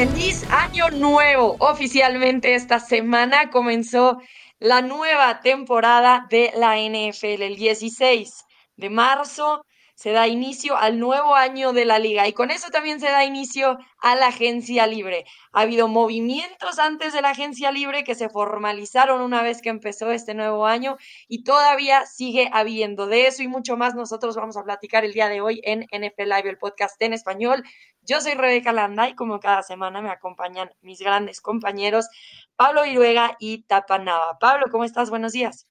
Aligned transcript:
Feliz 0.00 0.46
año 0.48 0.88
nuevo. 0.98 1.56
Oficialmente 1.58 2.54
esta 2.54 2.80
semana 2.80 3.50
comenzó 3.50 4.18
la 4.58 4.80
nueva 4.80 5.40
temporada 5.42 6.26
de 6.30 6.54
la 6.56 6.78
NFL, 6.78 7.42
el 7.42 7.56
16 7.56 8.46
de 8.76 8.88
marzo 8.88 9.66
se 10.00 10.12
da 10.12 10.26
inicio 10.26 10.78
al 10.78 10.98
nuevo 10.98 11.34
año 11.34 11.74
de 11.74 11.84
la 11.84 11.98
liga 11.98 12.26
y 12.26 12.32
con 12.32 12.50
eso 12.50 12.70
también 12.70 13.00
se 13.00 13.10
da 13.10 13.22
inicio 13.22 13.76
a 13.98 14.16
la 14.16 14.28
agencia 14.28 14.86
libre. 14.86 15.26
Ha 15.52 15.60
habido 15.60 15.88
movimientos 15.88 16.78
antes 16.78 17.12
de 17.12 17.20
la 17.20 17.28
agencia 17.28 17.70
libre 17.70 18.02
que 18.02 18.14
se 18.14 18.30
formalizaron 18.30 19.20
una 19.20 19.42
vez 19.42 19.60
que 19.60 19.68
empezó 19.68 20.10
este 20.10 20.32
nuevo 20.32 20.64
año 20.64 20.96
y 21.28 21.44
todavía 21.44 22.06
sigue 22.06 22.48
habiendo. 22.50 23.08
De 23.08 23.26
eso 23.26 23.42
y 23.42 23.48
mucho 23.48 23.76
más 23.76 23.94
nosotros 23.94 24.36
vamos 24.36 24.56
a 24.56 24.64
platicar 24.64 25.04
el 25.04 25.12
día 25.12 25.28
de 25.28 25.42
hoy 25.42 25.60
en 25.64 25.80
NFL 25.80 26.30
Live, 26.30 26.48
el 26.48 26.56
podcast 26.56 26.96
en 27.02 27.12
español. 27.12 27.62
Yo 28.00 28.22
soy 28.22 28.32
Rebeca 28.32 28.72
Landa 28.72 29.06
y 29.10 29.14
como 29.14 29.38
cada 29.38 29.62
semana 29.62 30.00
me 30.00 30.08
acompañan 30.08 30.70
mis 30.80 31.00
grandes 31.00 31.42
compañeros 31.42 32.08
Pablo 32.56 32.84
Viruega 32.84 33.36
y 33.38 33.64
Tapa 33.64 33.98
Nava. 33.98 34.38
Pablo, 34.38 34.68
¿cómo 34.70 34.84
estás? 34.84 35.10
Buenos 35.10 35.32
días. 35.32 35.69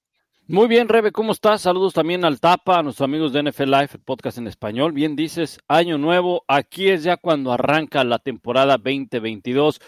Muy 0.50 0.66
bien, 0.66 0.88
Rebe, 0.88 1.12
¿cómo 1.12 1.30
estás? 1.30 1.62
Saludos 1.62 1.94
también 1.94 2.24
al 2.24 2.40
Tapa, 2.40 2.80
a 2.80 2.82
nuestros 2.82 3.04
amigos 3.04 3.32
de 3.32 3.40
NFL 3.44 3.66
Live, 3.66 3.90
el 3.92 4.00
podcast 4.00 4.36
en 4.38 4.48
español. 4.48 4.90
Bien 4.90 5.14
dices, 5.14 5.60
año 5.68 5.96
nuevo, 5.96 6.42
aquí 6.48 6.88
es 6.88 7.04
ya 7.04 7.16
cuando 7.18 7.52
arranca 7.52 8.02
la 8.02 8.18
temporada 8.18 8.76
2022. 8.76 9.80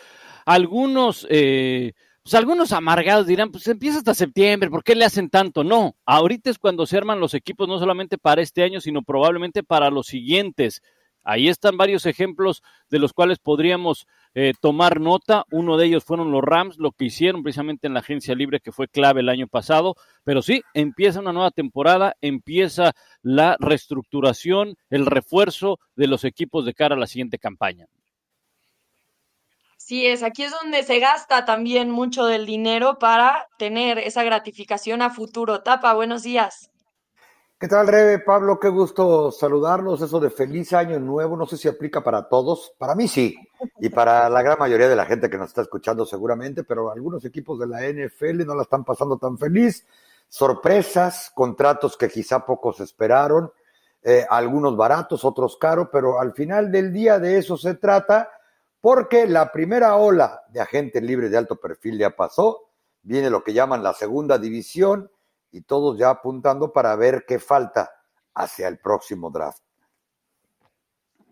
Algunos, 0.47 1.27
eh, 1.31 1.95
pues 2.23 2.35
algunos 2.35 2.71
amargados 2.71 3.27
dirán, 3.27 3.51
pues 3.51 3.67
empieza 3.67 3.99
hasta 3.99 4.15
septiembre, 4.15 4.71
¿por 4.71 4.85
qué 4.85 4.95
le 4.95 5.05
hacen 5.05 5.31
tanto? 5.31 5.65
No, 5.65 5.97
ahorita 6.07 6.49
es 6.51 6.61
cuando 6.61 6.87
se 6.87 6.97
arman 6.97 7.19
los 7.19 7.35
equipos, 7.35 7.67
no 7.67 7.81
solamente 7.81 8.17
para 8.17 8.41
este 8.41 8.63
año, 8.63 8.81
sino 8.81 9.03
probablemente 9.03 9.65
para 9.65 9.91
los 9.91 10.07
siguientes. 10.07 10.81
Ahí 11.25 11.49
están 11.49 11.77
varios 11.77 12.07
ejemplos 12.07 12.63
de 12.89 13.01
los 13.01 13.13
cuales 13.13 13.41
podríamos 13.41 14.07
eh, 14.35 14.53
tomar 14.61 15.01
nota. 15.01 15.45
Uno 15.51 15.77
de 15.77 15.87
ellos 15.87 16.05
fueron 16.05 16.31
los 16.31 16.43
Rams, 16.43 16.79
lo 16.79 16.93
que 16.93 17.07
hicieron 17.07 17.43
precisamente 17.43 17.87
en 17.87 17.95
la 17.95 18.01
agencia 18.01 18.35
libre, 18.35 18.61
que 18.61 18.73
fue 18.73 18.89
clave 18.89 19.21
el 19.21 19.29
año 19.29 19.47
pasado. 19.47 19.95
Pero 20.25 20.43
sí, 20.43 20.63
empieza 20.75 21.21
una 21.21 21.33
nueva 21.33 21.51
temporada, 21.51 22.17
empieza 22.21 22.93
la 23.23 23.57
reestructuración, 23.59 24.77
el 24.91 25.07
refuerzo 25.07 25.79
de 25.97 26.07
los 26.07 26.25
equipos 26.25 26.65
de 26.65 26.75
cara 26.75 26.95
a 26.95 26.99
la 26.99 27.07
siguiente 27.07 27.39
campaña. 27.39 27.87
Sí, 29.77 30.07
es, 30.07 30.23
aquí 30.23 30.45
es 30.45 30.53
donde 30.53 30.85
se 30.85 31.01
gasta 31.01 31.45
también 31.45 31.91
mucho 31.91 32.25
del 32.25 32.47
dinero 32.47 32.99
para 32.99 33.49
tener 33.59 33.99
esa 33.99 34.23
gratificación 34.23 35.03
a 35.03 35.11
futuro. 35.11 35.63
Tapa, 35.63 35.93
buenos 35.93 36.23
días. 36.23 36.72
¿Qué 37.63 37.69
tal, 37.69 37.87
Rebe? 37.87 38.19
Pablo, 38.19 38.59
qué 38.59 38.69
gusto 38.69 39.31
saludarlos. 39.31 40.03
Eso 40.03 40.19
de 40.19 40.31
feliz 40.31 40.73
año 40.73 40.99
nuevo, 40.99 41.37
no 41.37 41.47
sé 41.47 41.57
si 41.57 41.69
aplica 41.69 42.03
para 42.03 42.29
todos. 42.29 42.75
Para 42.77 42.97
mí 42.97 43.07
sí, 43.07 43.37
y 43.79 43.89
para 43.89 44.29
la 44.29 44.43
gran 44.43 44.59
mayoría 44.59 44.89
de 44.89 44.97
la 44.97 45.07
gente 45.07 45.31
que 45.31 45.39
nos 45.39 45.51
está 45.51 45.63
escuchando 45.63 46.05
seguramente, 46.05 46.65
pero 46.65 46.91
algunos 46.91 47.25
equipos 47.25 47.61
de 47.61 47.69
la 47.69 47.89
NFL 47.89 48.45
no 48.45 48.57
la 48.57 48.63
están 48.63 48.85
pasando 48.85 49.17
tan 49.17 49.39
feliz. 49.39 49.87
Sorpresas, 50.27 51.31
contratos 51.37 51.97
que 51.97 52.09
quizá 52.09 52.45
pocos 52.45 52.81
esperaron, 52.81 53.53
eh, 54.03 54.27
algunos 54.29 54.77
baratos, 54.77 55.25
otros 55.25 55.57
caros, 55.57 55.87
pero 55.93 56.19
al 56.19 56.33
final 56.33 56.73
del 56.73 56.93
día 56.93 57.21
de 57.21 57.39
eso 57.39 57.57
se 57.57 57.77
trata, 57.77 58.29
porque 58.81 59.29
la 59.29 59.53
primera 59.53 59.95
ola 59.95 60.43
de 60.49 60.61
agentes 60.61 61.01
libres 61.01 61.31
de 61.31 61.37
alto 61.37 61.55
perfil 61.61 61.97
ya 61.97 62.11
pasó, 62.11 62.71
viene 63.03 63.31
lo 63.31 63.45
que 63.45 63.53
llaman 63.53 63.85
la 63.85 63.95
segunda 63.95 64.37
división 64.37 65.13
y 65.53 65.63
todos 65.63 65.99
ya 65.99 66.11
apuntando 66.11 66.73
para 66.73 66.97
ver 66.97 67.25
qué 67.29 67.39
falta 67.39 67.91
hacia 68.35 68.67
el 68.67 68.79
próximo 68.79 69.31
draft. 69.31 69.63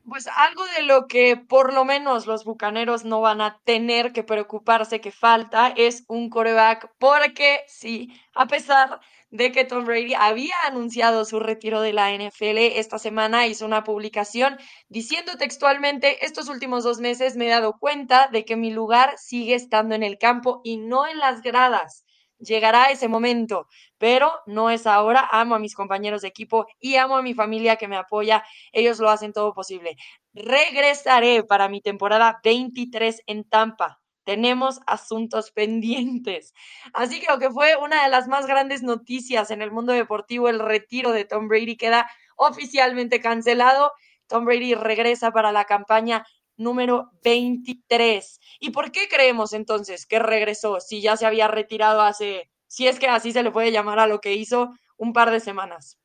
Pues 0.09 0.27
algo 0.27 0.65
de 0.77 0.83
lo 0.83 1.07
que 1.07 1.37
por 1.37 1.73
lo 1.73 1.85
menos 1.85 2.27
los 2.27 2.45
bucaneros 2.45 3.05
no 3.05 3.21
van 3.21 3.41
a 3.41 3.61
tener 3.65 4.13
que 4.13 4.25
preocuparse 4.25 5.01
que 5.01 5.13
falta 5.13 5.69
es 5.69 6.05
un 6.09 6.31
coreback, 6.31 6.91
porque 6.99 7.61
sí, 7.69 8.09
a 8.35 8.47
pesar 8.47 9.01
de 9.31 9.53
que 9.53 9.65
Tom 9.65 9.85
Brady 9.85 10.15
había 10.15 10.55
anunciado 10.67 11.25
su 11.25 11.39
retiro 11.39 11.81
de 11.81 11.93
la 11.93 12.13
NFL 12.13 12.59
esta 12.79 12.99
semana, 12.99 13.47
hizo 13.47 13.65
una 13.65 13.85
publicación 13.85 14.59
diciendo 14.89 15.37
textualmente, 15.39 16.25
estos 16.25 16.49
últimos 16.49 16.83
dos 16.83 16.99
meses 16.99 17.37
me 17.37 17.47
he 17.47 17.51
dado 17.51 17.79
cuenta 17.79 18.29
de 18.29 18.45
que 18.45 18.57
mi 18.57 18.73
lugar 18.73 19.15
sigue 19.17 19.55
estando 19.55 19.95
en 19.95 20.03
el 20.03 20.19
campo 20.19 20.61
y 20.65 20.79
no 20.79 21.07
en 21.07 21.19
las 21.19 21.43
gradas 21.43 22.05
llegará 22.41 22.91
ese 22.91 23.09
momento, 23.09 23.69
pero 23.99 24.33
no 24.47 24.71
es 24.71 24.87
ahora. 24.87 25.29
Amo 25.31 25.55
a 25.55 25.59
mis 25.59 25.75
compañeros 25.75 26.23
de 26.23 26.29
equipo 26.29 26.67
y 26.81 26.97
amo 26.97 27.17
a 27.17 27.23
mi 27.23 27.35
familia 27.35 27.77
que 27.77 27.89
me 27.89 27.97
apoya. 27.97 28.45
Ellos 28.73 28.99
lo 28.99 29.11
hacen 29.11 29.33
todo 29.33 29.53
posible. 29.53 29.97
Regresaré 30.33 31.45
para 31.45 31.69
mi 31.69 31.81
temporada 31.81 32.41
23 32.43 33.23
en 33.27 33.45
Tampa. 33.45 34.01
Tenemos 34.25 34.81
asuntos 34.87 35.51
pendientes. 35.51 36.53
Así 36.93 37.21
que 37.21 37.27
lo 37.31 37.39
que 37.39 37.51
fue 37.51 37.77
una 37.77 38.05
de 38.05 38.11
las 38.11 38.29
más 38.29 38.47
grandes 38.47 38.83
noticias 38.83 39.51
en 39.51 39.63
el 39.63 39.71
mundo 39.71 39.93
deportivo, 39.93 40.49
el 40.49 40.61
retiro 40.61 41.13
de 41.13 41.25
Tom 41.25 41.49
Brady 41.49 41.77
queda 41.77 42.11
oficialmente 42.37 43.21
cancelado. 43.21 43.93
Tom 44.27 44.45
Brady 44.45 44.75
regresa 44.75 45.33
para 45.33 45.53
la 45.53 45.65
campaña 45.65 46.25
número 46.61 47.11
23. 47.25 48.41
¿Y 48.61 48.71
por 48.71 48.93
qué 48.93 49.09
creemos 49.11 49.53
entonces 49.53 50.07
que 50.07 50.19
regresó 50.19 50.79
si 50.79 51.01
ya 51.01 51.17
se 51.17 51.27
había 51.27 51.49
retirado 51.49 52.03
hace, 52.03 52.51
si 52.69 52.87
es 52.87 53.01
que 53.01 53.09
así 53.09 53.33
se 53.33 53.43
le 53.43 53.51
puede 53.51 53.73
llamar 53.73 53.99
a 53.99 54.07
lo 54.07 54.21
que 54.21 54.35
hizo 54.35 54.71
un 54.97 55.13
par 55.13 55.31
de 55.31 55.41
semanas? 55.41 55.99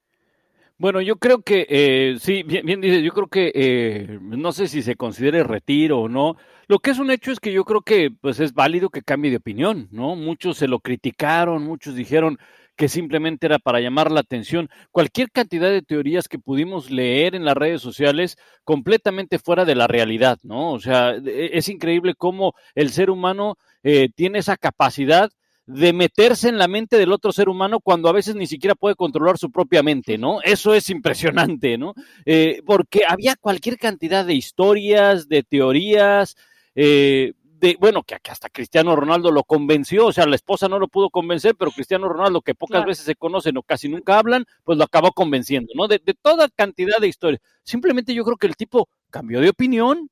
Bueno, 0.77 0.99
yo 0.99 1.17
creo 1.17 1.41
que, 1.41 1.65
eh, 1.69 2.17
sí, 2.19 2.43
bien, 2.43 2.65
bien 2.65 2.81
dice, 2.81 3.01
yo 3.01 3.13
creo 3.13 3.27
que, 3.27 3.51
eh, 3.55 4.19
no 4.21 4.51
sé 4.51 4.67
si 4.67 4.81
se 4.81 4.95
considere 4.95 5.43
retiro 5.43 6.01
o 6.01 6.09
no. 6.09 6.35
Lo 6.67 6.79
que 6.79 6.91
es 6.91 6.99
un 6.99 7.11
hecho 7.11 7.31
es 7.31 7.39
que 7.39 7.53
yo 7.53 7.63
creo 7.63 7.81
que, 7.81 8.09
pues, 8.11 8.41
es 8.41 8.53
válido 8.53 8.89
que 8.89 9.01
cambie 9.01 9.31
de 9.31 9.37
opinión, 9.37 9.87
¿no? 9.91 10.15
Muchos 10.15 10.57
se 10.57 10.67
lo 10.67 10.79
criticaron, 10.79 11.63
muchos 11.63 11.95
dijeron, 11.95 12.39
que 12.75 12.89
simplemente 12.89 13.45
era 13.45 13.59
para 13.59 13.79
llamar 13.79 14.11
la 14.11 14.19
atención. 14.19 14.69
Cualquier 14.91 15.31
cantidad 15.31 15.69
de 15.69 15.81
teorías 15.81 16.27
que 16.27 16.39
pudimos 16.39 16.91
leer 16.91 17.35
en 17.35 17.45
las 17.45 17.55
redes 17.55 17.81
sociales 17.81 18.37
completamente 18.63 19.39
fuera 19.39 19.65
de 19.65 19.75
la 19.75 19.87
realidad, 19.87 20.39
¿no? 20.43 20.71
O 20.71 20.79
sea, 20.79 21.15
e, 21.15 21.51
es 21.53 21.69
increíble 21.69 22.15
cómo 22.15 22.53
el 22.75 22.89
ser 22.89 23.09
humano 23.09 23.57
eh, 23.83 24.09
tiene 24.15 24.39
esa 24.39 24.57
capacidad 24.57 25.31
de 25.67 25.93
meterse 25.93 26.47
en 26.47 26.57
la 26.57 26.67
mente 26.67 26.97
del 26.97 27.11
otro 27.11 27.31
ser 27.31 27.49
humano 27.49 27.79
cuando 27.79 28.07
a 28.07 28.13
veces 28.13 28.35
ni 28.35 28.45
siquiera 28.45 28.75
puede 28.75 28.95
controlar 28.95 29.37
su 29.37 29.51
propia 29.51 29.81
mente, 29.81 30.17
¿no? 30.17 30.41
Eso 30.43 30.73
es 30.75 30.89
impresionante, 30.89 31.77
¿no? 31.77 31.93
Eh, 32.25 32.61
porque 32.65 33.01
había 33.07 33.35
cualquier 33.35 33.77
cantidad 33.77 34.25
de 34.25 34.35
historias, 34.35 35.27
de 35.27 35.43
teorías, 35.43 36.35
eh, 36.75 37.33
bueno, 37.79 38.03
que, 38.03 38.17
hasta 38.29 38.49
Cristiano 38.49 38.95
Ronaldo 38.95 39.31
lo 39.31 39.43
convenció, 39.43 40.07
o 40.07 40.11
sea, 40.13 40.25
la 40.25 40.35
esposa 40.35 40.67
no 40.67 40.79
lo 40.79 40.87
pudo 40.87 41.09
convencer, 41.09 41.55
pero 41.55 41.71
Cristiano 41.71 42.07
Ronaldo, 42.09 42.41
que 42.41 42.55
pocas 42.55 42.85
veces 42.85 43.05
se 43.05 43.15
conocen 43.15 43.57
o 43.57 43.63
casi 43.63 43.89
nunca 43.89 44.19
hablan, 44.19 44.45
pues 44.63 44.77
lo 44.77 44.83
acabó 44.83 45.11
convenciendo, 45.11 45.71
¿no? 45.75 45.87
De, 45.87 45.99
de 46.03 46.13
toda 46.13 46.49
cantidad 46.49 46.97
de 46.99 47.07
historias. 47.07 47.41
Simplemente 47.63 48.13
yo 48.13 48.23
creo 48.23 48.37
que 48.37 48.47
el 48.47 48.55
tipo 48.55 48.89
cambió 49.09 49.41
de 49.41 49.49
opinión, 49.49 50.09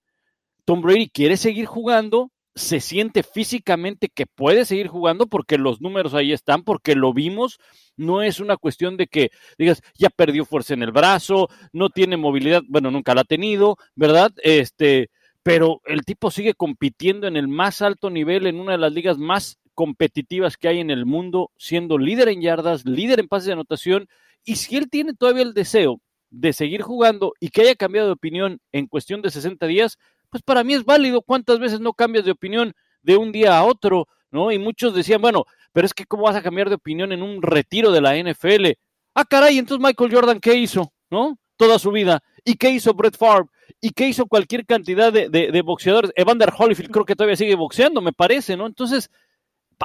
Tom 0.65 0.81
Brady 0.81 1.09
quiere 1.09 1.37
seguir 1.37 1.65
jugando, 1.65 2.31
se 2.55 2.79
siente 2.79 3.23
físicamente 3.23 4.09
que 4.09 4.27
puede 4.27 4.65
seguir 4.65 4.87
jugando 4.87 5.27
porque 5.27 5.57
los 5.57 5.81
números 5.81 6.13
ahí 6.13 6.31
están, 6.31 6.63
porque 6.63 6.95
lo 6.95 7.13
vimos. 7.13 7.57
No 7.97 8.21
es 8.21 8.39
una 8.39 8.57
cuestión 8.57 8.97
de 8.97 9.07
que 9.07 9.31
digas, 9.57 9.81
ya 9.97 10.09
perdió 10.09 10.45
fuerza 10.45 10.73
en 10.73 10.83
el 10.83 10.91
brazo, 10.91 11.49
no 11.71 11.89
tiene 11.89 12.17
movilidad, 12.17 12.61
bueno, 12.67 12.91
nunca 12.91 13.15
la 13.15 13.21
ha 13.21 13.25
tenido, 13.25 13.77
¿verdad? 13.95 14.31
Este, 14.43 15.09
pero 15.43 15.81
el 15.85 16.03
tipo 16.05 16.31
sigue 16.31 16.53
compitiendo 16.53 17.27
en 17.27 17.35
el 17.35 17.47
más 17.47 17.81
alto 17.81 18.09
nivel, 18.09 18.47
en 18.47 18.59
una 18.59 18.73
de 18.73 18.77
las 18.77 18.93
ligas 18.93 19.17
más 19.17 19.59
competitivas 19.73 20.57
que 20.57 20.69
hay 20.69 20.79
en 20.79 20.89
el 20.89 21.05
mundo, 21.05 21.51
siendo 21.57 21.97
líder 21.97 22.29
en 22.29 22.41
yardas, 22.41 22.85
líder 22.85 23.19
en 23.19 23.27
pases 23.27 23.47
de 23.47 23.53
anotación, 23.53 24.07
y 24.45 24.55
si 24.55 24.77
él 24.77 24.89
tiene 24.89 25.13
todavía 25.13 25.43
el 25.43 25.53
deseo 25.53 25.99
de 26.29 26.53
seguir 26.53 26.81
jugando 26.81 27.33
y 27.39 27.49
que 27.49 27.61
haya 27.61 27.75
cambiado 27.75 28.07
de 28.07 28.13
opinión 28.13 28.59
en 28.71 28.87
cuestión 28.87 29.21
de 29.21 29.29
60 29.29 29.67
días, 29.67 29.97
pues 30.29 30.41
para 30.43 30.63
mí 30.63 30.73
es 30.73 30.83
válido. 30.83 31.21
¿Cuántas 31.21 31.59
veces 31.59 31.79
no 31.79 31.93
cambias 31.93 32.25
de 32.25 32.31
opinión 32.31 32.73
de 33.03 33.17
un 33.17 33.31
día 33.31 33.57
a 33.57 33.63
otro? 33.63 34.07
¿No? 34.31 34.51
Y 34.51 34.57
muchos 34.57 34.95
decían, 34.95 35.21
bueno, 35.21 35.45
pero 35.71 35.85
es 35.85 35.93
que 35.93 36.05
¿cómo 36.05 36.23
vas 36.23 36.35
a 36.35 36.41
cambiar 36.41 36.69
de 36.69 36.75
opinión 36.75 37.11
en 37.11 37.21
un 37.21 37.41
retiro 37.41 37.91
de 37.91 38.01
la 38.01 38.17
NFL? 38.17 38.71
Ah, 39.13 39.25
caray, 39.25 39.59
entonces 39.59 39.83
Michael 39.85 40.11
Jordan, 40.11 40.39
¿qué 40.39 40.55
hizo? 40.55 40.91
¿No? 41.11 41.37
Toda 41.55 41.77
su 41.77 41.91
vida. 41.91 42.23
¿Y 42.45 42.55
qué 42.55 42.69
hizo 42.69 42.93
Brett 42.93 43.17
Favre? 43.17 43.49
¿Y 43.79 43.91
qué 43.91 44.07
hizo 44.07 44.25
cualquier 44.25 44.65
cantidad 44.65 45.11
de, 45.11 45.61
boxeadores? 45.61 46.11
Evander 46.15 46.51
Holyfield 46.57 46.91
creo 46.91 47.05
que 47.05 47.15
todavía 47.15 47.35
sigue 47.35 47.55
boxeando, 47.55 48.01
me 48.01 48.13
parece, 48.13 48.57
¿no? 48.57 48.65
Entonces, 48.65 49.09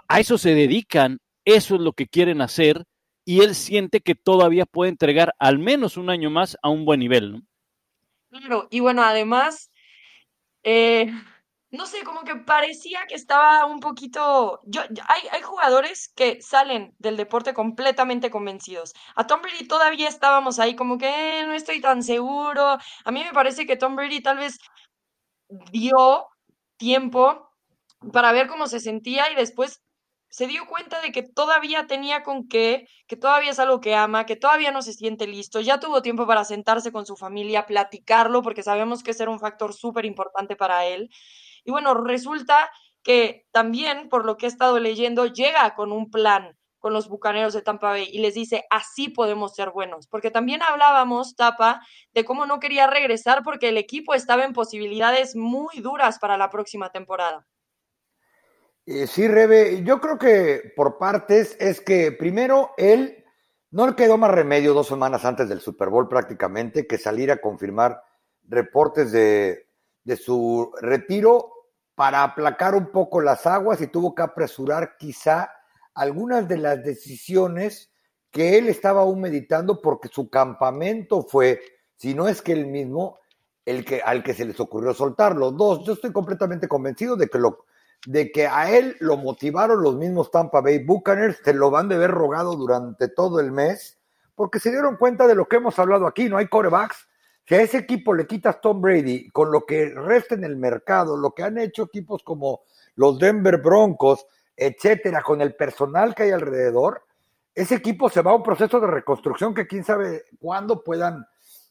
a 0.09 0.21
eso 0.21 0.39
se 0.39 0.55
dedican, 0.55 1.19
eso 1.45 1.77
es 1.77 1.81
lo 1.81 1.93
que 1.93 2.07
quieren 2.07 2.41
hacer, 2.41 2.85
y 3.25 3.43
él 3.43 3.55
siente 3.55 4.01
que 4.01 4.15
todavía 4.15 4.67
puede 4.67 4.91
entregar 4.91 5.35
al 5.39 5.59
menos 5.59 5.97
un 5.97 6.11
año 6.11 6.31
más 6.31 6.57
a 6.63 6.69
un 6.69 6.85
buen 6.85 7.01
nivel, 7.01 7.33
¿no? 7.33 7.43
Claro, 8.31 8.69
y 8.71 8.81
bueno, 8.81 9.03
además, 9.03 9.71
eh, 10.63 11.11
no 11.71 11.87
sé, 11.87 12.03
como 12.05 12.23
que 12.25 12.37
parecía 12.37 13.07
que 13.07 13.15
estaba 13.15 13.67
un 13.67 13.81
poquito. 13.81 14.61
Yo, 14.65 14.83
hay, 14.83 15.23
hay 15.33 15.43
jugadores 15.43 16.11
que 16.17 16.41
salen 16.41 16.95
del 16.99 17.17
deporte 17.17 17.53
completamente 17.55 18.31
convencidos. 18.31 18.95
A 19.15 19.27
Tom 19.27 19.43
Brady 19.43 19.67
todavía 19.69 20.09
estábamos 20.09 20.59
ahí, 20.59 20.75
como 20.77 20.99
que 20.99 21.41
eh, 21.41 21.47
no 21.47 21.53
estoy 21.53 21.81
tan 21.81 22.03
seguro. 22.03 22.79
A 23.05 23.11
mí 23.13 23.23
me 23.25 23.33
parece 23.33 23.67
que 23.67 23.77
Tom 23.77 23.97
Brady 23.97 24.23
tal 24.23 24.39
vez 24.39 24.59
dio 25.73 26.29
tiempo 26.77 27.51
para 28.13 28.33
ver 28.33 28.47
cómo 28.49 28.67
se 28.67 28.81
sentía 28.81 29.31
y 29.31 29.35
después 29.35 29.83
se 30.31 30.47
dio 30.47 30.67
cuenta 30.67 31.01
de 31.01 31.11
que 31.11 31.23
todavía 31.23 31.87
tenía 31.87 32.23
con 32.23 32.49
qué, 32.49 32.87
que 33.07 33.17
todavía 33.17 33.51
es 33.51 33.59
algo 33.59 33.81
que 33.81 33.95
ama, 33.95 34.27
que 34.27 34.37
todavía 34.37 34.71
no 34.73 34.83
se 34.83 34.93
siente 34.93 35.27
listo, 35.27 35.61
ya 35.61 35.81
tuvo 35.81 36.03
tiempo 36.03 36.27
para 36.27 36.45
sentarse 36.45 36.93
con 36.93 37.07
su 37.07 37.17
familia, 37.17 37.67
platicarlo, 37.67 38.43
porque 38.43 38.63
sabemos 38.63 39.03
que 39.03 39.13
ese 39.13 39.23
era 39.25 39.33
un 39.33 39.41
factor 39.41 39.75
súper 39.75 40.05
importante 40.05 40.55
para 40.57 40.85
él. 40.87 41.09
Y 41.69 41.71
bueno, 41.71 41.93
resulta 41.93 42.71
que 43.03 43.47
también, 43.53 44.09
por 44.09 44.25
lo 44.25 44.39
que 44.39 44.47
he 44.47 44.49
estado 44.49 44.79
leyendo, 44.79 45.27
llega 45.27 45.75
con 45.75 45.93
un 45.93 46.11
plan 46.11 46.57
con 46.79 46.95
los 46.95 47.11
Bucaneros 47.11 47.53
de 47.53 47.61
Tampa 47.61 47.91
Bay 47.91 48.09
y 48.11 48.21
les 48.21 48.33
dice, 48.33 48.65
así 48.71 49.11
podemos 49.11 49.55
ser 49.55 49.69
buenos, 49.69 50.07
porque 50.07 50.31
también 50.31 50.63
hablábamos, 50.63 51.37
Tapa, 51.37 51.83
de 52.15 52.25
cómo 52.25 52.47
no 52.47 52.59
quería 52.59 52.87
regresar 52.87 53.43
porque 53.45 53.69
el 53.69 53.77
equipo 53.77 54.15
estaba 54.15 54.47
en 54.47 54.55
posibilidades 54.55 55.37
muy 55.37 55.81
duras 55.81 56.19
para 56.19 56.39
la 56.39 56.49
próxima 56.49 56.91
temporada. 56.91 57.47
Eh, 58.87 59.07
sí, 59.07 59.29
Rebe, 59.29 59.85
yo 59.85 60.01
creo 60.01 60.17
que 60.19 60.73
por 60.75 60.97
partes 60.97 61.55
es 61.61 61.83
que 61.83 62.13
primero 62.13 62.71
él 62.79 63.27
no 63.73 63.87
le 63.89 63.95
quedó 63.95 64.17
más 64.17 64.31
remedio 64.31 64.73
dos 64.73 64.87
semanas 64.87 65.27
antes 65.27 65.51
del 65.51 65.61
Super 65.61 65.91
Bowl 65.91 66.09
prácticamente 66.09 66.87
que 66.87 66.97
salir 66.97 67.31
a 67.31 67.43
confirmar 67.43 68.03
reportes 68.45 69.13
de, 69.13 69.69
de 70.09 70.17
su 70.17 70.73
retiro 70.81 71.53
para 71.99 72.23
aplacar 72.23 72.77
un 72.77 72.93
poco 72.93 73.21
las 73.21 73.45
aguas 73.45 73.81
y 73.81 73.89
tuvo 73.89 74.15
que 74.15 74.23
apresurar 74.23 74.97
quizá 74.97 75.51
algunas 75.95 76.47
de 76.47 76.57
las 76.57 76.85
decisiones 76.85 77.91
que 78.31 78.57
él 78.57 78.69
estaba 78.69 79.01
aún 79.01 79.21
meditando 79.21 79.83
porque 79.83 80.07
su 80.07 80.31
campamento 80.31 81.25
fue, 81.25 81.61
si 81.97 82.15
no 82.15 82.29
es 82.29 82.41
que 82.41 82.53
él 82.53 82.69
mismo, 82.69 83.19
el 83.65 83.85
que, 83.85 84.01
al 84.01 84.23
que 84.23 84.33
se 84.33 84.45
les 84.45 84.61
ocurrió 84.61 84.95
soltarlo. 84.95 85.51
Dos, 85.51 85.85
yo 85.85 85.95
estoy 85.95 86.13
completamente 86.13 86.69
convencido 86.69 87.17
de 87.17 87.27
que 87.27 87.39
lo 87.39 87.65
de 88.07 88.31
que 88.31 88.47
a 88.47 88.71
él 88.71 88.97
lo 89.01 89.17
motivaron 89.17 89.83
los 89.83 89.97
mismos 89.97 90.31
Tampa 90.31 90.61
Bay 90.61 90.85
Buccaneers, 90.85 91.41
se 91.45 91.53
lo 91.53 91.69
van 91.69 91.89
de 91.89 91.99
ver 91.99 92.13
rogado 92.13 92.55
durante 92.55 93.09
todo 93.09 93.41
el 93.41 93.51
mes, 93.51 93.99
porque 94.37 94.61
se 94.61 94.71
dieron 94.71 94.99
cuenta 94.99 95.27
de 95.27 95.35
lo 95.35 95.49
que 95.49 95.57
hemos 95.57 95.77
hablado 95.81 96.07
aquí, 96.07 96.29
no 96.29 96.37
hay 96.37 96.47
corebacks. 96.47 97.08
Si 97.49 97.55
a 97.55 97.63
ese 97.63 97.79
equipo 97.79 98.13
le 98.13 98.27
quitas 98.27 98.61
Tom 98.61 98.83
Brady 98.83 99.31
con 99.31 99.51
lo 99.51 99.65
que 99.65 99.87
resta 99.87 100.35
en 100.35 100.45
el 100.45 100.57
mercado, 100.57 101.17
lo 101.17 101.31
que 101.31 101.43
han 101.43 101.57
hecho 101.57 101.85
equipos 101.85 102.23
como 102.23 102.61
los 102.97 103.19
Denver 103.19 103.57
Broncos, 103.57 104.27
etcétera, 104.55 105.23
con 105.23 105.41
el 105.41 105.55
personal 105.55 106.15
que 106.15 106.25
hay 106.25 106.33
alrededor, 106.33 107.07
ese 107.55 107.77
equipo 107.77 108.11
se 108.11 108.21
va 108.21 108.33
a 108.33 108.35
un 108.35 108.43
proceso 108.43 108.79
de 108.81 108.89
reconstrucción 108.89 109.55
que 109.55 109.67
quién 109.67 109.83
sabe 109.83 110.25
cuándo 110.39 110.85
puedan 110.85 111.27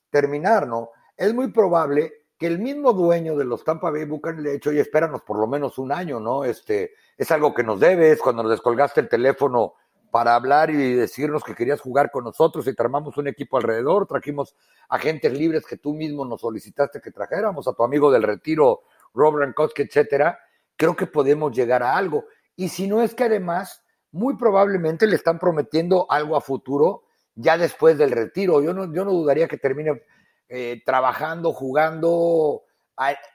terminar, 0.09 0.67
¿no? 0.67 0.89
Es 1.15 1.31
muy 1.35 1.51
probable 1.51 2.11
que 2.39 2.47
el 2.47 2.57
mismo 2.57 2.91
dueño 2.93 3.37
de 3.37 3.45
los 3.45 3.63
Tampa 3.63 3.91
Bay 3.91 4.05
Buccaneers 4.05 4.43
le 4.43 4.49
ha 4.49 4.53
dicho, 4.53 4.71
oye, 4.71 4.81
espéranos 4.81 5.21
por 5.21 5.37
lo 5.37 5.45
menos 5.45 5.77
un 5.77 5.91
año, 5.91 6.19
¿no? 6.19 6.43
Este, 6.43 6.93
es 7.15 7.29
algo 7.29 7.53
que 7.53 7.61
nos 7.61 7.79
debes, 7.79 8.19
cuando 8.19 8.41
nos 8.41 8.51
descolgaste 8.51 9.01
el 9.01 9.09
teléfono 9.09 9.75
para 10.17 10.33
hablar 10.33 10.71
y 10.71 10.95
decirnos 10.95 11.43
que 11.43 11.53
querías 11.53 11.79
jugar 11.79 12.09
con 12.09 12.23
nosotros 12.23 12.67
y 12.67 12.73
te 12.73 12.81
armamos 12.81 13.15
un 13.17 13.27
equipo 13.27 13.57
alrededor, 13.57 14.07
trajimos 14.07 14.55
agentes 14.89 15.31
libres 15.31 15.63
que 15.63 15.77
tú 15.77 15.93
mismo 15.93 16.25
nos 16.25 16.41
solicitaste 16.41 16.99
que 16.99 17.11
trajéramos, 17.11 17.67
a 17.67 17.73
tu 17.73 17.83
amigo 17.83 18.11
del 18.11 18.23
retiro, 18.23 18.81
Rob 19.13 19.35
Rankowski, 19.35 19.83
etcétera, 19.83 20.39
creo 20.75 20.95
que 20.95 21.05
podemos 21.05 21.55
llegar 21.55 21.83
a 21.83 21.95
algo. 21.95 22.25
Y 22.55 22.69
si 22.69 22.87
no 22.87 23.03
es 23.03 23.13
que 23.13 23.25
además, 23.25 23.83
muy 24.11 24.35
probablemente 24.37 25.05
le 25.05 25.17
están 25.17 25.37
prometiendo 25.37 26.07
algo 26.09 26.35
a 26.35 26.41
futuro 26.41 27.03
ya 27.35 27.55
después 27.55 27.99
del 27.99 28.09
retiro. 28.09 28.59
Yo 28.63 28.73
no, 28.73 28.91
yo 28.91 29.05
no 29.05 29.11
dudaría 29.11 29.47
que 29.47 29.59
termine 29.59 30.01
eh, 30.49 30.81
trabajando, 30.83 31.53
jugando 31.53 32.63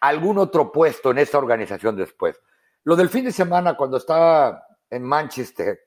algún 0.01 0.39
otro 0.39 0.73
puesto 0.73 1.13
en 1.13 1.19
esta 1.19 1.39
organización 1.39 1.95
después. 1.95 2.41
Lo 2.83 2.97
del 2.97 3.09
fin 3.09 3.25
de 3.25 3.31
semana, 3.31 3.77
cuando 3.77 3.99
estaba 3.99 4.67
en 4.91 5.05
Manchester, 5.05 5.79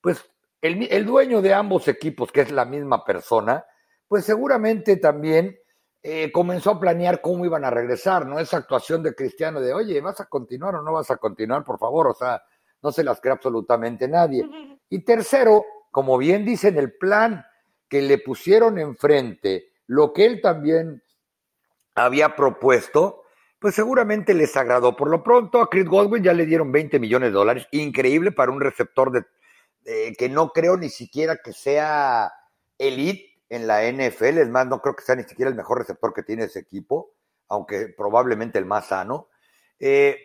pues 0.00 0.24
el, 0.60 0.88
el 0.90 1.04
dueño 1.04 1.42
de 1.42 1.54
ambos 1.54 1.88
equipos, 1.88 2.32
que 2.32 2.42
es 2.42 2.50
la 2.50 2.64
misma 2.64 3.04
persona, 3.04 3.64
pues 4.08 4.24
seguramente 4.24 4.96
también 4.96 5.58
eh, 6.02 6.30
comenzó 6.30 6.70
a 6.70 6.80
planear 6.80 7.20
cómo 7.20 7.44
iban 7.44 7.64
a 7.64 7.70
regresar, 7.70 8.26
¿no? 8.26 8.38
Esa 8.38 8.58
actuación 8.58 9.02
de 9.02 9.14
Cristiano 9.14 9.60
de, 9.60 9.74
oye, 9.74 10.00
¿vas 10.00 10.20
a 10.20 10.26
continuar 10.26 10.76
o 10.76 10.82
no 10.82 10.92
vas 10.92 11.10
a 11.10 11.16
continuar, 11.16 11.64
por 11.64 11.78
favor? 11.78 12.06
O 12.06 12.14
sea, 12.14 12.42
no 12.82 12.92
se 12.92 13.02
las 13.02 13.20
cree 13.20 13.32
absolutamente 13.32 14.06
nadie. 14.06 14.48
Y 14.88 15.00
tercero, 15.00 15.64
como 15.90 16.16
bien 16.16 16.44
dicen, 16.44 16.78
el 16.78 16.96
plan 16.96 17.44
que 17.88 18.02
le 18.02 18.18
pusieron 18.18 18.78
enfrente 18.78 19.72
lo 19.88 20.12
que 20.12 20.26
él 20.26 20.40
también 20.40 21.02
había 21.96 22.36
propuesto, 22.36 23.22
pues 23.58 23.74
seguramente 23.74 24.34
les 24.34 24.56
agradó. 24.56 24.94
Por 24.94 25.10
lo 25.10 25.24
pronto, 25.24 25.60
a 25.60 25.68
Chris 25.68 25.86
Godwin 25.86 26.22
ya 26.22 26.34
le 26.34 26.46
dieron 26.46 26.70
20 26.70 27.00
millones 27.00 27.30
de 27.30 27.34
dólares, 27.34 27.66
increíble 27.72 28.30
para 28.30 28.52
un 28.52 28.60
receptor 28.60 29.10
de, 29.10 29.24
que 30.18 30.28
no 30.28 30.50
creo 30.50 30.76
ni 30.76 30.88
siquiera 30.88 31.36
que 31.36 31.52
sea 31.52 32.32
elite 32.78 33.36
en 33.48 33.66
la 33.66 33.82
NFL, 33.90 34.38
es 34.38 34.48
más, 34.48 34.66
no 34.66 34.80
creo 34.80 34.96
que 34.96 35.04
sea 35.04 35.14
ni 35.14 35.22
siquiera 35.22 35.50
el 35.50 35.56
mejor 35.56 35.78
receptor 35.78 36.12
que 36.12 36.22
tiene 36.22 36.44
ese 36.44 36.58
equipo, 36.58 37.12
aunque 37.48 37.88
probablemente 37.88 38.58
el 38.58 38.66
más 38.66 38.88
sano. 38.88 39.28
Eh, 39.78 40.18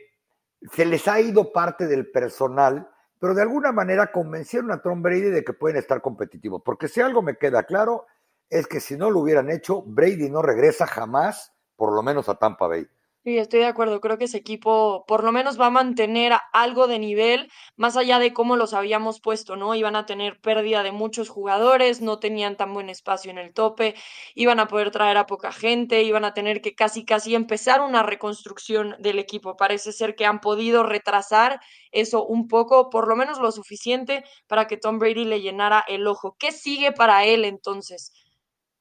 se 0.71 0.85
les 0.85 1.07
ha 1.07 1.19
ido 1.19 1.51
parte 1.51 1.87
del 1.87 2.09
personal, 2.11 2.89
pero 3.19 3.33
de 3.33 3.41
alguna 3.41 3.71
manera 3.71 4.11
convencieron 4.11 4.71
a 4.71 4.81
Tom 4.81 5.01
Brady 5.01 5.29
de 5.29 5.43
que 5.43 5.53
pueden 5.53 5.77
estar 5.77 6.01
competitivos, 6.01 6.61
porque 6.63 6.87
si 6.87 7.01
algo 7.01 7.21
me 7.21 7.37
queda 7.37 7.63
claro, 7.63 8.05
es 8.49 8.67
que 8.67 8.79
si 8.79 8.97
no 8.97 9.09
lo 9.09 9.19
hubieran 9.19 9.49
hecho, 9.49 9.81
Brady 9.83 10.29
no 10.29 10.41
regresa 10.41 10.85
jamás, 10.87 11.53
por 11.75 11.93
lo 11.93 12.03
menos 12.03 12.27
a 12.29 12.35
Tampa 12.35 12.67
Bay. 12.67 12.87
Sí, 13.23 13.37
estoy 13.37 13.59
de 13.59 13.67
acuerdo. 13.67 14.01
Creo 14.01 14.17
que 14.17 14.23
ese 14.25 14.37
equipo 14.37 15.05
por 15.07 15.23
lo 15.23 15.31
menos 15.31 15.59
va 15.61 15.67
a 15.67 15.69
mantener 15.69 16.33
algo 16.53 16.87
de 16.87 16.97
nivel, 16.97 17.51
más 17.75 17.95
allá 17.95 18.17
de 18.17 18.33
cómo 18.33 18.55
los 18.55 18.73
habíamos 18.73 19.21
puesto, 19.21 19.55
¿no? 19.55 19.75
Iban 19.75 19.95
a 19.95 20.07
tener 20.07 20.39
pérdida 20.41 20.81
de 20.81 20.91
muchos 20.91 21.29
jugadores, 21.29 22.01
no 22.01 22.17
tenían 22.17 22.57
tan 22.57 22.73
buen 22.73 22.89
espacio 22.89 23.29
en 23.29 23.37
el 23.37 23.53
tope, 23.53 23.93
iban 24.33 24.59
a 24.59 24.67
poder 24.67 24.89
traer 24.89 25.17
a 25.17 25.27
poca 25.27 25.51
gente, 25.51 26.01
iban 26.01 26.25
a 26.25 26.33
tener 26.33 26.61
que 26.61 26.73
casi, 26.73 27.05
casi 27.05 27.35
empezar 27.35 27.81
una 27.81 28.01
reconstrucción 28.01 28.95
del 28.97 29.19
equipo. 29.19 29.55
Parece 29.55 29.91
ser 29.91 30.15
que 30.15 30.25
han 30.25 30.39
podido 30.41 30.81
retrasar 30.81 31.59
eso 31.91 32.25
un 32.25 32.47
poco, 32.47 32.89
por 32.89 33.07
lo 33.07 33.15
menos 33.15 33.39
lo 33.39 33.51
suficiente 33.51 34.23
para 34.47 34.65
que 34.65 34.77
Tom 34.77 34.97
Brady 34.97 35.25
le 35.25 35.41
llenara 35.41 35.83
el 35.87 36.07
ojo. 36.07 36.35
¿Qué 36.39 36.51
sigue 36.51 36.91
para 36.91 37.23
él 37.25 37.45
entonces? 37.45 38.13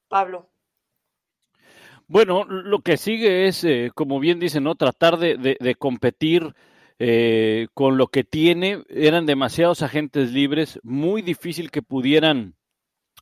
Pablo. 0.09 0.50
Bueno, 2.11 2.43
lo 2.43 2.81
que 2.81 2.97
sigue 2.97 3.47
es, 3.47 3.63
eh, 3.63 3.89
como 3.95 4.19
bien 4.19 4.37
dicen, 4.37 4.65
¿no? 4.65 4.75
tratar 4.75 5.17
de, 5.17 5.75
competir 5.79 6.53
eh, 6.99 7.69
con 7.73 7.97
lo 7.97 8.07
que 8.07 8.25
tiene. 8.25 8.83
Eran 8.89 9.25
demasiados 9.25 9.81
agentes 9.81 10.33
libres, 10.33 10.77
muy 10.83 11.21
difícil 11.21 11.71
que 11.71 11.81
pudieran 11.81 12.55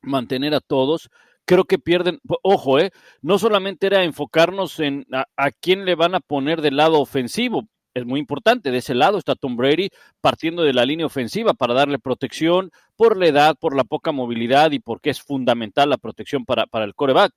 mantener 0.02 0.56
a 0.56 0.60
todos. 0.60 1.12
Creo 1.46 1.66
que 1.66 1.78
pierden, 1.78 2.20
ojo, 2.42 2.80
eh, 2.80 2.90
no 3.22 3.38
solamente 3.38 3.86
era 3.86 4.04
enfocarnos 4.04 4.80
en 4.80 5.06
a, 5.14 5.26
a 5.38 5.52
quién 5.52 5.86
le 5.86 5.94
van 5.94 6.16
a 6.16 6.20
poner 6.20 6.64
del 6.64 6.78
lado 6.78 7.00
ofensivo, 7.00 7.68
es 7.94 8.08
muy 8.08 8.20
importante. 8.20 8.72
De 8.72 8.80
ese 8.80 8.96
lado 8.96 9.20
está 9.20 9.36
Tom 9.36 9.56
Brady 9.56 9.90
partiendo 10.20 10.64
de 10.64 10.74
la 10.74 10.86
línea 10.86 11.06
ofensiva 11.06 11.54
para 11.54 11.76
darle 11.76 12.00
protección 12.00 12.72
por 12.98 13.18
la 13.18 13.28
edad, 13.28 13.56
por 13.56 13.76
la 13.76 13.84
poca 13.84 14.12
movilidad 14.12 14.72
y 14.72 14.80
porque 14.80 15.12
es 15.12 15.22
fundamental 15.22 15.92
la 15.92 15.98
protección 15.98 16.44
para, 16.44 16.66
para 16.66 16.86
el 16.86 16.96
coreback. 16.96 17.34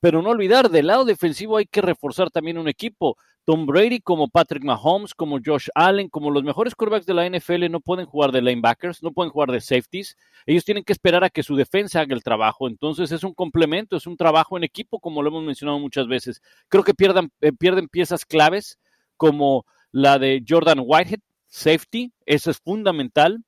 Pero 0.00 0.22
no 0.22 0.30
olvidar, 0.30 0.70
del 0.70 0.86
lado 0.86 1.04
defensivo 1.04 1.58
hay 1.58 1.66
que 1.66 1.82
reforzar 1.82 2.30
también 2.30 2.58
un 2.58 2.68
equipo. 2.68 3.16
Tom 3.44 3.66
Brady, 3.66 4.00
como 4.00 4.28
Patrick 4.28 4.64
Mahomes, 4.64 5.14
como 5.14 5.38
Josh 5.44 5.68
Allen, 5.74 6.08
como 6.08 6.30
los 6.30 6.44
mejores 6.44 6.74
quarterbacks 6.74 7.06
de 7.06 7.14
la 7.14 7.28
NFL, 7.28 7.70
no 7.70 7.80
pueden 7.80 8.06
jugar 8.06 8.32
de 8.32 8.42
linebackers, 8.42 9.02
no 9.02 9.12
pueden 9.12 9.32
jugar 9.32 9.50
de 9.50 9.60
safeties. 9.60 10.16
Ellos 10.46 10.64
tienen 10.64 10.84
que 10.84 10.92
esperar 10.92 11.24
a 11.24 11.30
que 11.30 11.42
su 11.42 11.56
defensa 11.56 12.00
haga 12.00 12.14
el 12.14 12.22
trabajo. 12.22 12.68
Entonces 12.68 13.12
es 13.12 13.24
un 13.24 13.34
complemento, 13.34 13.96
es 13.96 14.06
un 14.06 14.16
trabajo 14.16 14.56
en 14.56 14.64
equipo, 14.64 15.00
como 15.00 15.22
lo 15.22 15.30
hemos 15.30 15.44
mencionado 15.44 15.78
muchas 15.78 16.06
veces. 16.06 16.42
Creo 16.68 16.84
que 16.84 16.94
pierdan, 16.94 17.30
eh, 17.40 17.52
pierden 17.52 17.88
piezas 17.88 18.24
claves 18.24 18.78
como 19.16 19.66
la 19.90 20.18
de 20.18 20.44
Jordan 20.48 20.82
Whitehead, 20.84 21.20
safety, 21.48 22.12
eso 22.26 22.50
es 22.50 22.58
fundamental. 22.58 23.42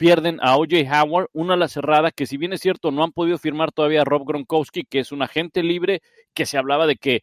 Pierden 0.00 0.38
a 0.40 0.56
OJ 0.56 0.88
Howard, 0.90 1.28
una 1.34 1.56
la 1.56 1.68
cerrada, 1.68 2.10
que 2.10 2.24
si 2.24 2.38
bien 2.38 2.54
es 2.54 2.62
cierto, 2.62 2.90
no 2.90 3.04
han 3.04 3.12
podido 3.12 3.36
firmar 3.36 3.70
todavía 3.70 4.00
a 4.00 4.04
Rob 4.06 4.26
Gronkowski, 4.26 4.84
que 4.84 5.00
es 5.00 5.12
un 5.12 5.20
agente 5.20 5.62
libre, 5.62 6.00
que 6.32 6.46
se 6.46 6.56
hablaba 6.56 6.86
de 6.86 6.96
que 6.96 7.20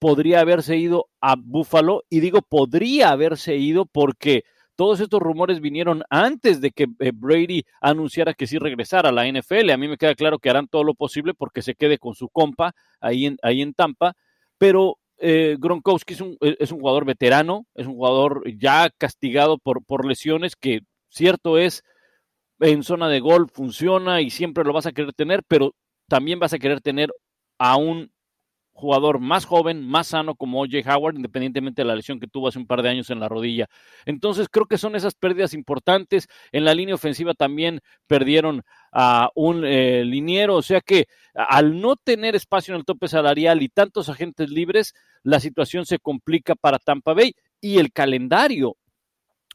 podría 0.00 0.40
haberse 0.40 0.76
ido 0.76 1.06
a 1.20 1.36
Buffalo, 1.38 2.02
y 2.10 2.18
digo 2.18 2.42
podría 2.42 3.10
haberse 3.10 3.54
ido 3.54 3.86
porque 3.86 4.42
todos 4.74 4.98
estos 4.98 5.20
rumores 5.20 5.60
vinieron 5.60 6.02
antes 6.10 6.60
de 6.60 6.72
que 6.72 6.88
eh, 6.98 7.12
Brady 7.14 7.62
anunciara 7.80 8.34
que 8.34 8.48
sí 8.48 8.58
regresara 8.58 9.10
a 9.10 9.12
la 9.12 9.28
NFL. 9.28 9.70
A 9.70 9.76
mí 9.76 9.86
me 9.86 9.96
queda 9.96 10.16
claro 10.16 10.40
que 10.40 10.50
harán 10.50 10.66
todo 10.66 10.82
lo 10.82 10.94
posible 10.94 11.34
porque 11.34 11.62
se 11.62 11.76
quede 11.76 11.98
con 11.98 12.16
su 12.16 12.28
compa 12.30 12.74
ahí 13.00 13.26
en, 13.26 13.36
ahí 13.42 13.62
en 13.62 13.74
Tampa, 13.74 14.14
pero 14.58 14.98
eh, 15.18 15.56
Gronkowski 15.56 16.14
es 16.14 16.20
un, 16.20 16.36
eh, 16.40 16.56
es 16.58 16.72
un, 16.72 16.80
jugador 16.80 17.04
veterano, 17.04 17.64
es 17.76 17.86
un 17.86 17.94
jugador 17.94 18.42
ya 18.58 18.90
castigado 18.98 19.58
por, 19.58 19.84
por 19.84 20.04
lesiones, 20.04 20.56
que 20.56 20.80
cierto 21.10 21.58
es, 21.58 21.84
en 22.60 22.82
zona 22.82 23.08
de 23.08 23.20
gol 23.20 23.48
funciona 23.52 24.20
y 24.20 24.30
siempre 24.30 24.64
lo 24.64 24.72
vas 24.72 24.86
a 24.86 24.92
querer 24.92 25.12
tener, 25.12 25.42
pero 25.46 25.74
también 26.08 26.38
vas 26.38 26.52
a 26.52 26.58
querer 26.58 26.80
tener 26.80 27.12
a 27.58 27.76
un 27.76 28.10
jugador 28.78 29.18
más 29.18 29.44
joven, 29.44 29.84
más 29.84 30.08
sano 30.08 30.36
como 30.36 30.62
O.J. 30.62 30.94
Howard, 30.94 31.16
independientemente 31.16 31.82
de 31.82 31.86
la 31.88 31.96
lesión 31.96 32.20
que 32.20 32.28
tuvo 32.28 32.46
hace 32.46 32.60
un 32.60 32.66
par 32.66 32.82
de 32.82 32.88
años 32.88 33.10
en 33.10 33.18
la 33.18 33.28
rodilla. 33.28 33.66
Entonces 34.06 34.48
creo 34.48 34.66
que 34.66 34.78
son 34.78 34.94
esas 34.94 35.14
pérdidas 35.16 35.52
importantes. 35.52 36.28
En 36.52 36.64
la 36.64 36.74
línea 36.74 36.94
ofensiva 36.94 37.34
también 37.34 37.80
perdieron 38.06 38.62
a 38.92 39.30
un 39.34 39.64
eh, 39.64 40.04
liniero, 40.04 40.54
o 40.54 40.62
sea 40.62 40.80
que 40.80 41.08
al 41.34 41.80
no 41.80 41.96
tener 41.96 42.36
espacio 42.36 42.72
en 42.72 42.78
el 42.78 42.84
tope 42.84 43.08
salarial 43.08 43.62
y 43.62 43.68
tantos 43.68 44.08
agentes 44.08 44.48
libres, 44.48 44.94
la 45.24 45.40
situación 45.40 45.84
se 45.84 45.98
complica 45.98 46.54
para 46.54 46.78
Tampa 46.78 47.14
Bay 47.14 47.34
y 47.60 47.78
el 47.78 47.92
calendario 47.92 48.76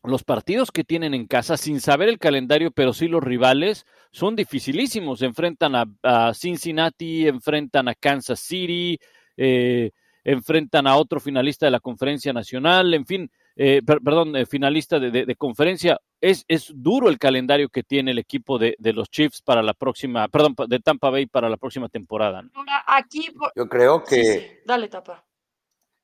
los 0.04 0.24
partidos 0.24 0.72
que 0.72 0.84
tienen 0.84 1.14
en 1.14 1.28
casa, 1.28 1.58
sin 1.58 1.80
saber 1.80 2.10
el 2.10 2.20
calendario, 2.20 2.72
pero 2.72 2.94
sí 2.94 3.08
los 3.08 3.24
rivales, 3.24 3.86
son 4.12 4.36
dificilísimos. 4.36 5.22
Enfrentan 5.22 5.74
a, 6.04 6.34
Cincinnati, 6.34 7.28
enfrentan 7.28 7.88
a 7.88 7.96
Kansas 7.96 8.40
City, 8.40 9.00
eh, 9.38 9.92
enfrentan 10.24 10.88
a 10.88 10.98
otro 10.98 11.20
finalista 11.20 11.66
de 11.66 11.72
la 11.72 11.80
conferencia 11.80 12.34
nacional, 12.34 12.94
en 12.94 13.06
fin, 13.06 13.32
eh, 13.56 13.82
perdón, 13.86 14.36
eh, 14.36 14.46
finalista 14.46 15.00
de, 15.00 15.36
conferencia. 15.36 16.00
Es, 16.20 16.46
es, 16.48 16.72
duro 16.76 17.10
el 17.10 17.20
calendario 17.20 17.70
que 17.70 17.84
tiene 17.84 18.12
el 18.12 18.20
equipo 18.20 18.58
de, 18.58 18.76
los 18.80 19.10
Chiefs 19.10 19.42
para 19.42 19.62
la 19.62 19.74
próxima, 19.74 20.28
perdón, 20.28 20.56
de 20.68 20.80
Tampa 20.80 21.10
Bay 21.10 21.28
para 21.28 21.50
la 21.50 21.58
próxima 21.58 21.90
temporada. 21.90 22.44
Aquí, 22.88 23.30
yo 23.56 23.70
creo 23.70 24.04
que. 24.04 24.62
Dale, 24.66 24.88
tapa. 24.88 25.26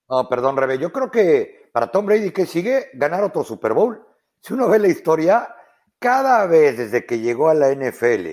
No, 0.09 0.27
perdón, 0.27 0.57
Rebe. 0.57 0.77
Yo 0.77 0.91
creo 0.91 1.11
que 1.11 1.69
para 1.71 1.91
Tom 1.91 2.05
Brady, 2.05 2.31
¿qué 2.31 2.45
sigue? 2.45 2.89
Ganar 2.93 3.23
otro 3.23 3.43
Super 3.43 3.73
Bowl. 3.73 4.03
Si 4.41 4.53
uno 4.53 4.67
ve 4.67 4.79
la 4.79 4.87
historia, 4.87 5.55
cada 5.99 6.45
vez 6.47 6.77
desde 6.77 7.05
que 7.05 7.19
llegó 7.19 7.49
a 7.49 7.53
la 7.53 7.71
NFL 7.73 8.27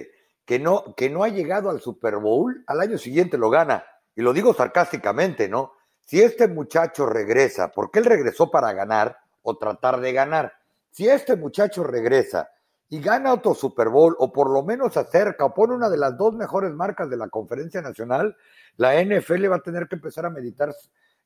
que 0.46 0.58
no, 0.60 0.94
que 0.96 1.10
no 1.10 1.24
ha 1.24 1.28
llegado 1.28 1.68
al 1.68 1.80
Super 1.80 2.16
Bowl, 2.16 2.64
al 2.66 2.80
año 2.80 2.96
siguiente 2.96 3.36
lo 3.36 3.50
gana. 3.50 3.84
Y 4.14 4.22
lo 4.22 4.32
digo 4.32 4.54
sarcásticamente, 4.54 5.48
¿no? 5.48 5.72
Si 6.00 6.22
este 6.22 6.46
muchacho 6.48 7.04
regresa, 7.04 7.72
porque 7.72 7.98
él 7.98 8.04
regresó 8.04 8.50
para 8.50 8.72
ganar 8.72 9.18
o 9.42 9.58
tratar 9.58 10.00
de 10.00 10.12
ganar, 10.12 10.52
si 10.90 11.08
este 11.08 11.36
muchacho 11.36 11.82
regresa 11.82 12.48
y 12.88 13.00
gana 13.00 13.32
otro 13.32 13.54
Super 13.54 13.88
Bowl 13.88 14.14
o 14.20 14.32
por 14.32 14.48
lo 14.48 14.62
menos 14.62 14.96
acerca 14.96 15.44
o 15.44 15.52
pone 15.52 15.74
una 15.74 15.90
de 15.90 15.98
las 15.98 16.16
dos 16.16 16.34
mejores 16.34 16.72
marcas 16.72 17.10
de 17.10 17.16
la 17.16 17.28
conferencia 17.28 17.82
nacional, 17.82 18.36
la 18.76 19.02
NFL 19.02 19.50
va 19.50 19.56
a 19.56 19.62
tener 19.62 19.88
que 19.88 19.96
empezar 19.96 20.26
a 20.26 20.30
meditar 20.30 20.72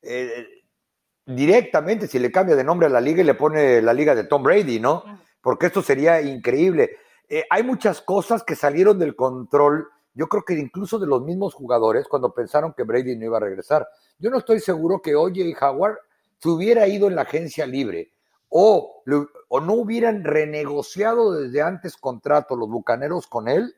eh, 0.03 0.47
directamente 1.27 2.07
si 2.07 2.19
le 2.19 2.33
cambia 2.33 2.57
de 2.57 2.65
nombre 2.65 2.87
a 2.87 2.91
la 2.91 3.01
liga 3.01 3.23
y 3.23 3.27
le 3.27 3.35
pone 3.35 3.81
la 3.83 3.93
liga 3.93 4.15
de 4.15 4.25
Tom 4.25 4.43
Brady, 4.43 4.81
¿no? 4.81 5.05
Porque 5.41 5.67
esto 5.67 5.83
sería 5.83 6.21
increíble. 6.21 6.97
Eh, 7.29 7.45
hay 7.49 7.63
muchas 7.63 8.03
cosas 8.03 8.43
que 8.43 8.57
salieron 8.57 8.99
del 8.99 9.15
control, 9.15 9.89
yo 10.15 10.27
creo 10.29 10.43
que 10.45 10.55
incluso 10.55 10.99
de 10.99 11.07
los 11.07 11.23
mismos 11.23 11.55
jugadores 11.55 12.09
cuando 12.09 12.35
pensaron 12.35 12.75
que 12.77 12.83
Brady 12.83 13.17
no 13.17 13.27
iba 13.27 13.37
a 13.37 13.41
regresar. 13.41 13.89
Yo 14.19 14.31
no 14.31 14.39
estoy 14.39 14.61
seguro 14.61 15.01
que 15.01 15.15
Oye 15.15 15.55
Howard 15.61 15.99
se 16.39 16.49
hubiera 16.49 16.89
ido 16.89 17.07
en 17.07 17.15
la 17.15 17.23
agencia 17.23 17.67
libre 17.67 18.13
o, 18.49 19.05
o 19.49 19.61
no 19.61 19.75
hubieran 19.75 20.25
renegociado 20.25 21.33
desde 21.33 21.63
antes 21.63 21.97
contrato 21.97 22.57
los 22.57 22.69
bucaneros 22.69 23.29
con 23.29 23.47
él 23.47 23.77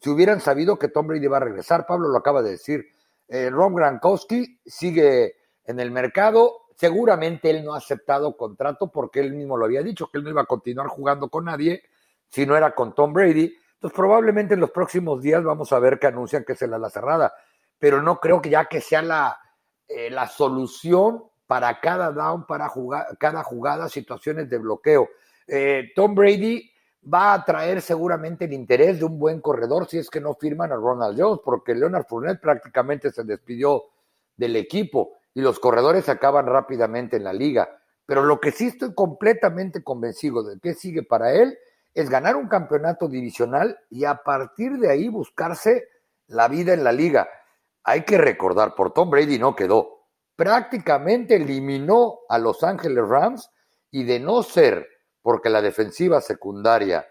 si 0.00 0.10
hubieran 0.10 0.40
sabido 0.40 0.78
que 0.78 0.88
Tom 0.88 1.06
Brady 1.06 1.24
iba 1.24 1.38
a 1.38 1.40
regresar. 1.40 1.86
Pablo 1.86 2.08
lo 2.08 2.18
acaba 2.18 2.42
de 2.42 2.50
decir. 2.50 2.84
Eh, 3.26 3.48
Ron 3.48 3.74
Gronkowski 3.74 4.60
sigue 4.66 5.34
en 5.64 5.80
el 5.80 5.90
mercado. 5.90 6.62
Seguramente 6.76 7.50
él 7.50 7.64
no 7.64 7.74
ha 7.74 7.78
aceptado 7.78 8.36
contrato 8.36 8.90
porque 8.90 9.20
él 9.20 9.32
mismo 9.32 9.56
lo 9.56 9.64
había 9.64 9.82
dicho, 9.82 10.08
que 10.10 10.18
él 10.18 10.24
no 10.24 10.30
iba 10.30 10.42
a 10.42 10.46
continuar 10.46 10.88
jugando 10.88 11.28
con 11.28 11.44
nadie 11.44 11.82
si 12.28 12.46
no 12.46 12.56
era 12.56 12.74
con 12.74 12.94
Tom 12.94 13.12
Brady. 13.12 13.56
Entonces 13.74 13.96
probablemente 13.96 14.54
en 14.54 14.60
los 14.60 14.70
próximos 14.70 15.22
días 15.22 15.44
vamos 15.44 15.72
a 15.72 15.78
ver 15.78 15.98
que 15.98 16.06
anuncian 16.06 16.44
que 16.44 16.54
es 16.54 16.62
el 16.62 16.74
ala 16.74 16.90
cerrada, 16.90 17.32
pero 17.78 18.02
no 18.02 18.18
creo 18.18 18.40
que 18.40 18.50
ya 18.50 18.64
que 18.64 18.80
sea 18.80 19.02
la, 19.02 19.38
eh, 19.86 20.10
la 20.10 20.26
solución 20.26 21.24
para 21.46 21.80
cada 21.80 22.10
down, 22.10 22.46
para 22.46 22.68
jugar, 22.68 23.16
cada 23.18 23.42
jugada, 23.42 23.88
situaciones 23.88 24.48
de 24.48 24.58
bloqueo. 24.58 25.08
Eh, 25.46 25.92
Tom 25.94 26.14
Brady 26.14 26.70
va 27.12 27.32
a 27.32 27.34
atraer 27.34 27.82
seguramente 27.82 28.46
el 28.46 28.54
interés 28.54 28.98
de 28.98 29.04
un 29.04 29.18
buen 29.18 29.40
corredor 29.40 29.86
si 29.86 29.98
es 29.98 30.08
que 30.08 30.20
no 30.20 30.34
firman 30.34 30.72
a 30.72 30.76
Ronald 30.76 31.20
Jones, 31.20 31.40
porque 31.44 31.74
Leonard 31.74 32.06
Fournette 32.06 32.40
prácticamente 32.40 33.12
se 33.12 33.24
despidió 33.24 33.84
del 34.36 34.56
equipo 34.56 35.18
y 35.34 35.40
los 35.40 35.58
corredores 35.58 36.08
acaban 36.08 36.46
rápidamente 36.46 37.16
en 37.16 37.24
la 37.24 37.32
liga. 37.32 37.80
Pero 38.06 38.22
lo 38.22 38.40
que 38.40 38.52
sí 38.52 38.68
estoy 38.68 38.94
completamente 38.94 39.82
convencido 39.82 40.42
de 40.42 40.58
que 40.60 40.74
sigue 40.74 41.02
para 41.02 41.32
él 41.32 41.58
es 41.92 42.08
ganar 42.08 42.36
un 42.36 42.48
campeonato 42.48 43.08
divisional 43.08 43.78
y 43.90 44.04
a 44.04 44.22
partir 44.22 44.78
de 44.78 44.90
ahí 44.90 45.08
buscarse 45.08 45.88
la 46.26 46.48
vida 46.48 46.72
en 46.72 46.84
la 46.84 46.92
liga. 46.92 47.28
Hay 47.82 48.04
que 48.04 48.18
recordar, 48.18 48.74
por 48.74 48.92
Tom 48.92 49.10
Brady 49.10 49.38
no 49.38 49.54
quedó. 49.54 50.06
Prácticamente 50.36 51.36
eliminó 51.36 52.20
a 52.28 52.38
Los 52.38 52.62
Ángeles 52.64 53.06
Rams 53.06 53.50
y 53.90 54.04
de 54.04 54.20
no 54.20 54.42
ser 54.42 54.88
porque 55.22 55.48
la 55.48 55.62
defensiva 55.62 56.20
secundaria 56.20 57.06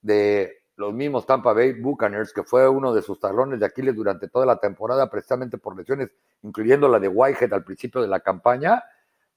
de 0.00 0.58
los 0.78 0.94
mismos 0.94 1.26
Tampa 1.26 1.52
Bay 1.52 1.72
Buccaneers, 1.72 2.32
que 2.32 2.44
fue 2.44 2.68
uno 2.68 2.94
de 2.94 3.02
sus 3.02 3.18
talones 3.18 3.58
de 3.58 3.66
Aquiles 3.66 3.96
durante 3.96 4.28
toda 4.28 4.46
la 4.46 4.58
temporada, 4.58 5.10
precisamente 5.10 5.58
por 5.58 5.76
lesiones, 5.76 6.10
incluyendo 6.42 6.88
la 6.88 7.00
de 7.00 7.08
Whitehead 7.08 7.52
al 7.52 7.64
principio 7.64 8.00
de 8.00 8.06
la 8.06 8.20
campaña, 8.20 8.84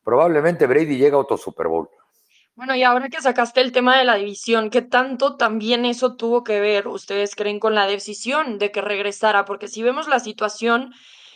probablemente 0.03 0.67
Brady 0.67 0.97
llega 0.97 1.15
a 1.15 1.19
otro 1.19 1.37
Super 1.37 1.67
Bowl. 1.67 1.89
Bueno, 2.53 2.75
y 2.75 2.83
ahora 2.83 3.09
que 3.09 3.21
sacaste 3.21 3.59
el 3.61 3.71
tema 3.71 3.97
de 3.97 4.03
la 4.03 4.15
división, 4.15 4.69
¿qué 4.69 4.83
tanto 4.83 5.35
también 5.35 5.83
eso 5.83 6.15
tuvo 6.15 6.43
que 6.43 6.59
ver, 6.59 6.87
ustedes 6.87 7.35
creen, 7.35 7.59
con 7.59 7.73
la 7.73 7.87
decisión 7.87 8.59
de 8.59 8.71
que 8.71 8.81
regresara? 8.81 9.45
Porque 9.45 9.67
si 9.67 9.81
vemos 9.81 10.07
la 10.07 10.19
situación 10.19 10.93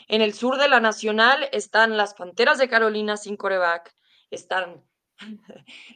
en 0.08 0.22
el 0.22 0.34
sur 0.34 0.58
de 0.58 0.68
la 0.68 0.80
Nacional, 0.80 1.50
están 1.52 1.98
las 1.98 2.14
Panteras 2.14 2.60
de 2.60 2.70
Carolina 2.70 3.18
sin 3.18 3.38
coreback, 3.38 3.92
están 4.30 4.84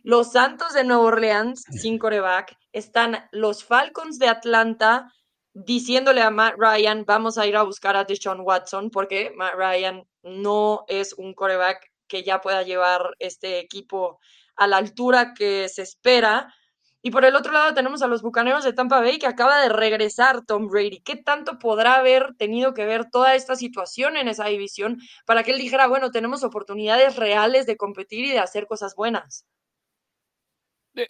los 0.04 0.32
Santos 0.32 0.74
de 0.74 0.84
Nueva 0.84 1.04
Orleans 1.04 1.64
sin 1.70 1.98
coreback, 1.98 2.58
están 2.72 3.28
los 3.32 3.64
Falcons 3.64 4.20
de 4.20 4.28
Atlanta 4.28 5.12
diciéndole 5.54 6.22
a 6.22 6.30
Matt 6.30 6.56
Ryan, 6.58 7.04
vamos 7.06 7.38
a 7.38 7.48
ir 7.48 7.58
a 7.58 7.64
buscar 7.64 7.96
a 7.96 8.06
Deshaun 8.06 8.42
Watson, 8.42 8.90
porque 8.92 9.32
Matt 9.36 9.56
Ryan 9.56 10.04
no 10.24 10.86
es 10.88 11.14
un 11.14 11.34
coreback 11.34 11.92
que 12.08 12.24
ya 12.24 12.42
pueda 12.42 12.64
llevar 12.64 13.16
este 13.20 13.60
equipo 13.60 14.20
a 14.56 14.68
la 14.68 14.78
altura 14.78 15.34
que 15.34 15.70
se 15.70 15.84
espera. 15.84 16.54
Y 17.02 17.12
por 17.12 17.24
el 17.24 17.36
otro 17.36 17.54
lado 17.54 17.74
tenemos 17.74 18.02
a 18.02 18.08
los 18.08 18.22
Bucaneros 18.22 18.66
de 18.66 18.74
Tampa 18.74 19.00
Bay 19.00 19.20
que 19.20 19.28
acaba 19.28 19.62
de 19.62 19.70
regresar 19.70 20.46
Tom 20.46 20.68
Brady. 20.68 21.00
¿Qué 21.00 21.16
tanto 21.16 21.58
podrá 21.58 21.96
haber 21.96 22.36
tenido 22.36 22.74
que 22.74 22.86
ver 22.86 23.10
toda 23.10 23.36
esta 23.36 23.56
situación 23.56 24.18
en 24.18 24.28
esa 24.28 24.46
división 24.48 25.00
para 25.26 25.44
que 25.44 25.52
él 25.52 25.60
dijera, 25.60 25.88
bueno, 25.88 26.12
tenemos 26.12 26.44
oportunidades 26.44 27.16
reales 27.16 27.66
de 27.66 27.78
competir 27.78 28.26
y 28.26 28.32
de 28.32 28.40
hacer 28.40 28.68
cosas 28.68 28.96
buenas? 28.96 29.46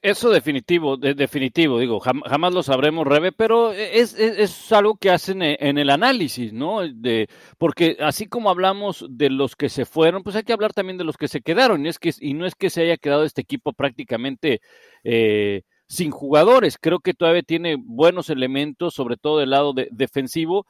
Eso 0.01 0.29
definitivo, 0.29 0.97
definitivo, 0.97 1.79
digo, 1.79 1.99
jamás 1.99 2.53
lo 2.53 2.61
sabremos, 2.61 3.07
Rebe, 3.07 3.31
pero 3.31 3.71
es, 3.71 4.13
es, 4.13 4.71
algo 4.71 4.97
que 4.97 5.09
hacen 5.09 5.41
e, 5.41 5.57
en 5.59 5.77
el 5.77 5.89
análisis, 5.89 6.53
¿no? 6.53 6.81
De, 6.81 7.27
porque 7.57 7.97
así 7.99 8.27
como 8.27 8.49
hablamos 8.49 9.05
de 9.09 9.29
los 9.29 9.55
que 9.55 9.69
se 9.69 9.85
fueron, 9.85 10.21
pues 10.21 10.35
hay 10.35 10.43
que 10.43 10.53
hablar 10.53 10.73
también 10.73 10.97
de 10.97 11.05
los 11.05 11.17
que 11.17 11.29
se 11.29 11.41
quedaron, 11.41 11.85
y, 11.85 11.89
es 11.89 11.97
que, 11.97 12.13
y 12.19 12.33
no 12.33 12.45
es 12.45 12.55
que 12.55 12.69
se 12.69 12.81
haya 12.81 12.97
quedado 12.97 13.23
este 13.23 13.41
equipo 13.41 13.73
prácticamente 13.73 14.61
eh, 15.03 15.63
sin 15.89 16.11
jugadores, 16.11 16.77
creo 16.79 16.99
que 16.99 17.15
todavía 17.15 17.41
tiene 17.41 17.75
buenos 17.75 18.29
elementos, 18.29 18.93
sobre 18.93 19.17
todo 19.17 19.39
del 19.39 19.49
lado 19.49 19.73
defensivo, 19.89 20.67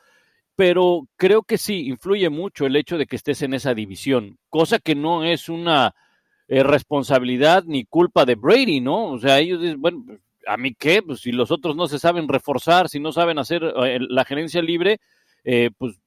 pero 0.56 1.08
creo 1.18 1.44
que 1.44 1.58
sí, 1.58 1.88
influye 1.88 2.30
mucho 2.30 2.66
el 2.66 2.78
hecho 2.78 2.98
de 2.98 3.06
que 3.06 3.18
estés 3.18 3.42
en 3.42 3.54
esa 3.54 3.74
división, 3.74 4.40
cosa 4.50 4.80
que 4.80 4.96
no 4.96 5.26
es 5.26 5.50
una 5.50 5.94
eh, 6.48 6.64
responsabilidad 6.64 7.66
ni 7.66 7.84
culpa 7.84 8.26
de 8.26 8.36
Brady, 8.36 8.80
¿no? 8.80 9.12
O 9.12 9.20
sea, 9.20 9.40
ellos 9.40 9.62
dicen, 9.62 9.82
bueno, 9.82 10.06
¿a 10.48 10.56
mí 10.56 10.74
qué? 10.74 11.02
Pues 11.02 11.20
si 11.20 11.34
los 11.34 11.52
otros 11.52 11.76
no 11.76 11.88
se 11.90 12.00
saben 12.00 12.30
reforzar, 12.30 12.88
si 12.88 13.02
no 13.02 13.12
saben 13.12 13.40
hacer 13.40 13.62
eh, 13.64 14.00
la 14.00 14.24
gerencia 14.24 14.62
libre, 14.62 15.02
eh, 15.44 15.70
pues, 15.78 16.00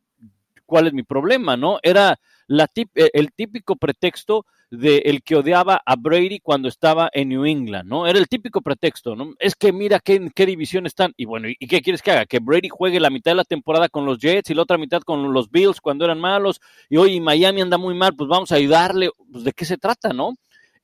¿cuál 0.65 0.87
es 0.87 0.95
mi 0.95 1.03
problema, 1.03 1.57
no? 1.57 1.79
Era 1.83 2.19
la 2.47 2.67
el 2.95 3.33
típico 3.33 3.77
pretexto 3.77 4.47
de 4.73 5.03
el 5.05 5.23
que 5.23 5.37
odiaba 5.37 5.83
a 5.85 5.97
Brady 5.97 6.41
cuando 6.41 6.67
estaba 6.67 7.11
en 7.13 7.29
New 7.29 7.45
England, 7.45 7.87
¿no? 7.87 8.07
Era 8.07 8.19
el 8.19 8.27
típico 8.27 8.63
pretexto, 8.63 9.15
¿no? 9.15 9.35
Es 9.39 9.55
que 9.55 9.71
mira 9.71 10.01
qué, 10.01 10.31
qué 10.35 10.47
división 10.47 10.87
están. 10.87 11.13
Y 11.19 11.27
bueno, 11.27 11.49
¿y 11.51 11.67
qué 11.67 11.83
quieres 11.83 12.01
que 12.01 12.11
haga? 12.11 12.25
Que 12.25 12.39
Brady 12.39 12.71
juegue 12.71 12.99
la 12.99 13.11
mitad 13.11 13.33
de 13.33 13.37
la 13.37 13.45
temporada 13.45 13.91
con 13.91 14.07
los 14.07 14.19
Jets 14.19 14.49
y 14.49 14.55
la 14.55 14.63
otra 14.63 14.79
mitad 14.79 15.03
con 15.03 15.31
los 15.35 15.51
Bills 15.51 15.79
cuando 15.79 16.07
eran 16.07 16.19
malos. 16.19 16.59
Y 16.89 16.97
hoy 16.97 17.21
Miami 17.21 17.61
anda 17.61 17.77
muy 17.77 17.95
mal, 17.95 18.17
pues 18.17 18.31
vamos 18.31 18.51
a 18.51 18.55
ayudarle. 18.55 19.11
Pues 19.31 19.45
de 19.45 19.53
qué 19.53 19.67
se 19.67 19.77
trata, 19.77 20.15
¿no? 20.15 20.33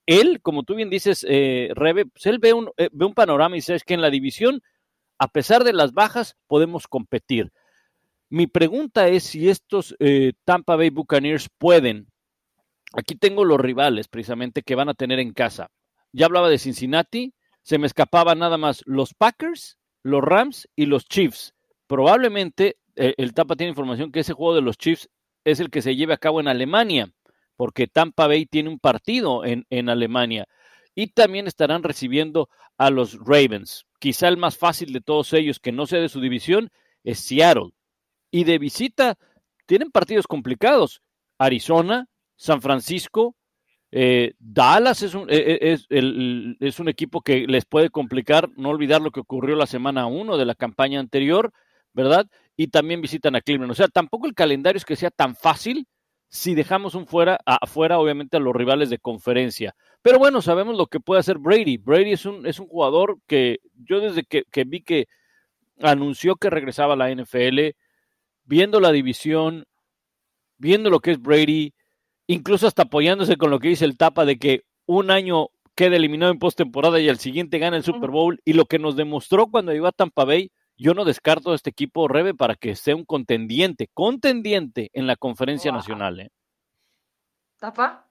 Él, 0.05 0.43
como 0.43 0.65
tú 0.65 0.75
bien 0.75 0.91
dices, 0.91 1.25
eh, 1.27 1.71
Rebe, 1.75 2.05
pues 2.05 2.27
él 2.27 2.39
ve 2.39 2.53
un, 2.53 2.71
eh, 2.77 2.91
ve 2.93 3.07
un 3.07 3.15
panorama 3.15 3.57
y 3.57 3.61
dice 3.61 3.79
que 3.87 3.95
en 3.95 4.03
la 4.03 4.11
división, 4.11 4.61
a 5.19 5.29
pesar 5.29 5.65
de 5.65 5.73
las 5.73 5.95
bajas, 5.95 6.37
podemos 6.47 6.89
competir. 6.89 7.53
Mi 8.29 8.47
pregunta 8.47 9.09
es 9.09 9.25
si 9.25 9.49
estos 9.49 9.97
eh, 9.99 10.35
Tampa 10.45 10.77
Bay 10.77 10.91
Buccaneers 10.91 11.49
pueden 11.57 12.09
Aquí 12.95 13.15
tengo 13.17 13.45
los 13.45 13.61
rivales 13.61 14.09
precisamente 14.09 14.63
que 14.63 14.75
van 14.75 14.89
a 14.89 14.95
tener 14.95 15.19
en 15.19 15.33
casa. 15.33 15.71
Ya 16.13 16.27
hablaba 16.27 16.49
de 16.49 16.59
Cincinnati, 16.59 17.35
se 17.63 17.79
me 17.79 17.87
escapaban 17.87 18.39
nada 18.39 18.57
más 18.57 18.83
los 18.87 19.15
Packers, 19.15 19.79
los 20.03 20.23
Rams 20.23 20.69
y 20.75 20.87
los 20.87 21.05
Chiefs. 21.07 21.55
Probablemente 21.87 22.79
eh, 22.97 23.15
el 23.19 23.35
Tapa 23.35 23.57
tiene 23.57 23.71
información 23.71 24.11
que 24.11 24.21
ese 24.21 24.33
juego 24.33 24.55
de 24.55 24.63
los 24.63 24.79
Chiefs 24.79 25.09
es 25.45 25.61
el 25.61 25.71
que 25.71 25.83
se 25.83 25.97
lleve 25.97 26.15
a 26.15 26.19
cabo 26.19 26.41
en 26.41 26.49
Alemania, 26.49 27.13
porque 27.57 27.87
Tampa 27.87 28.27
Bay 28.27 28.47
tiene 28.47 28.71
un 28.71 28.79
partido 28.79 29.45
en, 29.45 29.67
en 29.71 29.89
Alemania. 29.89 30.47
Y 30.95 31.09
también 31.09 31.47
estarán 31.47 31.83
recibiendo 31.83 32.49
a 32.77 32.91
los 32.91 33.19
Ravens. 33.19 33.87
Quizá 34.01 34.29
el 34.29 34.37
más 34.37 34.57
fácil 34.57 34.93
de 34.93 35.01
todos 35.01 35.33
ellos, 35.33 35.61
que 35.61 35.73
no 35.73 35.87
sea 35.87 36.01
de 36.01 36.09
su 36.09 36.21
división, 36.21 36.71
es 37.05 37.21
Seattle. 37.21 37.71
Y 38.31 38.45
de 38.45 38.59
visita 38.59 39.17
tienen 39.67 39.91
partidos 39.91 40.27
complicados. 40.27 41.03
Arizona, 41.39 42.09
San 42.39 42.63
Francisco, 42.63 43.35
eh, 43.91 44.35
Dallas 44.39 45.03
es 45.03 45.15
un, 45.15 45.29
eh, 45.29 45.37
eh, 45.37 45.59
es, 45.73 45.87
el, 45.89 46.57
es 46.61 46.79
un 46.79 46.89
equipo 46.89 47.21
que 47.21 47.47
les 47.49 47.65
puede 47.65 47.91
complicar, 47.91 48.49
no 48.57 48.69
olvidar 48.69 49.03
lo 49.03 49.11
que 49.11 49.21
ocurrió 49.21 49.57
la 49.57 49.67
semana 49.67 50.07
1 50.07 50.37
de 50.37 50.45
la 50.45 50.55
campaña 50.55 51.01
anterior, 51.01 51.53
¿verdad? 51.93 52.27
Y 52.57 52.69
también 52.69 53.01
visitan 53.01 53.35
a 53.35 53.41
Cleveland. 53.41 53.73
O 53.73 53.75
sea, 53.75 53.89
tampoco 53.89 54.27
el 54.29 54.35
calendario 54.35 54.77
es 54.77 54.85
que 54.85 54.95
sea 54.95 55.11
tan 55.11 55.35
fácil 55.35 55.89
si 56.29 56.55
dejamos 56.55 56.95
un 56.95 57.07
fuera, 57.07 57.41
afuera, 57.45 57.99
obviamente, 57.99 58.37
a 58.37 58.41
los 58.41 58.55
rivales 58.55 58.89
de 58.89 58.99
conferencia. 58.99 59.75
Pero 60.03 60.19
bueno, 60.19 60.43
sabemos 60.43 60.77
lo 60.77 60.87
que 60.87 61.01
puede 61.01 61.21
hacer 61.21 61.39
Brady. 61.39 61.79
Brady 61.79 62.13
es 62.13 62.25
un, 62.25 62.47
es 62.47 62.61
un 62.61 62.69
jugador 62.69 63.19
que 63.27 63.59
yo 63.75 64.01
desde 64.01 64.23
que, 64.23 64.45
que 64.53 64.63
vi 64.65 64.83
que 64.83 65.09
anunció 65.81 66.37
que 66.37 66.51
regresaba 66.51 66.95
a 66.95 66.97
la 66.97 67.11
NFL, 67.11 67.75
viendo 68.45 68.79
la 68.79 68.93
división, 68.93 69.65
viendo 70.59 70.91
lo 70.91 71.01
que 71.01 71.13
es 71.13 71.21
Brady, 71.21 71.73
incluso 72.29 72.69
hasta 72.69 72.83
apoyándose 72.83 73.37
con 73.37 73.51
lo 73.51 73.59
que 73.59 73.69
dice 73.69 73.85
el 73.85 73.97
Tapa 73.97 74.25
de 74.25 74.39
que 74.39 74.65
un 74.87 75.11
año 75.11 75.49
queda 75.75 75.97
eliminado 75.97 76.31
en 76.31 76.39
postemporada 76.39 77.01
y 77.01 77.09
al 77.09 77.19
siguiente 77.19 77.59
gana 77.59 77.77
el 77.77 77.85
Super 77.85 78.11
Bowl, 78.11 78.41
y 78.45 78.53
lo 78.53 78.67
que 78.67 78.79
nos 78.79 78.97
demostró 78.97 79.47
cuando 79.47 79.75
iba 79.75 79.89
a 79.89 79.93
Tampa 79.93 80.25
Bay, 80.25 80.51
yo 80.77 80.95
no 80.95 81.05
descarto 81.05 81.53
a 81.53 81.55
este 81.55 81.71
equipo 81.71 82.09
Rebe 82.09 82.35
para 82.35 82.55
que 82.55 82.77
sea 82.77 82.95
un 82.95 83.05
contendiente, 83.05 83.89
contendiente 83.95 84.91
en 84.93 85.07
la 85.07 85.17
conferencia 85.17 85.71
wow. 85.71 85.79
nacional. 85.79 86.21
¿eh? 86.21 86.31
¿Tapa? 87.59 88.09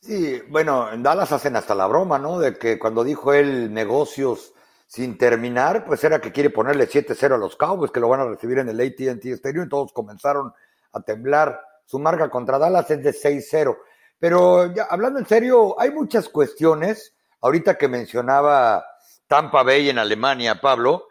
Sí, 0.00 0.42
bueno, 0.50 0.92
en 0.92 1.02
Dallas 1.02 1.32
hacen 1.32 1.56
hasta 1.56 1.74
la 1.74 1.86
broma, 1.86 2.18
¿no? 2.18 2.38
De 2.38 2.58
que 2.58 2.78
cuando 2.78 3.04
dijo 3.04 3.32
él 3.32 3.72
negocios 3.72 4.52
sin 4.86 5.16
terminar, 5.16 5.86
pues 5.86 6.04
era 6.04 6.20
que 6.20 6.32
quiere 6.32 6.50
ponerle 6.50 6.86
7-0 6.86 7.34
a 7.34 7.38
los 7.38 7.56
Cowboys, 7.56 7.90
que 7.90 8.00
lo 8.00 8.10
van 8.10 8.20
a 8.20 8.26
recibir 8.26 8.58
en 8.58 8.68
el 8.68 8.78
AT&T 8.78 9.30
Stadium, 9.32 9.64
y 9.64 9.68
todos 9.70 9.94
comenzaron 9.94 10.52
a 10.94 11.02
temblar. 11.02 11.60
Su 11.84 11.98
marca 11.98 12.30
contra 12.30 12.58
Dallas 12.58 12.90
es 12.90 13.02
de 13.02 13.12
6-0. 13.12 13.76
Pero 14.18 14.72
hablando 14.88 15.18
en 15.18 15.26
serio, 15.26 15.78
hay 15.78 15.90
muchas 15.90 16.28
cuestiones. 16.28 17.14
Ahorita 17.40 17.76
que 17.76 17.88
mencionaba 17.88 18.84
Tampa 19.26 19.62
Bay 19.62 19.90
en 19.90 19.98
Alemania, 19.98 20.60
Pablo, 20.60 21.08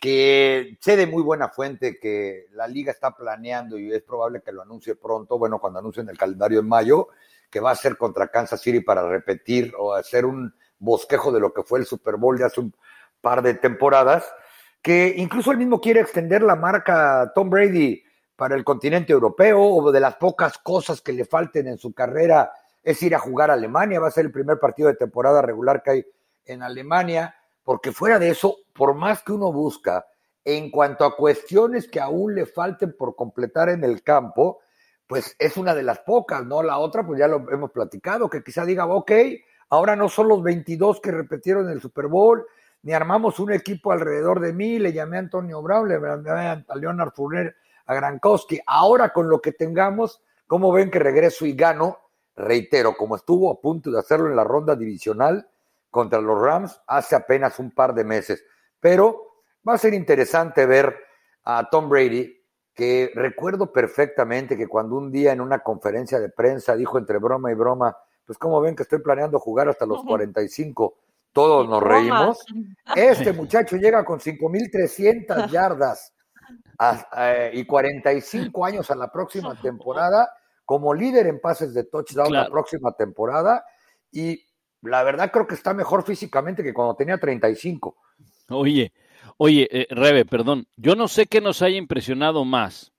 que 0.00 0.78
sé 0.80 0.96
de 0.96 1.06
muy 1.06 1.22
buena 1.22 1.48
fuente 1.48 1.98
que 1.98 2.46
la 2.52 2.66
liga 2.66 2.92
está 2.92 3.14
planeando 3.14 3.78
y 3.78 3.92
es 3.92 4.02
probable 4.02 4.42
que 4.42 4.52
lo 4.52 4.62
anuncie 4.62 4.94
pronto, 4.94 5.38
bueno, 5.38 5.58
cuando 5.58 5.80
anuncien 5.80 6.08
el 6.08 6.18
calendario 6.18 6.60
en 6.60 6.68
mayo, 6.68 7.08
que 7.50 7.60
va 7.60 7.72
a 7.72 7.76
ser 7.76 7.96
contra 7.96 8.28
Kansas 8.28 8.60
City 8.60 8.80
para 8.80 9.08
repetir 9.08 9.74
o 9.78 9.92
hacer 9.92 10.24
un 10.24 10.54
bosquejo 10.78 11.30
de 11.30 11.40
lo 11.40 11.52
que 11.52 11.62
fue 11.62 11.80
el 11.80 11.86
Super 11.86 12.16
Bowl 12.16 12.38
de 12.38 12.44
hace 12.44 12.60
un 12.60 12.74
par 13.20 13.42
de 13.42 13.54
temporadas, 13.54 14.24
que 14.80 15.14
incluso 15.16 15.52
él 15.52 15.58
mismo 15.58 15.80
quiere 15.80 16.00
extender 16.00 16.42
la 16.42 16.56
marca 16.56 17.30
Tom 17.34 17.50
Brady 17.50 18.02
para 18.42 18.56
el 18.56 18.64
continente 18.64 19.12
europeo 19.12 19.62
o 19.62 19.92
de 19.92 20.00
las 20.00 20.16
pocas 20.16 20.58
cosas 20.58 21.00
que 21.00 21.12
le 21.12 21.24
falten 21.24 21.68
en 21.68 21.78
su 21.78 21.92
carrera 21.92 22.50
es 22.82 23.00
ir 23.04 23.14
a 23.14 23.20
jugar 23.20 23.52
a 23.52 23.54
Alemania, 23.54 24.00
va 24.00 24.08
a 24.08 24.10
ser 24.10 24.24
el 24.24 24.32
primer 24.32 24.58
partido 24.58 24.88
de 24.88 24.96
temporada 24.96 25.40
regular 25.40 25.80
que 25.80 25.90
hay 25.92 26.06
en 26.46 26.64
Alemania, 26.64 27.36
porque 27.62 27.92
fuera 27.92 28.18
de 28.18 28.30
eso, 28.30 28.56
por 28.72 28.94
más 28.94 29.22
que 29.22 29.30
uno 29.30 29.52
busca, 29.52 30.06
en 30.44 30.72
cuanto 30.72 31.04
a 31.04 31.14
cuestiones 31.14 31.86
que 31.86 32.00
aún 32.00 32.34
le 32.34 32.44
falten 32.44 32.96
por 32.98 33.14
completar 33.14 33.68
en 33.68 33.84
el 33.84 34.02
campo, 34.02 34.58
pues 35.06 35.36
es 35.38 35.56
una 35.56 35.72
de 35.72 35.84
las 35.84 36.00
pocas, 36.00 36.44
¿no? 36.44 36.64
La 36.64 36.78
otra, 36.78 37.06
pues 37.06 37.20
ya 37.20 37.28
lo 37.28 37.48
hemos 37.48 37.70
platicado, 37.70 38.28
que 38.28 38.42
quizá 38.42 38.64
diga, 38.64 38.86
ok, 38.86 39.12
ahora 39.68 39.94
no 39.94 40.08
son 40.08 40.26
los 40.26 40.42
22 40.42 41.00
que 41.00 41.12
repitieron 41.12 41.70
el 41.70 41.80
Super 41.80 42.08
Bowl, 42.08 42.44
ni 42.82 42.92
armamos 42.92 43.38
un 43.38 43.52
equipo 43.52 43.92
alrededor 43.92 44.40
de 44.40 44.52
mí, 44.52 44.80
le 44.80 44.92
llamé 44.92 45.18
a 45.18 45.20
Antonio 45.20 45.62
Brown, 45.62 45.86
le 45.86 45.94
llamé 45.94 46.64
a 46.66 46.74
Leonard 46.74 47.12
Fournier, 47.12 47.54
a 47.86 47.94
Grankowski. 47.94 48.60
Ahora 48.66 49.12
con 49.12 49.28
lo 49.28 49.40
que 49.40 49.52
tengamos, 49.52 50.22
¿cómo 50.46 50.72
ven 50.72 50.90
que 50.90 50.98
regreso 50.98 51.46
y 51.46 51.54
gano? 51.54 51.98
Reitero, 52.34 52.96
como 52.96 53.16
estuvo 53.16 53.50
a 53.50 53.60
punto 53.60 53.90
de 53.90 53.98
hacerlo 53.98 54.28
en 54.28 54.36
la 54.36 54.44
ronda 54.44 54.74
divisional 54.74 55.48
contra 55.90 56.20
los 56.20 56.40
Rams 56.40 56.80
hace 56.86 57.14
apenas 57.14 57.58
un 57.58 57.70
par 57.70 57.94
de 57.94 58.04
meses. 58.04 58.44
Pero 58.80 59.42
va 59.68 59.74
a 59.74 59.78
ser 59.78 59.94
interesante 59.94 60.66
ver 60.66 60.96
a 61.44 61.68
Tom 61.70 61.88
Brady, 61.88 62.40
que 62.74 63.10
recuerdo 63.14 63.72
perfectamente 63.72 64.56
que 64.56 64.66
cuando 64.66 64.96
un 64.96 65.12
día 65.12 65.32
en 65.32 65.40
una 65.40 65.58
conferencia 65.58 66.18
de 66.18 66.30
prensa 66.30 66.74
dijo 66.74 66.98
entre 66.98 67.18
broma 67.18 67.52
y 67.52 67.54
broma, 67.54 67.96
pues 68.24 68.38
como 68.38 68.60
ven 68.60 68.74
que 68.74 68.84
estoy 68.84 69.00
planeando 69.00 69.38
jugar 69.38 69.68
hasta 69.68 69.84
los 69.84 70.02
45, 70.04 70.96
todos 71.32 71.68
nos 71.68 71.82
reímos. 71.82 72.44
Este 72.96 73.32
muchacho 73.32 73.76
llega 73.76 74.04
con 74.04 74.18
5.300 74.18 75.50
yardas 75.50 76.12
a, 76.82 77.32
eh, 77.32 77.50
y 77.54 77.64
45 77.64 78.64
años 78.64 78.90
a 78.90 78.96
la 78.96 79.10
próxima 79.10 79.54
temporada 79.62 80.28
como 80.64 80.94
líder 80.94 81.26
en 81.26 81.40
pases 81.40 81.74
de 81.74 81.84
touchdown 81.84 82.28
claro. 82.28 82.44
la 82.44 82.50
próxima 82.50 82.92
temporada 82.92 83.64
y 84.10 84.44
la 84.82 85.02
verdad 85.02 85.30
creo 85.30 85.46
que 85.46 85.54
está 85.54 85.74
mejor 85.74 86.04
físicamente 86.04 86.62
que 86.62 86.74
cuando 86.74 86.96
tenía 86.96 87.18
35. 87.18 87.96
Oye, 88.48 88.92
oye, 89.36 89.68
eh, 89.70 89.86
Rebe, 89.90 90.24
perdón, 90.24 90.66
yo 90.76 90.96
no 90.96 91.08
sé 91.08 91.26
qué 91.26 91.40
nos 91.40 91.62
haya 91.62 91.76
impresionado 91.76 92.44
más. 92.44 92.92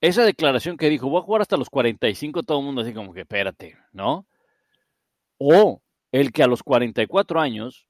Esa 0.00 0.24
declaración 0.24 0.76
que 0.76 0.90
dijo, 0.90 1.08
voy 1.08 1.20
a 1.20 1.24
jugar 1.24 1.42
hasta 1.42 1.56
los 1.56 1.70
45, 1.70 2.42
todo 2.42 2.58
el 2.58 2.64
mundo 2.64 2.82
así 2.82 2.92
como 2.92 3.14
que 3.14 3.20
espérate, 3.20 3.76
¿no? 3.92 4.26
O 5.38 5.80
el 6.10 6.32
que 6.32 6.42
a 6.42 6.48
los 6.48 6.64
44 6.64 7.40
años, 7.40 7.86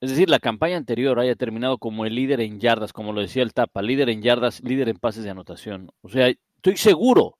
es 0.00 0.10
decir, 0.10 0.30
la 0.30 0.38
campaña 0.38 0.76
anterior 0.76 1.18
haya 1.18 1.34
terminado 1.34 1.78
como 1.78 2.06
el 2.06 2.14
líder 2.14 2.40
en 2.40 2.60
yardas, 2.60 2.92
como 2.92 3.12
lo 3.12 3.20
decía 3.20 3.42
el 3.42 3.52
Tapa, 3.52 3.82
líder 3.82 4.10
en 4.10 4.22
yardas, 4.22 4.62
líder 4.62 4.88
en 4.88 4.98
pases 4.98 5.24
de 5.24 5.30
anotación. 5.30 5.90
O 6.02 6.08
sea, 6.08 6.28
estoy 6.28 6.76
seguro, 6.76 7.38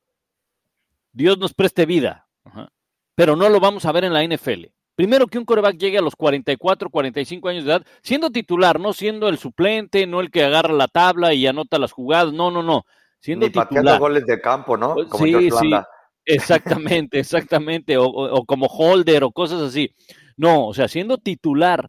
Dios 1.13 1.39
nos 1.39 1.55
preste 1.55 1.87
vida, 1.87 2.27
Ajá. 2.45 2.73
pero 3.15 3.37
no 3.37 3.49
lo 3.49 3.61
vamos 3.61 3.85
a 3.85 3.93
ver 3.93 4.05
en 4.05 4.13
la 4.13 4.25
NFL. 4.25 4.67
Primero 4.97 5.29
que 5.29 5.39
un 5.39 5.45
coreback 5.45 5.77
llegue 5.77 5.99
a 5.99 6.03
los 6.03 6.17
44, 6.17 6.91
45 6.91 7.49
años 7.49 7.65
de 7.65 7.71
edad, 7.71 7.87
siendo 8.03 8.31
titular, 8.31 8.81
no 8.81 8.93
siendo 8.93 9.29
el 9.29 9.39
suplente, 9.39 10.09
no 10.09 10.21
el 10.21 10.33
que 10.33 10.43
agarra 10.43 10.73
la 10.73 10.89
tabla 10.89 11.33
y 11.35 11.47
anota 11.47 11.79
las 11.79 11.93
jugadas, 11.93 12.33
no, 12.33 12.51
no, 12.51 12.65
no. 12.65 12.85
Siendo 13.21 13.47
Ni 13.47 13.53
titular. 13.53 14.01
goles 14.01 14.27
de 14.27 14.41
campo, 14.41 14.77
¿no? 14.77 14.97
Como 15.09 15.25
sí, 15.25 15.51
sí. 15.53 15.71
Exactamente, 16.25 17.21
exactamente, 17.21 17.97
o, 17.97 18.07
o, 18.07 18.41
o, 18.41 18.45
como 18.45 18.67
holder 18.67 19.23
o 19.23 19.31
cosas 19.31 19.63
así. 19.63 19.95
No, 20.37 20.67
o 20.67 20.75
sea, 20.75 20.89
siendo 20.89 21.17
titular, 21.19 21.89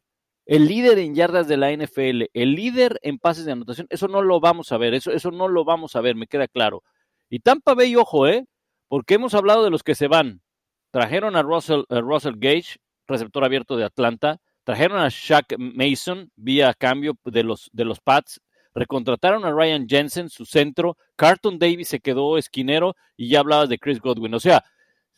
el 0.50 0.68
líder 0.68 0.98
en 0.98 1.14
yardas 1.14 1.48
de 1.48 1.58
la 1.58 1.72
NFL, 1.72 2.24
el 2.34 2.56
líder 2.56 3.00
en 3.04 3.20
pases 3.20 3.46
de 3.46 3.52
anotación, 3.52 3.86
eso 3.92 4.08
no 4.08 4.24
lo 4.24 4.40
vamos 4.40 4.72
a 4.72 4.80
ver, 4.80 4.96
eso, 4.96 5.12
eso 5.12 5.30
no 5.30 5.48
lo 5.48 5.64
vamos 5.64 5.96
a 5.96 6.02
ver, 6.02 6.16
me 6.16 6.26
queda 6.26 6.48
claro. 6.48 6.82
Y 7.30 7.42
Tampa 7.42 7.76
Bay, 7.76 7.96
ojo, 7.96 8.28
¿eh? 8.28 8.48
Porque 8.88 9.14
hemos 9.14 9.36
hablado 9.36 9.64
de 9.64 9.70
los 9.70 9.84
que 9.84 9.94
se 9.94 10.08
van. 10.08 10.42
Trajeron 10.90 11.36
a 11.36 11.44
Russell, 11.44 11.84
a 11.90 12.02
Russell 12.02 12.34
Gage, 12.38 12.78
receptor 13.06 13.46
abierto 13.46 13.78
de 13.78 13.84
Atlanta, 13.84 14.42
trajeron 14.64 14.98
a 14.98 15.10
Shaq 15.10 15.56
Mason 15.60 16.32
vía 16.36 16.74
cambio 16.74 17.14
de 17.26 17.44
los, 17.44 17.70
de 17.72 17.86
los 17.86 18.00
Pats, 18.00 18.42
recontrataron 18.74 19.46
a 19.46 19.52
Ryan 19.52 19.88
Jensen, 19.88 20.30
su 20.30 20.46
centro, 20.46 20.98
Carlton 21.16 21.60
Davis 21.60 21.90
se 21.90 22.00
quedó 22.00 22.40
esquinero 22.40 22.96
y 23.16 23.30
ya 23.30 23.42
hablabas 23.42 23.70
de 23.70 23.78
Chris 23.78 24.00
Godwin. 24.00 24.34
O 24.34 24.40
sea, 24.40 24.64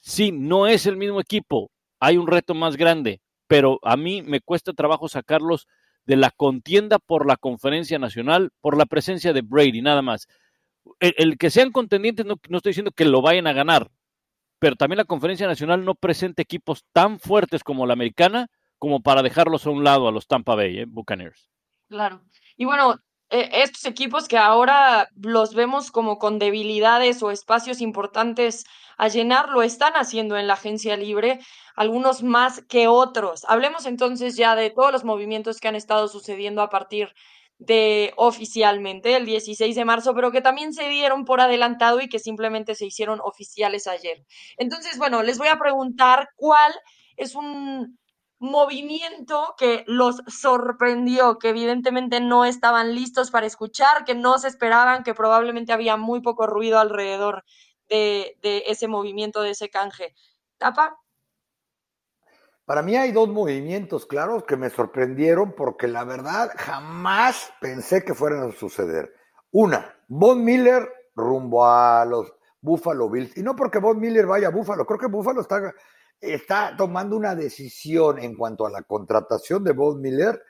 sí, 0.01 0.33
no 0.33 0.67
es 0.67 0.87
el 0.87 0.97
mismo 0.97 1.21
equipo, 1.21 1.71
hay 2.01 2.17
un 2.17 2.27
reto 2.27 2.53
más 2.53 2.75
grande, 2.75 3.21
pero 3.51 3.79
a 3.83 3.97
mí 3.97 4.21
me 4.21 4.39
cuesta 4.39 4.71
trabajo 4.71 5.09
sacarlos 5.09 5.67
de 6.05 6.15
la 6.15 6.31
contienda 6.31 6.99
por 6.99 7.27
la 7.27 7.35
conferencia 7.35 7.99
nacional, 7.99 8.51
por 8.61 8.77
la 8.77 8.85
presencia 8.85 9.33
de 9.33 9.41
Brady, 9.41 9.81
nada 9.81 10.01
más. 10.01 10.29
El, 11.01 11.37
que 11.37 11.49
sean 11.49 11.73
contendientes, 11.73 12.25
no, 12.25 12.39
no, 12.47 12.57
estoy 12.57 12.69
diciendo 12.69 12.93
que 12.95 13.03
lo 13.03 13.21
vayan 13.21 13.47
a 13.47 13.53
ganar, 13.53 13.91
pero 14.57 14.77
también 14.77 14.99
la 14.99 15.03
conferencia 15.03 15.47
nacional 15.47 15.83
no 15.83 15.95
presenta 15.95 16.41
equipos 16.41 16.85
tan 16.93 17.19
fuertes 17.19 17.61
como 17.61 17.85
la 17.85 17.91
americana 17.91 18.47
como 18.79 19.01
para 19.01 19.21
dejarlos 19.21 19.65
a 19.65 19.71
un 19.71 19.83
lado 19.83 20.07
a 20.07 20.13
los 20.13 20.27
Tampa 20.27 20.55
Bay, 20.55 20.79
¿eh? 20.79 20.85
Buccaneers. 20.87 21.49
Claro. 21.89 22.21
Y 22.55 22.63
bueno, 22.63 23.01
estos 23.31 23.85
equipos 23.85 24.27
que 24.27 24.37
ahora 24.37 25.07
los 25.15 25.53
vemos 25.55 25.91
como 25.91 26.17
con 26.17 26.37
debilidades 26.37 27.23
o 27.23 27.31
espacios 27.31 27.81
importantes 27.81 28.65
a 28.97 29.07
llenar, 29.07 29.49
lo 29.49 29.63
están 29.63 29.93
haciendo 29.93 30.37
en 30.37 30.47
la 30.47 30.53
agencia 30.53 30.97
libre, 30.97 31.39
algunos 31.75 32.23
más 32.23 32.63
que 32.67 32.87
otros. 32.87 33.45
Hablemos 33.47 33.85
entonces 33.85 34.35
ya 34.35 34.55
de 34.55 34.69
todos 34.69 34.91
los 34.91 35.03
movimientos 35.03 35.59
que 35.59 35.69
han 35.69 35.75
estado 35.75 36.07
sucediendo 36.07 36.61
a 36.61 36.69
partir 36.69 37.13
de 37.57 38.11
oficialmente 38.17 39.15
el 39.15 39.25
16 39.25 39.75
de 39.75 39.85
marzo, 39.85 40.13
pero 40.13 40.31
que 40.31 40.41
también 40.41 40.73
se 40.73 40.89
dieron 40.89 41.25
por 41.25 41.41
adelantado 41.41 42.01
y 42.01 42.09
que 42.09 42.19
simplemente 42.19 42.75
se 42.75 42.87
hicieron 42.87 43.19
oficiales 43.23 43.87
ayer. 43.87 44.25
Entonces, 44.57 44.97
bueno, 44.97 45.23
les 45.23 45.37
voy 45.37 45.47
a 45.47 45.57
preguntar 45.57 46.29
cuál 46.35 46.73
es 47.17 47.35
un 47.35 47.99
movimiento 48.41 49.55
que 49.57 49.85
los 49.87 50.21
sorprendió, 50.27 51.37
que 51.39 51.49
evidentemente 51.49 52.19
no 52.19 52.43
estaban 52.43 52.95
listos 52.95 53.31
para 53.31 53.45
escuchar, 53.45 54.03
que 54.03 54.15
no 54.15 54.37
se 54.39 54.49
esperaban, 54.49 55.03
que 55.03 55.13
probablemente 55.13 55.71
había 55.71 55.95
muy 55.95 56.21
poco 56.21 56.47
ruido 56.47 56.79
alrededor 56.79 57.45
de, 57.87 58.37
de 58.41 58.63
ese 58.67 58.87
movimiento, 58.87 59.41
de 59.41 59.51
ese 59.51 59.69
canje. 59.69 60.15
¿Tapa? 60.57 60.97
Para 62.65 62.81
mí 62.81 62.95
hay 62.95 63.11
dos 63.11 63.29
movimientos 63.29 64.05
claros 64.05 64.43
que 64.43 64.57
me 64.57 64.69
sorprendieron 64.69 65.53
porque 65.53 65.87
la 65.87 66.03
verdad 66.03 66.51
jamás 66.57 67.53
pensé 67.61 68.03
que 68.03 68.15
fueran 68.15 68.49
a 68.49 68.51
suceder. 68.51 69.13
Una, 69.51 69.95
Von 70.07 70.43
Miller 70.43 70.89
rumbo 71.15 71.65
a 71.65 72.05
los 72.05 72.33
Buffalo 72.61 73.09
Bills. 73.09 73.37
Y 73.37 73.43
no 73.43 73.55
porque 73.55 73.79
Von 73.79 73.99
Miller 73.99 74.25
vaya 74.25 74.47
a 74.47 74.51
Buffalo, 74.51 74.85
creo 74.85 74.99
que 74.99 75.07
Buffalo 75.07 75.41
está, 75.41 75.73
está 76.21 76.75
tomando 76.77 77.17
una 77.17 77.35
decisión 77.35 78.19
en 78.19 78.35
cuanto 78.35 78.65
a 78.65 78.69
la 78.69 78.83
contratación 78.83 79.63
de 79.63 79.73
Von 79.73 79.99
Miller 79.99 80.41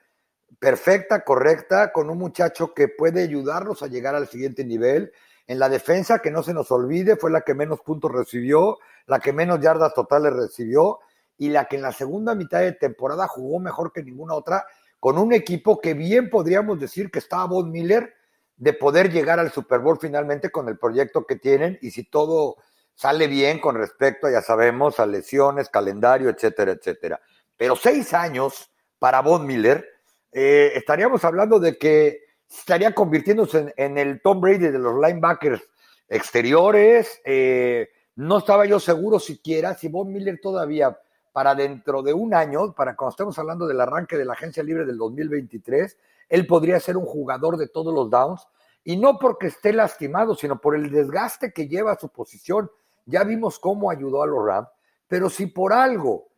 perfecta, 0.59 1.23
correcta, 1.23 1.91
con 1.91 2.09
un 2.09 2.17
muchacho 2.17 2.73
que 2.73 2.89
puede 2.89 3.23
ayudarnos 3.23 3.81
a 3.81 3.87
llegar 3.87 4.15
al 4.15 4.27
siguiente 4.27 4.65
nivel. 4.65 5.11
En 5.47 5.59
la 5.59 5.69
defensa, 5.69 6.19
que 6.19 6.31
no 6.31 6.43
se 6.43 6.53
nos 6.53 6.71
olvide, 6.71 7.15
fue 7.15 7.31
la 7.31 7.41
que 7.41 7.53
menos 7.53 7.81
puntos 7.81 8.11
recibió, 8.11 8.77
la 9.07 9.19
que 9.19 9.33
menos 9.33 9.59
yardas 9.59 9.93
totales 9.93 10.33
recibió 10.33 10.99
y 11.37 11.49
la 11.49 11.65
que 11.65 11.77
en 11.77 11.81
la 11.81 11.91
segunda 11.91 12.35
mitad 12.35 12.59
de 12.59 12.73
temporada 12.73 13.27
jugó 13.27 13.59
mejor 13.59 13.91
que 13.91 14.03
ninguna 14.03 14.35
otra, 14.35 14.65
con 14.99 15.17
un 15.17 15.33
equipo 15.33 15.79
que 15.81 15.93
bien 15.93 16.29
podríamos 16.29 16.79
decir 16.79 17.09
que 17.09 17.19
estaba 17.19 17.45
Von 17.45 17.71
Miller 17.71 18.13
de 18.57 18.73
poder 18.73 19.11
llegar 19.11 19.39
al 19.39 19.51
Super 19.51 19.79
Bowl 19.79 19.97
finalmente 19.99 20.51
con 20.51 20.69
el 20.69 20.77
proyecto 20.77 21.25
que 21.25 21.37
tienen 21.37 21.79
y 21.81 21.89
si 21.89 22.03
todo 22.03 22.57
sale 23.01 23.25
bien 23.25 23.57
con 23.57 23.75
respecto, 23.75 24.29
ya 24.29 24.43
sabemos, 24.43 24.99
a 24.99 25.07
lesiones, 25.07 25.69
calendario, 25.69 26.29
etcétera, 26.29 26.73
etcétera. 26.73 27.19
Pero 27.57 27.75
seis 27.75 28.13
años 28.13 28.69
para 28.99 29.21
Von 29.21 29.47
Miller, 29.47 29.83
eh, 30.31 30.73
estaríamos 30.75 31.25
hablando 31.25 31.59
de 31.59 31.79
que 31.79 32.19
estaría 32.47 32.93
convirtiéndose 32.93 33.73
en, 33.75 33.97
el 33.97 34.21
Tom 34.21 34.39
Brady 34.39 34.67
de 34.67 34.77
los 34.77 34.93
linebackers 34.93 35.63
exteriores. 36.07 37.19
Eh, 37.25 37.89
no 38.17 38.37
estaba 38.37 38.67
yo 38.67 38.79
seguro 38.79 39.17
siquiera 39.19 39.73
si 39.73 39.87
Von 39.87 40.13
Miller 40.13 40.39
todavía 40.39 40.95
para 41.31 41.55
dentro 41.55 42.03
de 42.03 42.13
un 42.13 42.35
año, 42.35 42.75
para 42.75 42.95
cuando 42.95 43.13
estemos 43.13 43.39
hablando 43.39 43.65
del 43.65 43.81
arranque 43.81 44.15
de 44.15 44.25
la 44.25 44.33
agencia 44.33 44.61
libre 44.61 44.85
del 44.85 44.99
2023, 44.99 45.97
él 46.29 46.45
podría 46.45 46.79
ser 46.79 46.97
un 46.97 47.07
jugador 47.07 47.57
de 47.57 47.67
todos 47.67 47.95
los 47.95 48.11
downs, 48.11 48.47
y 48.83 48.97
no 48.97 49.17
porque 49.17 49.47
esté 49.47 49.73
lastimado, 49.73 50.35
sino 50.35 50.61
por 50.61 50.75
el 50.75 50.91
desgaste 50.91 51.51
que 51.51 51.67
lleva 51.67 51.93
a 51.93 51.99
su 51.99 52.09
posición. 52.09 52.69
Ya 53.05 53.23
vimos 53.23 53.59
cómo 53.59 53.89
ayudó 53.89 54.23
a 54.23 54.27
los 54.27 54.45
Rams, 54.45 54.69
pero 55.07 55.29
si 55.29 55.47
por 55.47 55.73
algo 55.73 56.29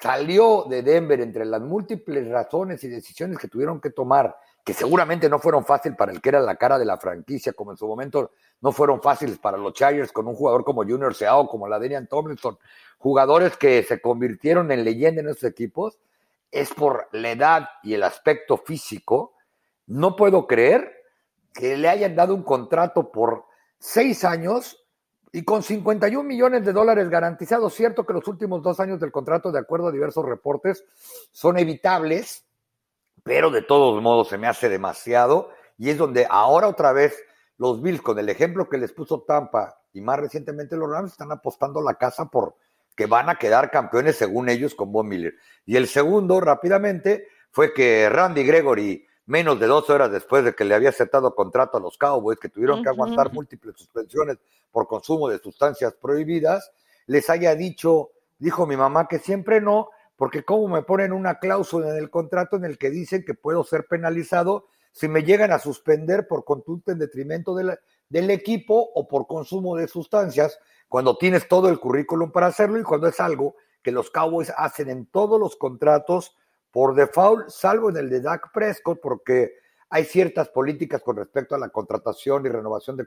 salió 0.00 0.64
de 0.68 0.82
Denver 0.82 1.20
entre 1.20 1.44
las 1.44 1.60
múltiples 1.60 2.28
razones 2.28 2.82
y 2.84 2.88
decisiones 2.88 3.38
que 3.38 3.48
tuvieron 3.48 3.80
que 3.80 3.90
tomar, 3.90 4.36
que 4.64 4.74
seguramente 4.74 5.28
no 5.28 5.38
fueron 5.38 5.64
fáciles 5.64 5.96
para 5.96 6.12
el 6.12 6.20
que 6.20 6.28
era 6.28 6.40
la 6.40 6.56
cara 6.56 6.78
de 6.78 6.84
la 6.84 6.98
franquicia, 6.98 7.52
como 7.52 7.70
en 7.72 7.76
su 7.76 7.86
momento 7.86 8.32
no 8.60 8.70
fueron 8.70 9.00
fáciles 9.00 9.38
para 9.38 9.56
los 9.56 9.72
Chargers 9.72 10.12
con 10.12 10.28
un 10.28 10.34
jugador 10.34 10.64
como 10.64 10.82
Junior 10.82 11.14
Seao, 11.14 11.48
como 11.48 11.66
la 11.66 11.78
Daniel 11.78 12.06
Tomlinson, 12.06 12.58
jugadores 12.98 13.56
que 13.56 13.82
se 13.82 14.00
convirtieron 14.00 14.70
en 14.70 14.84
leyenda 14.84 15.22
en 15.22 15.28
esos 15.28 15.44
equipos, 15.44 15.98
es 16.50 16.72
por 16.74 17.08
la 17.12 17.30
edad 17.30 17.68
y 17.82 17.94
el 17.94 18.02
aspecto 18.02 18.56
físico. 18.56 19.34
No 19.86 20.16
puedo 20.16 20.46
creer 20.46 21.02
que 21.54 21.76
le 21.76 21.88
hayan 21.88 22.14
dado 22.14 22.34
un 22.34 22.42
contrato 22.42 23.10
por 23.10 23.46
seis 23.78 24.24
años 24.24 24.87
y 25.32 25.44
con 25.44 25.62
51 25.62 26.22
millones 26.22 26.64
de 26.64 26.72
dólares 26.72 27.08
garantizados. 27.08 27.74
Cierto 27.74 28.06
que 28.06 28.12
los 28.12 28.26
últimos 28.28 28.62
dos 28.62 28.80
años 28.80 29.00
del 29.00 29.12
contrato, 29.12 29.52
de 29.52 29.58
acuerdo 29.58 29.88
a 29.88 29.92
diversos 29.92 30.24
reportes, 30.24 30.84
son 31.32 31.58
evitables, 31.58 32.46
pero 33.22 33.50
de 33.50 33.62
todos 33.62 34.02
modos 34.02 34.28
se 34.28 34.38
me 34.38 34.46
hace 34.46 34.68
demasiado. 34.68 35.50
Y 35.76 35.90
es 35.90 35.98
donde 35.98 36.26
ahora 36.28 36.68
otra 36.68 36.92
vez 36.92 37.16
los 37.56 37.82
Bills, 37.82 38.02
con 38.02 38.18
el 38.18 38.28
ejemplo 38.28 38.68
que 38.68 38.78
les 38.78 38.92
puso 38.92 39.22
Tampa 39.22 39.80
y 39.92 40.00
más 40.00 40.18
recientemente 40.18 40.76
los 40.76 40.90
Rams, 40.90 41.12
están 41.12 41.32
apostando 41.32 41.82
la 41.82 41.94
casa 41.94 42.26
por 42.26 42.56
que 42.98 43.06
van 43.06 43.28
a 43.28 43.36
quedar 43.36 43.70
campeones 43.70 44.16
según 44.16 44.48
ellos 44.48 44.74
con 44.74 44.90
Von 44.90 45.06
Miller. 45.06 45.34
Y 45.64 45.76
el 45.76 45.86
segundo, 45.86 46.40
rápidamente, 46.40 47.28
fue 47.52 47.72
que 47.72 48.08
Randy 48.10 48.42
Gregory, 48.42 49.06
menos 49.28 49.60
de 49.60 49.66
dos 49.66 49.90
horas 49.90 50.10
después 50.10 50.42
de 50.42 50.54
que 50.54 50.64
le 50.64 50.74
había 50.74 50.88
aceptado 50.88 51.34
contrato 51.34 51.76
a 51.76 51.80
los 51.80 51.98
Cowboys, 51.98 52.38
que 52.40 52.48
tuvieron 52.48 52.82
que 52.82 52.88
aguantar 52.88 53.30
múltiples 53.30 53.76
suspensiones 53.76 54.38
por 54.72 54.88
consumo 54.88 55.28
de 55.28 55.38
sustancias 55.38 55.92
prohibidas, 56.00 56.72
les 57.06 57.28
haya 57.28 57.54
dicho, 57.54 58.10
dijo 58.38 58.66
mi 58.66 58.74
mamá 58.74 59.06
que 59.06 59.18
siempre 59.18 59.60
no, 59.60 59.90
porque 60.16 60.44
como 60.44 60.66
me 60.68 60.82
ponen 60.82 61.12
una 61.12 61.38
cláusula 61.38 61.90
en 61.90 61.96
el 61.96 62.08
contrato 62.08 62.56
en 62.56 62.64
el 62.64 62.78
que 62.78 62.88
dicen 62.88 63.22
que 63.22 63.34
puedo 63.34 63.64
ser 63.64 63.86
penalizado 63.86 64.66
si 64.92 65.08
me 65.08 65.22
llegan 65.22 65.52
a 65.52 65.58
suspender 65.58 66.26
por 66.26 66.46
conducta 66.46 66.92
en 66.92 66.98
detrimento 66.98 67.54
del 67.54 68.30
equipo 68.30 68.90
o 68.94 69.06
por 69.06 69.26
consumo 69.26 69.76
de 69.76 69.88
sustancias, 69.88 70.58
cuando 70.88 71.18
tienes 71.18 71.46
todo 71.48 71.68
el 71.68 71.78
currículum 71.78 72.32
para 72.32 72.46
hacerlo 72.46 72.80
y 72.80 72.82
cuando 72.82 73.06
es 73.06 73.20
algo 73.20 73.56
que 73.82 73.92
los 73.92 74.10
Cowboys 74.10 74.54
hacen 74.56 74.88
en 74.88 75.04
todos 75.04 75.38
los 75.38 75.56
contratos 75.56 76.34
por 76.70 76.94
default, 76.94 77.48
salvo 77.48 77.90
en 77.90 77.96
el 77.96 78.10
de 78.10 78.20
Dak 78.20 78.52
Prescott, 78.52 79.00
porque 79.00 79.54
hay 79.90 80.04
ciertas 80.04 80.48
políticas 80.48 81.02
con 81.02 81.16
respecto 81.16 81.54
a 81.54 81.58
la 81.58 81.70
contratación 81.70 82.44
y 82.44 82.48
renovación 82.48 82.96
de, 82.96 83.06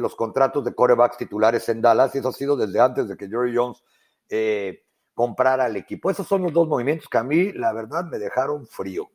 los 0.00 0.14
contratos 0.14 0.64
de 0.64 0.74
corebacks 0.74 1.16
titulares 1.16 1.68
en 1.68 1.80
Dallas, 1.82 2.14
y 2.14 2.18
eso 2.18 2.28
ha 2.28 2.32
sido 2.32 2.56
desde 2.56 2.80
antes 2.80 3.08
de 3.08 3.16
que 3.16 3.28
Jerry 3.28 3.54
Jones 3.56 3.82
eh, 4.28 4.84
comprara 5.14 5.66
el 5.66 5.76
equipo. 5.76 6.10
Esos 6.10 6.26
son 6.26 6.42
los 6.42 6.52
dos 6.52 6.68
movimientos 6.68 7.08
que 7.08 7.18
a 7.18 7.24
mí, 7.24 7.52
la 7.52 7.72
verdad, 7.72 8.04
me 8.04 8.18
dejaron 8.18 8.66
frío. 8.66 9.10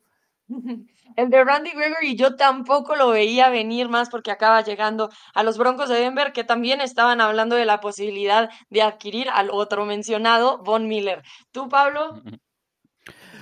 El 1.16 1.30
de 1.30 1.44
Randy 1.44 1.72
Gregory 1.72 2.16
yo 2.16 2.36
tampoco 2.36 2.96
lo 2.96 3.10
veía 3.10 3.50
venir 3.50 3.90
más 3.90 4.10
porque 4.10 4.30
acaba 4.30 4.62
llegando 4.62 5.10
a 5.34 5.44
los 5.44 5.58
Broncos 5.58 5.90
de 5.90 5.96
Denver 5.96 6.32
que 6.32 6.44
también 6.44 6.80
estaban 6.80 7.22
hablando 7.22 7.56
de 7.56 7.66
la 7.66 7.80
posibilidad 7.80 8.50
de 8.70 8.82
adquirir 8.82 9.30
al 9.30 9.50
otro 9.50 9.86
mencionado, 9.86 10.60
Von 10.60 10.88
Miller. 10.88 11.24
¿Tú, 11.52 11.70
Pablo? 11.70 12.22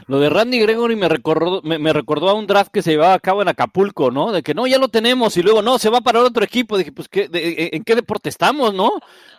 Lo 0.07 0.19
de 0.19 0.29
Randy 0.29 0.59
Gregory 0.59 0.95
me 0.95 1.09
recordó, 1.09 1.63
me, 1.63 1.91
recordó 1.91 2.29
a 2.29 2.35
un 2.35 2.45
draft 2.45 2.71
que 2.71 2.83
se 2.83 2.91
llevaba 2.91 3.15
a 3.15 3.19
cabo 3.19 3.41
en 3.41 3.47
Acapulco, 3.47 4.11
¿no? 4.11 4.31
De 4.31 4.43
que 4.43 4.53
no, 4.53 4.67
ya 4.67 4.77
lo 4.77 4.87
tenemos 4.87 5.35
y 5.35 5.41
luego 5.41 5.63
no, 5.63 5.79
se 5.79 5.89
va 5.89 6.01
para 6.01 6.21
otro 6.21 6.43
equipo. 6.43 6.77
Dije, 6.77 6.91
pues, 6.91 7.09
¿qué, 7.09 7.27
¿en 7.73 7.83
qué 7.83 7.95
deporte 7.95 8.29
estamos, 8.29 8.73
no? 8.73 8.91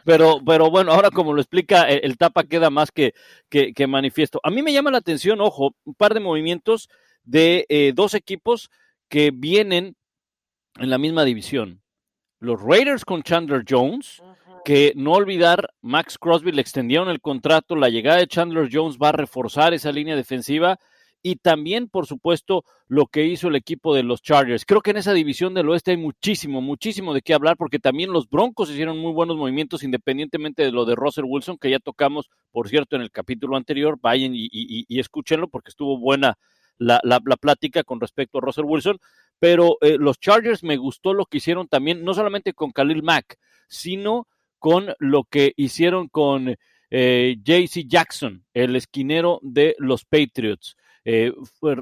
Pero, 0.05 0.41
pero 0.45 0.69
bueno, 0.69 0.93
ahora 0.93 1.11
como 1.11 1.33
lo 1.33 1.41
explica, 1.41 1.85
el, 1.89 2.19
tapa 2.19 2.45
queda 2.45 2.69
más 2.69 2.91
que, 2.91 3.15
que, 3.49 3.73
que 3.75 3.87
manifiesto. 3.87 4.41
A 4.43 4.51
mí 4.51 4.61
me 4.63 4.73
llama 4.73 4.91
la 4.91 4.99
atención, 4.99 5.41
ojo, 5.41 5.77
un 5.85 5.95
par 5.95 6.15
de 6.15 6.21
movimientos 6.21 6.89
de 7.23 7.67
eh, 7.69 7.93
dos 7.95 8.15
equipos 8.15 8.71
que 9.09 9.31
vienen 9.33 9.97
en 10.79 10.91
la 10.91 10.99
misma 10.99 11.25
división. 11.25 11.83
Los 12.41 12.61
Raiders 12.61 13.05
con 13.05 13.23
Chandler 13.23 13.65
Jones, 13.69 14.23
que 14.67 14.93
no 14.97 15.13
olvidar, 15.13 15.71
Max 15.81 16.19
Crosby 16.19 16.51
le 16.51 16.61
extendieron 16.61 17.09
el 17.09 17.21
contrato, 17.21 17.77
la 17.77 17.89
llegada 17.89 18.19
de 18.19 18.27
Chandler 18.27 18.69
Jones 18.69 18.99
va 19.01 19.11
a 19.11 19.13
reforzar 19.13 19.75
esa 19.75 19.93
línea 19.93 20.17
defensiva 20.17 20.81
y 21.23 21.37
también, 21.37 21.89
por 21.89 22.07
supuesto, 22.07 22.65
lo 22.89 23.07
que 23.07 23.27
hizo 23.27 23.47
el 23.47 23.55
equipo 23.55 23.95
de 23.95 24.03
los 24.03 24.23
Chargers. 24.23 24.65
Creo 24.65 24.81
que 24.81 24.91
en 24.91 24.97
esa 24.97 25.13
división 25.13 25.55
del 25.55 25.69
oeste 25.69 25.93
hay 25.93 25.97
muchísimo, 25.99 26.61
muchísimo 26.63 27.15
de 27.15 27.23
qué 27.23 27.33
hablar, 27.33 27.57
porque 27.57 27.79
también 27.79 28.13
los 28.13 28.29
Broncos 28.29 28.69
hicieron 28.69 28.99
muy 28.99 29.13
buenos 29.13 29.37
movimientos, 29.37 29.85
independientemente 29.85 30.65
de 30.65 30.73
lo 30.73 30.85
de 30.85 30.97
Russell 30.97 31.27
Wilson, 31.29 31.59
que 31.59 31.71
ya 31.71 31.79
tocamos, 31.79 32.29
por 32.51 32.69
cierto, 32.69 32.97
en 32.97 33.03
el 33.03 33.13
capítulo 33.13 33.57
anterior. 33.57 34.01
Vayan 34.03 34.33
y 34.35 34.99
escúchenlo, 34.99 35.47
porque 35.47 35.71
estuvo 35.71 35.97
buena 35.97 36.39
la, 36.79 37.01
la, 37.03 37.37
plática 37.37 37.85
con 37.85 38.01
respecto 38.01 38.39
a 38.39 38.41
Russell 38.41 38.65
Wilson, 38.65 38.99
pero 39.39 39.79
eh, 39.81 39.97
los 39.99 40.19
Chargers 40.19 40.63
me 40.63 40.77
gustó 40.77 41.15
lo 41.15 41.27
que 41.27 41.39
hicieron 41.39 41.69
también, 41.69 42.05
no 42.05 42.15
solamente 42.15 42.53
con 42.53 42.73
Khalil 42.73 43.03
Mack, 43.03 43.39
sino 43.69 44.27
con 44.67 44.93
lo 44.99 45.23
que 45.23 45.53
hicieron 45.57 46.09
con 46.09 46.57
eh, 46.91 47.37
JC 47.41 47.87
Jackson, 47.87 48.45
el 48.53 48.75
esquinero 48.75 49.39
de 49.41 49.77
los 49.79 50.05
Patriots. 50.05 50.77
Eh, 51.05 51.33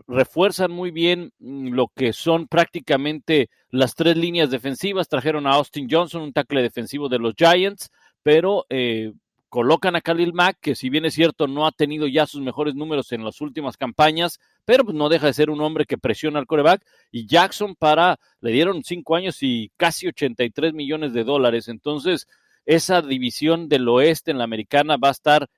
refuerzan 0.07 0.71
muy 0.71 0.91
bien 0.91 1.33
mm, 1.39 1.69
lo 1.69 1.89
que 1.97 2.13
son 2.13 2.47
prácticamente 2.47 3.49
las 3.71 3.95
tres 3.95 4.19
líneas 4.19 4.51
defensivas. 4.51 5.09
Trajeron 5.09 5.47
a 5.47 5.53
Austin 5.53 5.89
Johnson, 5.91 6.21
un 6.21 6.35
tackle 6.35 6.61
defensivo 6.61 7.09
de 7.09 7.21
los 7.21 7.33
Giants, 7.35 7.91
pero 8.23 8.67
eh, 8.69 9.15
colocan 9.49 9.97
a 9.97 10.03
Khalil 10.03 10.35
Mack, 10.35 10.59
que 10.61 10.75
si 10.75 10.91
bien 10.91 11.07
es 11.07 11.15
cierto 11.15 11.47
no 11.47 11.67
ha 11.67 11.73
tenido 11.73 12.07
ya 12.07 12.27
sus 12.27 12.43
mejores 12.43 12.75
números 12.75 13.13
en 13.13 13.25
las 13.25 13.41
últimas 13.41 13.79
campañas, 13.79 14.41
pero 14.67 14.85
pues 14.85 14.95
no 14.95 15.09
deja 15.09 15.29
de 15.29 15.33
ser 15.33 15.49
un 15.49 15.63
hombre 15.63 15.87
que 15.87 15.97
presiona 15.97 16.39
al 16.39 16.47
coreback. 16.47 16.85
Y 17.11 17.27
Jackson 17.27 17.77
para, 17.77 18.19
le 18.43 18.51
dieron 18.51 18.85
cinco 18.85 19.17
años 19.17 19.43
y 19.43 19.73
casi 19.79 20.07
83 20.07 20.75
millones 20.75 21.15
de 21.15 21.25
dólares. 21.25 21.69
Entonces, 21.69 22.27
esa 22.67 23.03
división 23.03 23.69
del 23.69 23.89
oeste 23.89 24.31
en 24.31 24.39
la 24.39 24.45
americana 24.45 24.97
va 24.97 25.09
a 25.09 25.13
estar 25.13 25.49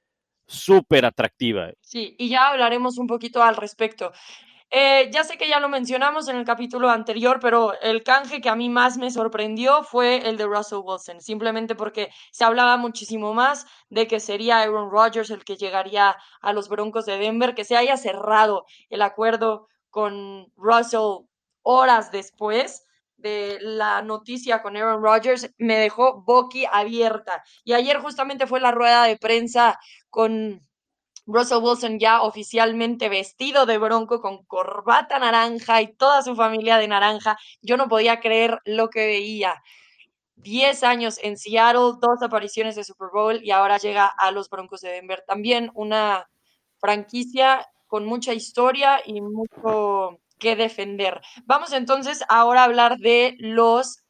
súper 0.46 1.04
atractiva. 1.04 1.70
Sí, 1.80 2.14
y 2.18 2.28
ya 2.28 2.48
hablaremos 2.48 2.98
un 2.98 3.06
poquito 3.06 3.42
al 3.42 3.56
respecto. 3.56 4.12
Eh, 4.70 5.10
ya 5.12 5.22
sé 5.22 5.38
que 5.38 5.48
ya 5.48 5.60
lo 5.60 5.68
mencionamos 5.68 6.28
en 6.28 6.36
el 6.36 6.44
capítulo 6.44 6.90
anterior, 6.90 7.38
pero 7.40 7.78
el 7.80 8.02
canje 8.02 8.40
que 8.40 8.48
a 8.48 8.56
mí 8.56 8.68
más 8.68 8.98
me 8.98 9.12
sorprendió 9.12 9.84
fue 9.84 10.28
el 10.28 10.36
de 10.36 10.46
Russell 10.46 10.80
Wilson, 10.84 11.20
simplemente 11.20 11.76
porque 11.76 12.10
se 12.32 12.44
hablaba 12.44 12.76
muchísimo 12.76 13.32
más 13.32 13.66
de 13.90 14.08
que 14.08 14.18
sería 14.18 14.60
Aaron 14.60 14.90
Rodgers 14.90 15.30
el 15.30 15.44
que 15.44 15.56
llegaría 15.56 16.16
a 16.40 16.52
los 16.52 16.68
Broncos 16.68 17.06
de 17.06 17.16
Denver, 17.16 17.54
que 17.54 17.64
se 17.64 17.76
haya 17.76 17.96
cerrado 17.96 18.66
el 18.90 19.02
acuerdo 19.02 19.68
con 19.90 20.52
Russell 20.56 21.26
horas 21.62 22.10
después 22.10 22.85
de 23.16 23.58
la 23.60 24.02
noticia 24.02 24.62
con 24.62 24.76
Aaron 24.76 25.02
Rodgers 25.02 25.50
me 25.58 25.78
dejó 25.78 26.22
boqui 26.22 26.66
abierta. 26.70 27.42
Y 27.64 27.72
ayer 27.72 27.98
justamente 27.98 28.46
fue 28.46 28.60
la 28.60 28.72
rueda 28.72 29.04
de 29.04 29.16
prensa 29.16 29.78
con 30.10 30.60
Russell 31.26 31.58
Wilson 31.62 31.98
ya 31.98 32.22
oficialmente 32.22 33.08
vestido 33.08 33.66
de 33.66 33.78
bronco 33.78 34.20
con 34.20 34.44
corbata 34.44 35.18
naranja 35.18 35.82
y 35.82 35.92
toda 35.94 36.22
su 36.22 36.36
familia 36.36 36.78
de 36.78 36.88
naranja. 36.88 37.36
Yo 37.62 37.76
no 37.76 37.88
podía 37.88 38.20
creer 38.20 38.60
lo 38.64 38.90
que 38.90 39.06
veía. 39.06 39.62
Diez 40.36 40.84
años 40.84 41.18
en 41.22 41.36
Seattle, 41.36 41.98
dos 42.00 42.22
apariciones 42.22 42.76
de 42.76 42.84
Super 42.84 43.08
Bowl 43.12 43.40
y 43.42 43.50
ahora 43.50 43.78
llega 43.78 44.06
a 44.06 44.30
los 44.30 44.48
Broncos 44.48 44.82
de 44.82 44.90
Denver. 44.90 45.24
También 45.26 45.70
una 45.74 46.28
franquicia 46.78 47.66
con 47.86 48.04
mucha 48.04 48.32
historia 48.32 49.00
y 49.04 49.20
mucho 49.20 50.20
que 50.38 50.56
defender. 50.56 51.20
Vamos 51.44 51.72
entonces 51.72 52.22
ahora 52.28 52.62
a 52.62 52.64
hablar 52.64 52.98
de 52.98 53.36
los 53.38 54.04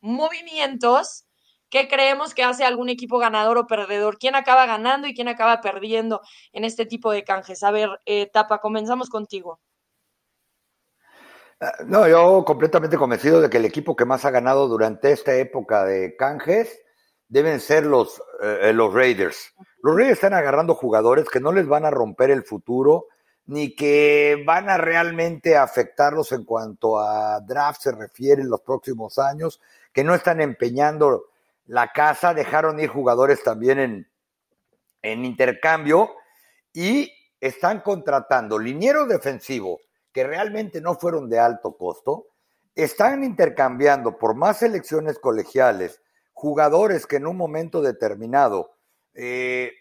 movimientos 0.00 1.26
¿Qué 1.70 1.86
creemos 1.86 2.34
que 2.34 2.42
hace 2.42 2.64
algún 2.64 2.88
equipo 2.88 3.18
ganador 3.18 3.56
o 3.56 3.66
perdedor? 3.68 4.18
¿Quién 4.18 4.34
acaba 4.34 4.66
ganando 4.66 5.06
y 5.06 5.14
quién 5.14 5.28
acaba 5.28 5.60
perdiendo 5.60 6.20
en 6.52 6.64
este 6.64 6.84
tipo 6.84 7.12
de 7.12 7.22
canjes? 7.22 7.62
A 7.62 7.70
ver, 7.70 7.90
eh, 8.06 8.28
Tapa, 8.32 8.58
comenzamos 8.58 9.08
contigo. 9.08 9.60
Ah, 11.60 11.72
no, 11.86 12.08
yo 12.08 12.44
completamente 12.44 12.96
convencido 12.96 13.40
de 13.40 13.48
que 13.48 13.58
el 13.58 13.64
equipo 13.66 13.94
que 13.94 14.04
más 14.04 14.24
ha 14.24 14.30
ganado 14.30 14.66
durante 14.66 15.12
esta 15.12 15.36
época 15.36 15.84
de 15.84 16.16
canjes 16.16 16.82
deben 17.28 17.60
ser 17.60 17.86
los, 17.86 18.20
eh, 18.42 18.72
los 18.74 18.92
Raiders. 18.92 19.54
Los 19.82 19.94
Raiders 19.94 20.14
están 20.14 20.34
agarrando 20.34 20.74
jugadores 20.74 21.28
que 21.28 21.38
no 21.38 21.52
les 21.52 21.68
van 21.68 21.84
a 21.84 21.90
romper 21.90 22.32
el 22.32 22.42
futuro 22.42 23.06
ni 23.50 23.74
que 23.74 24.44
van 24.46 24.70
a 24.70 24.76
realmente 24.76 25.56
afectarlos 25.56 26.30
en 26.30 26.44
cuanto 26.44 27.00
a 27.00 27.40
draft 27.40 27.82
se 27.82 27.90
refiere 27.90 28.42
en 28.42 28.48
los 28.48 28.60
próximos 28.60 29.18
años, 29.18 29.60
que 29.92 30.04
no 30.04 30.14
están 30.14 30.40
empeñando 30.40 31.24
la 31.66 31.90
casa, 31.90 32.32
dejaron 32.32 32.78
ir 32.78 32.90
jugadores 32.90 33.42
también 33.42 33.80
en, 33.80 34.08
en 35.02 35.24
intercambio 35.24 36.10
y 36.72 37.12
están 37.40 37.80
contratando 37.80 38.56
linieros 38.56 39.08
defensivos 39.08 39.80
que 40.12 40.22
realmente 40.22 40.80
no 40.80 40.94
fueron 40.94 41.28
de 41.28 41.40
alto 41.40 41.76
costo, 41.76 42.26
están 42.76 43.24
intercambiando 43.24 44.16
por 44.16 44.36
más 44.36 44.58
selecciones 44.58 45.18
colegiales 45.18 46.00
jugadores 46.34 47.04
que 47.04 47.16
en 47.16 47.26
un 47.26 47.36
momento 47.36 47.82
determinado 47.82 48.76
eh, 49.12 49.72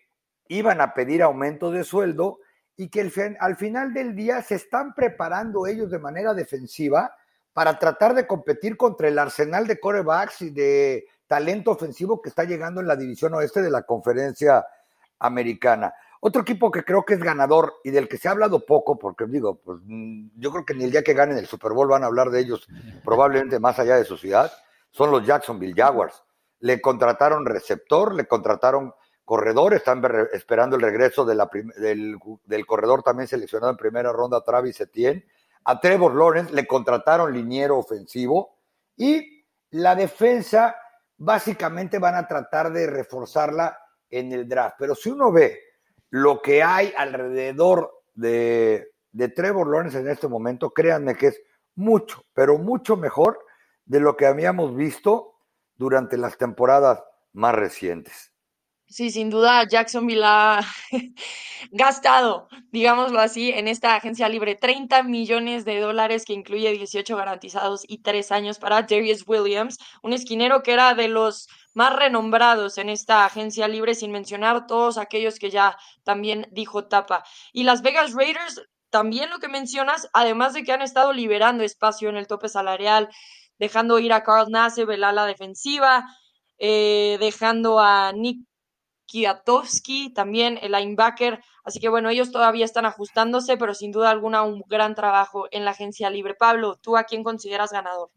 iban 0.48 0.82
a 0.82 0.96
pedir 0.96 1.22
aumento 1.22 1.70
de 1.70 1.84
sueldo 1.84 2.40
y 2.80 2.88
que 2.88 3.02
al 3.42 3.58
final 3.58 3.94
del 3.94 4.16
día 4.16 4.42
se 4.42 4.56
están 4.56 4.94
preparando 4.96 5.68
ellos 5.68 5.92
de 5.92 6.00
manera 6.00 6.34
defensiva 6.34 7.14
para 7.52 7.78
tratar 7.78 8.14
de 8.14 8.26
competir 8.26 8.78
contra 8.78 9.10
el 9.10 9.20
arsenal 9.20 9.68
de 9.68 9.82
corebacks 9.82 10.44
y 10.44 10.52
de 10.52 11.06
talento 11.28 11.72
ofensivo 11.72 12.22
que 12.22 12.30
está 12.30 12.46
llegando 12.46 12.80
en 12.80 12.88
la 12.88 12.96
división 12.96 13.34
oeste 13.34 13.62
de 13.62 13.70
la 13.70 13.82
conferencia 13.82 14.66
americana. 15.20 15.94
Otro 16.22 16.44
equipo 16.44 16.72
que 16.72 16.86
creo 16.86 17.04
que 17.04 17.16
es 17.16 17.20
ganador 17.20 17.74
y 17.84 17.92
del 17.92 18.08
que 18.08 18.18
se 18.18 18.30
ha 18.30 18.32
hablado 18.32 18.66
poco, 18.66 18.98
porque 18.98 19.26
digo, 19.26 19.60
pues 19.60 19.80
mm, 19.84 20.30
yo 20.38 20.50
creo 20.50 20.64
que 20.64 20.74
ni 20.74 20.86
el 20.86 20.92
día 20.92 21.04
que 21.04 21.14
ganen 21.14 21.38
el 21.38 21.48
Super 21.48 21.74
Bowl 21.74 21.90
van 21.90 22.04
a 22.04 22.08
hablar 22.08 22.30
de 22.30 22.40
ellos, 22.40 22.66
probablemente 23.04 23.60
más 23.60 23.78
allá 23.80 23.98
de 23.98 24.06
su 24.06 24.16
ciudad, 24.16 24.54
son 24.90 25.12
los 25.12 25.28
Jacksonville 25.28 25.76
Jaguars. 25.76 26.24
Le 26.60 26.80
contrataron 26.80 27.46
receptor, 27.46 28.16
le 28.16 28.26
contrataron 28.26 28.94
corredor, 29.30 29.76
están 29.76 30.02
esperando 30.34 30.76
el 30.76 30.82
regreso 30.82 31.24
de 31.24 31.36
la 31.36 31.48
del, 31.78 32.18
del, 32.46 32.66
corredor 32.66 33.04
también 33.04 33.28
seleccionado 33.28 33.72
en 33.72 33.78
primera 33.78 34.12
ronda, 34.12 34.44
Travis 34.44 34.82
Etienne. 34.82 35.24
A 35.66 35.80
Trevor 35.80 36.16
Lawrence 36.16 36.52
le 36.52 36.66
contrataron 36.66 37.32
liniero 37.32 37.78
ofensivo 37.78 38.58
y 38.98 39.46
la 39.70 39.94
defensa 39.94 40.76
básicamente 41.16 42.00
van 42.00 42.16
a 42.16 42.28
tratar 42.28 42.74
de 42.74 42.88
reforzarla 42.88 43.78
en 44.10 44.32
el 44.32 44.50
draft. 44.50 44.78
Pero 44.80 44.96
si 44.96 45.12
uno 45.12 45.32
ve 45.32 45.60
lo 46.10 46.42
que 46.42 46.64
hay 46.64 46.92
alrededor 46.98 48.02
de, 48.16 48.94
de 49.12 49.30
Trevor 49.30 49.68
Lawrence 49.68 50.00
en 50.00 50.10
este 50.10 50.28
momento, 50.28 50.72
créanme 50.72 51.14
que 51.14 51.28
es 51.28 51.40
mucho, 51.76 52.26
pero 52.34 52.58
mucho 52.58 52.98
mejor 52.98 53.38
de 53.86 54.00
lo 54.00 54.18
que 54.18 54.26
habíamos 54.26 54.76
visto 54.76 55.36
durante 55.76 56.18
las 56.18 56.36
temporadas 56.36 57.04
más 57.32 57.54
recientes. 57.54 58.29
Sí, 58.92 59.12
sin 59.12 59.30
duda 59.30 59.68
Jacksonville 59.68 60.24
ha 60.26 60.62
gastado, 61.72 62.48
digámoslo 62.72 63.20
así, 63.20 63.52
en 63.52 63.68
esta 63.68 63.94
agencia 63.94 64.28
libre 64.30 64.56
30 64.56 65.04
millones 65.04 65.64
de 65.64 65.80
dólares 65.80 66.26
que 66.26 66.34
incluye 66.34 66.72
18 66.72 67.16
garantizados 67.16 67.84
y 67.88 68.02
3 68.02 68.32
años 68.32 68.58
para 68.58 68.82
Darius 68.82 69.26
Williams, 69.28 69.78
un 70.02 70.14
esquinero 70.14 70.64
que 70.64 70.74
era 70.74 70.96
de 70.96 71.08
los 71.08 71.48
más 71.76 71.96
renombrados 71.96 72.80
en 72.80 72.90
esta 72.90 73.26
agencia 73.26 73.68
libre, 73.68 73.94
sin 73.94 74.12
mencionar 74.12 74.66
todos 74.66 74.98
aquellos 74.98 75.38
que 75.38 75.52
ya 75.52 75.78
también 76.04 76.48
dijo 76.52 76.88
Tapa. 76.88 77.24
Y 77.54 77.66
las 77.66 77.84
Vegas 77.84 78.14
Raiders, 78.14 78.60
también 78.90 79.30
lo 79.30 79.38
que 79.38 79.50
mencionas, 79.50 80.10
además 80.14 80.54
de 80.54 80.64
que 80.64 80.72
han 80.72 80.82
estado 80.82 81.14
liberando 81.14 81.64
espacio 81.64 82.10
en 82.10 82.18
el 82.18 82.26
tope 82.26 82.50
salarial, 82.50 83.08
dejando 83.60 84.00
ir 84.00 84.14
a 84.14 84.24
Carl 84.24 84.50
Nassib, 84.50 84.90
el 84.90 85.04
ala 85.04 85.28
defensiva, 85.28 86.06
eh, 86.58 87.18
dejando 87.20 87.80
a 87.80 88.12
Nick 88.14 88.49
Kiatowski, 89.10 90.14
también 90.14 90.60
el 90.62 90.72
linebacker. 90.72 91.42
Así 91.64 91.80
que 91.80 91.90
bueno, 91.90 92.10
ellos 92.10 92.32
todavía 92.32 92.66
están 92.66 92.86
ajustándose, 92.86 93.58
pero 93.58 93.74
sin 93.74 93.92
duda 93.92 94.12
alguna 94.12 94.44
un 94.44 94.62
gran 94.68 94.94
trabajo 94.96 95.48
en 95.52 95.66
la 95.66 95.72
agencia 95.72 96.10
libre. 96.12 96.36
Pablo, 96.36 96.76
¿tú 96.76 96.96
a 96.96 97.04
quién 97.06 97.24
consideras 97.24 97.72
ganador? 97.72 98.12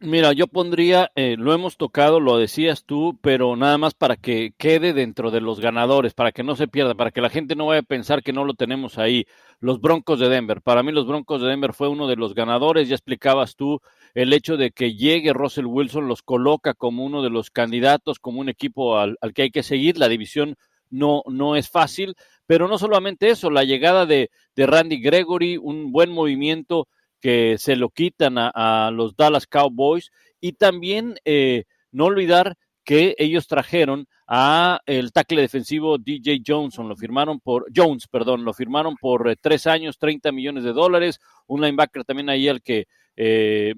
Mira, 0.00 0.34
yo 0.34 0.46
pondría, 0.46 1.10
eh, 1.14 1.36
lo 1.38 1.54
hemos 1.54 1.78
tocado, 1.78 2.20
lo 2.20 2.36
decías 2.36 2.84
tú, 2.84 3.18
pero 3.22 3.56
nada 3.56 3.78
más 3.78 3.94
para 3.94 4.16
que 4.16 4.52
quede 4.58 4.92
dentro 4.92 5.30
de 5.30 5.40
los 5.40 5.58
ganadores, 5.58 6.12
para 6.12 6.32
que 6.32 6.42
no 6.42 6.54
se 6.54 6.68
pierda, 6.68 6.94
para 6.94 7.10
que 7.10 7.22
la 7.22 7.30
gente 7.30 7.56
no 7.56 7.64
vaya 7.66 7.80
a 7.80 7.82
pensar 7.82 8.22
que 8.22 8.34
no 8.34 8.44
lo 8.44 8.52
tenemos 8.52 8.98
ahí. 8.98 9.26
Los 9.58 9.80
Broncos 9.80 10.20
de 10.20 10.28
Denver. 10.28 10.60
Para 10.60 10.82
mí 10.82 10.92
los 10.92 11.06
Broncos 11.06 11.40
de 11.40 11.48
Denver 11.48 11.72
fue 11.72 11.88
uno 11.88 12.08
de 12.08 12.16
los 12.16 12.34
ganadores, 12.34 12.88
ya 12.88 12.94
explicabas 12.94 13.56
tú 13.56 13.80
el 14.14 14.34
hecho 14.34 14.58
de 14.58 14.70
que 14.70 14.94
llegue 14.94 15.32
Russell 15.32 15.64
Wilson 15.64 16.08
los 16.08 16.22
coloca 16.22 16.74
como 16.74 17.02
uno 17.02 17.22
de 17.22 17.30
los 17.30 17.50
candidatos, 17.50 18.18
como 18.18 18.40
un 18.40 18.50
equipo 18.50 18.98
al, 18.98 19.16
que 19.34 19.42
hay 19.42 19.50
que 19.50 19.62
seguir. 19.62 19.96
La 19.96 20.08
división 20.08 20.56
no, 20.90 21.22
no 21.26 21.56
es 21.56 21.70
fácil, 21.70 22.16
pero 22.46 22.68
no 22.68 22.76
solamente 22.76 23.30
eso, 23.30 23.48
la 23.50 23.64
llegada 23.64 24.04
de, 24.04 24.30
de 24.56 24.66
Randy 24.66 25.00
Gregory, 25.00 25.56
un 25.56 25.90
buen 25.90 26.12
movimiento 26.12 26.86
que 27.20 27.56
se 27.58 27.76
lo 27.76 27.90
quitan 27.90 28.36
a, 28.38 28.90
los 28.92 29.16
Dallas 29.16 29.46
Cowboys 29.46 30.10
y 30.40 30.52
también 30.52 31.16
eh, 31.24 31.64
no 31.90 32.06
olvidar 32.06 32.56
que 32.84 33.14
ellos 33.18 33.48
trajeron 33.48 34.06
a 34.28 34.80
el 34.86 35.12
tackle 35.12 35.40
defensivo 35.40 35.98
DJ 35.98 36.42
Johnson, 36.46 36.88
lo 36.88 36.96
firmaron 36.96 37.40
por 37.40 37.66
Jones, 37.74 38.06
perdón, 38.08 38.44
lo 38.44 38.52
firmaron 38.52 38.96
por 38.96 39.28
eh, 39.28 39.36
tres 39.40 39.66
años, 39.66 39.98
30 39.98 40.32
millones 40.32 40.64
de 40.64 40.72
dólares, 40.72 41.18
un 41.46 41.60
linebacker 41.60 42.04
también 42.04 42.28
ahí 42.28 42.48
al 42.48 42.62
que 42.62 42.86
eh, 43.16 43.74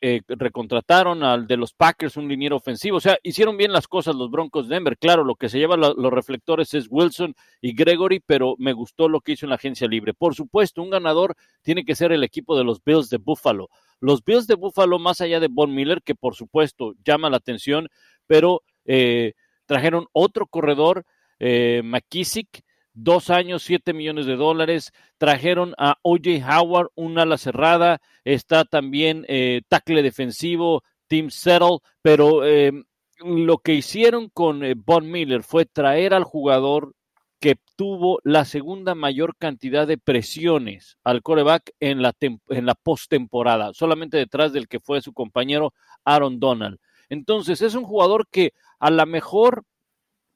eh, 0.00 0.20
recontrataron 0.28 1.22
al 1.22 1.46
de 1.46 1.56
los 1.56 1.72
Packers, 1.72 2.16
un 2.16 2.28
liniero 2.28 2.56
ofensivo. 2.56 2.96
O 2.96 3.00
sea, 3.00 3.18
hicieron 3.22 3.56
bien 3.56 3.72
las 3.72 3.88
cosas 3.88 4.14
los 4.14 4.30
Broncos 4.30 4.68
de 4.68 4.74
Denver. 4.74 4.98
Claro, 4.98 5.24
lo 5.24 5.34
que 5.34 5.48
se 5.48 5.58
lleva 5.58 5.76
los 5.76 6.12
reflectores 6.12 6.74
es 6.74 6.86
Wilson 6.90 7.34
y 7.60 7.74
Gregory, 7.74 8.20
pero 8.24 8.54
me 8.58 8.72
gustó 8.72 9.08
lo 9.08 9.20
que 9.20 9.32
hizo 9.32 9.46
en 9.46 9.50
la 9.50 9.56
agencia 9.56 9.88
libre. 9.88 10.14
Por 10.14 10.34
supuesto, 10.34 10.82
un 10.82 10.90
ganador 10.90 11.34
tiene 11.62 11.84
que 11.84 11.94
ser 11.94 12.12
el 12.12 12.24
equipo 12.24 12.56
de 12.56 12.64
los 12.64 12.82
Bills 12.84 13.10
de 13.10 13.18
Buffalo. 13.18 13.68
Los 14.00 14.24
Bills 14.24 14.46
de 14.46 14.54
Buffalo, 14.54 14.98
más 14.98 15.20
allá 15.20 15.40
de 15.40 15.48
Von 15.48 15.74
Miller, 15.74 16.02
que 16.02 16.14
por 16.14 16.34
supuesto 16.34 16.94
llama 17.04 17.28
la 17.28 17.36
atención, 17.36 17.88
pero 18.26 18.62
eh, 18.86 19.34
trajeron 19.66 20.06
otro 20.12 20.46
corredor, 20.46 21.04
eh, 21.38 21.82
McKissick, 21.84 22.64
dos 22.94 23.30
años, 23.30 23.62
siete 23.62 23.92
millones 23.92 24.26
de 24.26 24.36
dólares. 24.36 24.92
Trajeron 25.18 25.74
a 25.78 25.96
OJ 26.02 26.42
Howard, 26.48 26.90
un 26.94 27.18
ala 27.18 27.38
cerrada. 27.38 28.00
Está 28.24 28.64
también 28.64 29.24
eh, 29.28 29.62
tackle 29.68 30.02
defensivo, 30.02 30.82
Tim 31.06 31.30
Settle. 31.30 31.78
Pero 32.02 32.44
eh, 32.44 32.72
lo 33.18 33.58
que 33.58 33.74
hicieron 33.74 34.28
con 34.28 34.64
eh, 34.64 34.74
Von 34.76 35.10
Miller 35.10 35.42
fue 35.42 35.66
traer 35.66 36.14
al 36.14 36.24
jugador 36.24 36.94
que 37.40 37.56
tuvo 37.74 38.20
la 38.22 38.44
segunda 38.44 38.94
mayor 38.94 39.34
cantidad 39.36 39.86
de 39.86 39.96
presiones 39.96 40.98
al 41.02 41.22
coreback 41.22 41.72
en 41.80 42.02
la, 42.02 42.14
en 42.20 42.66
la 42.66 42.74
postemporada, 42.74 43.72
solamente 43.72 44.18
detrás 44.18 44.52
del 44.52 44.68
que 44.68 44.78
fue 44.78 45.00
su 45.00 45.14
compañero 45.14 45.72
Aaron 46.04 46.38
Donald. 46.38 46.78
Entonces, 47.08 47.62
es 47.62 47.74
un 47.74 47.84
jugador 47.84 48.28
que 48.30 48.52
a 48.78 48.90
lo 48.90 49.06
mejor 49.06 49.64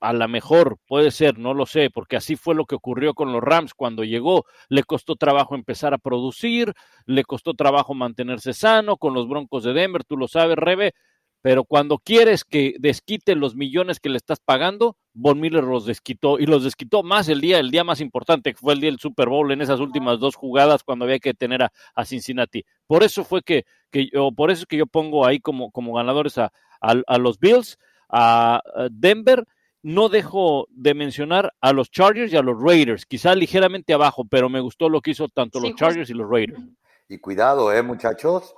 a 0.05 0.13
lo 0.13 0.29
mejor 0.29 0.79
puede 0.87 1.11
ser, 1.11 1.39
no 1.39 1.55
lo 1.55 1.65
sé, 1.65 1.89
porque 1.89 2.17
así 2.17 2.37
fue 2.37 2.55
lo 2.55 2.67
que 2.67 2.75
ocurrió 2.75 3.15
con 3.15 3.33
los 3.33 3.43
Rams 3.43 3.73
cuando 3.73 4.05
llegó. 4.05 4.45
Le 4.69 4.83
costó 4.83 5.17
trabajo 5.17 5.55
empezar 5.55 5.95
a 5.95 5.99
producir, 5.99 6.75
le 7.07 7.25
costó 7.25 7.55
trabajo 7.55 7.95
mantenerse 7.95 8.53
sano 8.53 8.99
con 8.99 9.15
los 9.15 9.27
Broncos 9.27 9.65
de 9.65 9.73
Denver, 9.73 10.05
tú 10.05 10.19
lo 10.19 10.29
sabes, 10.29 10.57
Rebe, 10.57 10.93
pero 11.41 11.65
cuando 11.65 11.99
quieres 11.99 12.45
que 12.45 12.75
desquite 12.79 13.35
los 13.35 13.55
millones 13.55 13.99
que 13.99 14.11
le 14.11 14.19
estás 14.19 14.41
pagando, 14.41 14.99
Von 15.15 15.41
Miller 15.41 15.65
los 15.65 15.87
desquitó 15.87 16.39
y 16.39 16.45
los 16.45 16.65
desquitó 16.65 17.03
más 17.03 17.29
el 17.31 17.41
día, 17.41 17.59
el 17.59 17.71
día 17.71 17.83
más 17.83 18.03
importante, 18.03 18.53
que 18.53 18.59
fue 18.59 18.75
el 18.75 18.81
día 18.81 18.91
del 18.91 19.01
Super 19.01 19.31
Bowl 19.31 19.53
en 19.53 19.63
esas 19.63 19.81
últimas 19.81 20.21
dos 20.21 20.37
jugadas 20.37 20.85
cuando 20.85 21.07
había 21.07 21.19
que 21.19 21.33
tener 21.33 21.63
a, 21.63 21.73
a 21.95 22.05
Cincinnati. 22.05 22.65
Por 22.87 23.03
eso 23.05 23.25
fue 23.25 23.43
que, 23.43 23.65
que 23.91 24.09
yo, 24.13 24.33
por 24.33 24.51
eso 24.51 24.63
es 24.63 24.67
que 24.67 24.77
yo 24.77 24.87
pongo 24.87 25.27
ahí 25.27 25.41
como, 25.41 25.71
como 25.71 25.95
ganadores 25.95 26.37
a, 26.37 26.53
a, 26.81 26.95
a 27.07 27.19
los 27.19 27.39
Bills, 27.39 27.79
a 28.11 28.61
Denver 28.91 29.45
no 29.85 30.09
dejo 30.09 30.67
de 30.71 30.95
mencionar 30.95 31.53
a 31.61 31.75
los 31.75 31.91
Chargers 31.91 32.33
y 32.33 32.37
a 32.37 32.43
los 32.43 32.61
Raiders, 32.61 33.05
quizá 33.05 33.35
ligeramente 33.35 33.93
abajo, 33.93 34.25
pero 34.25 34.49
me 34.49 34.61
gustó 34.61 34.89
lo 34.89 35.03
que 35.03 35.11
hizo 35.11 35.29
tanto 35.29 35.61
sí, 35.61 35.69
los 35.69 35.77
Chargers 35.77 36.09
y 36.09 36.15
los 36.15 36.29
Raiders. 36.29 36.63
Y 37.07 37.19
cuidado, 37.19 37.71
eh, 37.71 37.83
muchachos. 37.83 38.55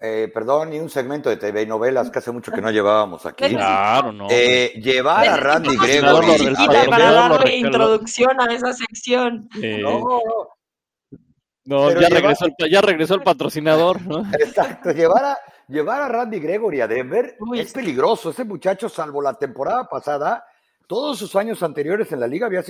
Eh, 0.00 0.30
perdón, 0.32 0.72
y 0.72 0.78
un 0.78 0.88
segmento 0.88 1.28
de 1.28 1.36
TV 1.36 1.62
y 1.62 1.66
novelas 1.66 2.08
que 2.08 2.20
hace 2.20 2.30
mucho 2.30 2.52
que 2.52 2.60
no 2.60 2.70
llevábamos 2.70 3.26
aquí. 3.26 3.48
Claro, 3.48 4.12
no. 4.12 4.28
Eh, 4.30 4.74
llevar 4.80 5.26
a 5.26 5.36
Randy 5.36 5.76
Gregory. 5.76 6.54
para 6.88 7.10
darle 7.10 7.56
introducción 7.56 8.40
a 8.40 8.44
esa 8.54 8.72
sección. 8.72 9.48
Eh, 9.60 9.80
no, 9.82 10.00
no 11.64 11.90
ya, 11.90 12.08
llevar... 12.08 12.12
regresó 12.12 12.46
el, 12.46 12.70
ya 12.70 12.80
regresó 12.80 13.14
el 13.16 13.22
patrocinador, 13.22 14.00
¿no? 14.02 14.20
Exacto, 14.38 14.92
llevar 14.92 15.24
a, 15.24 15.38
llevar 15.66 16.02
a 16.02 16.08
Randy 16.08 16.38
Gregory 16.38 16.80
a 16.80 16.86
Denver 16.86 17.36
Uy, 17.40 17.58
es 17.58 17.72
peligroso. 17.72 18.30
Ese 18.30 18.44
muchacho, 18.44 18.88
salvo 18.88 19.20
la 19.20 19.34
temporada 19.34 19.88
pasada, 19.88 20.44
todos 20.88 21.18
sus 21.18 21.36
años 21.36 21.62
anteriores 21.62 22.10
en 22.10 22.18
la 22.18 22.26
liga 22.26 22.46
había 22.46 22.64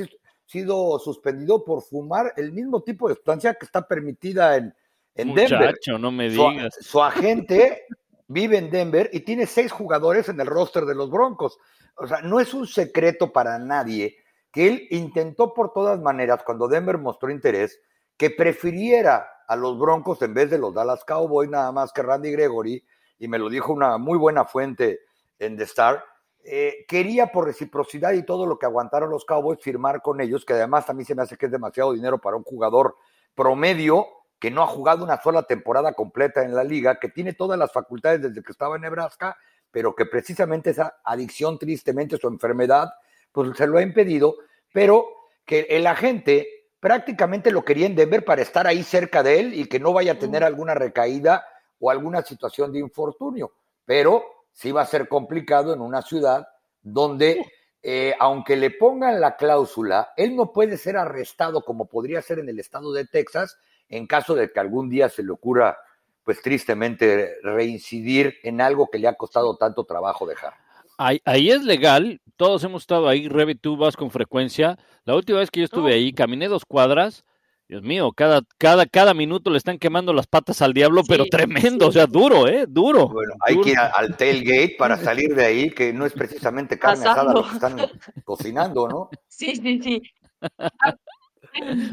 sido 0.44 0.98
suspendido 0.98 1.64
por 1.64 1.82
fumar 1.82 2.34
el 2.36 2.52
mismo 2.52 2.82
tipo 2.82 3.08
de 3.08 3.14
sustancia 3.14 3.54
que 3.54 3.64
está 3.64 3.88
permitida 3.88 4.56
en, 4.56 4.74
en 5.14 5.28
Muchacho, 5.28 5.56
Denver. 5.56 6.00
no 6.00 6.12
me 6.12 6.28
digas. 6.28 6.74
Su, 6.74 6.82
su, 6.82 7.02
agente 7.02 7.86
vive 8.26 8.58
en 8.58 8.70
Denver 8.70 9.08
y 9.12 9.20
tiene 9.20 9.46
seis 9.46 9.72
jugadores 9.72 10.28
en 10.28 10.40
el 10.40 10.46
roster 10.48 10.84
de 10.84 10.94
los 10.94 11.10
Broncos. 11.10 11.58
O 11.96 12.06
sea, 12.06 12.20
no 12.20 12.40
es 12.40 12.52
un 12.52 12.66
secreto 12.66 13.32
para 13.32 13.58
nadie 13.58 14.16
que 14.52 14.66
él 14.66 14.86
intentó 14.90 15.54
por 15.54 15.72
todas 15.72 16.00
maneras, 16.00 16.42
cuando 16.44 16.68
Denver 16.68 16.98
mostró 16.98 17.30
interés, 17.30 17.80
que 18.16 18.30
prefiriera 18.30 19.28
a 19.46 19.56
los 19.56 19.78
Broncos 19.78 20.20
en 20.22 20.34
vez 20.34 20.50
de 20.50 20.58
los 20.58 20.74
Dallas 20.74 21.04
Cowboys, 21.04 21.48
nada 21.48 21.70
más 21.70 21.92
que 21.92 22.02
Randy 22.02 22.32
Gregory, 22.32 22.84
y 23.18 23.28
me 23.28 23.38
lo 23.38 23.48
dijo 23.48 23.72
una 23.72 23.96
muy 23.98 24.18
buena 24.18 24.44
fuente 24.44 25.00
en 25.38 25.56
The 25.56 25.64
Star, 25.64 26.04
eh, 26.50 26.86
quería 26.88 27.26
por 27.26 27.44
reciprocidad 27.44 28.12
y 28.12 28.22
todo 28.22 28.46
lo 28.46 28.58
que 28.58 28.64
aguantaron 28.64 29.10
los 29.10 29.24
Cowboys 29.24 29.60
firmar 29.60 30.00
con 30.00 30.20
ellos, 30.20 30.44
que 30.44 30.54
además 30.54 30.88
a 30.88 30.94
mí 30.94 31.04
se 31.04 31.14
me 31.14 31.22
hace 31.22 31.36
que 31.36 31.46
es 31.46 31.52
demasiado 31.52 31.92
dinero 31.92 32.18
para 32.18 32.36
un 32.36 32.42
jugador 32.42 32.96
promedio 33.34 34.06
que 34.38 34.50
no 34.50 34.62
ha 34.62 34.66
jugado 34.66 35.04
una 35.04 35.20
sola 35.20 35.42
temporada 35.42 35.92
completa 35.92 36.42
en 36.42 36.54
la 36.54 36.64
liga, 36.64 36.98
que 36.98 37.08
tiene 37.08 37.34
todas 37.34 37.58
las 37.58 37.72
facultades 37.72 38.22
desde 38.22 38.42
que 38.42 38.52
estaba 38.52 38.76
en 38.76 38.82
Nebraska, 38.82 39.36
pero 39.70 39.94
que 39.94 40.06
precisamente 40.06 40.70
esa 40.70 41.00
adicción, 41.04 41.58
tristemente, 41.58 42.16
su 42.16 42.28
enfermedad, 42.28 42.92
pues 43.32 43.56
se 43.56 43.66
lo 43.66 43.78
ha 43.78 43.82
impedido, 43.82 44.36
pero 44.72 45.06
que 45.44 45.66
el 45.68 45.86
agente 45.86 46.66
prácticamente 46.80 47.50
lo 47.50 47.64
quería 47.64 47.86
en 47.86 47.96
Denver 47.96 48.24
para 48.24 48.42
estar 48.42 48.66
ahí 48.66 48.82
cerca 48.82 49.22
de 49.22 49.40
él 49.40 49.54
y 49.54 49.66
que 49.66 49.80
no 49.80 49.92
vaya 49.92 50.12
a 50.12 50.18
tener 50.18 50.44
alguna 50.44 50.74
recaída 50.74 51.44
o 51.78 51.90
alguna 51.90 52.22
situación 52.22 52.72
de 52.72 52.78
infortunio. 52.78 53.52
Pero 53.84 54.37
sí 54.58 54.72
va 54.72 54.82
a 54.82 54.86
ser 54.86 55.06
complicado 55.06 55.72
en 55.72 55.80
una 55.80 56.02
ciudad 56.02 56.48
donde, 56.82 57.46
eh, 57.80 58.14
aunque 58.18 58.56
le 58.56 58.72
pongan 58.72 59.20
la 59.20 59.36
cláusula, 59.36 60.10
él 60.16 60.34
no 60.34 60.52
puede 60.52 60.76
ser 60.76 60.96
arrestado 60.96 61.62
como 61.62 61.86
podría 61.86 62.20
ser 62.22 62.40
en 62.40 62.48
el 62.48 62.58
estado 62.58 62.92
de 62.92 63.06
Texas 63.06 63.56
en 63.88 64.08
caso 64.08 64.34
de 64.34 64.50
que 64.50 64.58
algún 64.58 64.90
día 64.90 65.08
se 65.08 65.22
le 65.22 65.30
ocurra, 65.30 65.78
pues 66.24 66.42
tristemente, 66.42 67.36
reincidir 67.44 68.34
en 68.42 68.60
algo 68.60 68.88
que 68.90 68.98
le 68.98 69.06
ha 69.06 69.14
costado 69.14 69.56
tanto 69.56 69.84
trabajo 69.84 70.26
dejar. 70.26 70.54
Ahí, 70.98 71.22
ahí, 71.24 71.50
es 71.50 71.62
legal, 71.62 72.20
todos 72.36 72.64
hemos 72.64 72.82
estado 72.82 73.08
ahí, 73.08 73.28
Rebe, 73.28 73.54
tú 73.54 73.76
vas 73.76 73.96
con 73.96 74.10
frecuencia. 74.10 74.76
La 75.04 75.14
última 75.14 75.38
vez 75.38 75.52
que 75.52 75.60
yo 75.60 75.64
estuve 75.64 75.94
ahí, 75.94 76.12
caminé 76.12 76.48
dos 76.48 76.64
cuadras 76.64 77.24
Dios 77.68 77.82
mío, 77.82 78.12
cada, 78.12 78.40
cada, 78.56 78.86
cada 78.86 79.12
minuto 79.12 79.50
le 79.50 79.58
están 79.58 79.78
quemando 79.78 80.14
las 80.14 80.26
patas 80.26 80.62
al 80.62 80.72
diablo, 80.72 81.02
sí, 81.02 81.08
pero 81.10 81.26
tremendo, 81.26 81.84
sí. 81.84 81.88
o 81.90 81.92
sea, 81.92 82.06
duro, 82.06 82.48
¿eh? 82.48 82.64
Duro. 82.66 83.08
Bueno, 83.08 83.34
hay 83.46 83.56
duro. 83.56 83.64
que 83.64 83.70
ir 83.72 83.78
al 83.78 84.16
tailgate 84.16 84.76
para 84.78 84.96
salir 85.04 85.34
de 85.34 85.44
ahí, 85.44 85.70
que 85.70 85.92
no 85.92 86.06
es 86.06 86.14
precisamente 86.14 86.78
carne 86.78 87.04
Pasando. 87.04 87.20
asada 87.20 87.34
lo 87.34 87.46
que 87.46 87.54
están 87.54 88.00
cocinando, 88.24 88.88
¿no? 88.88 89.10
Sí, 89.28 89.54
sí, 89.56 89.80
sí. 89.82 90.02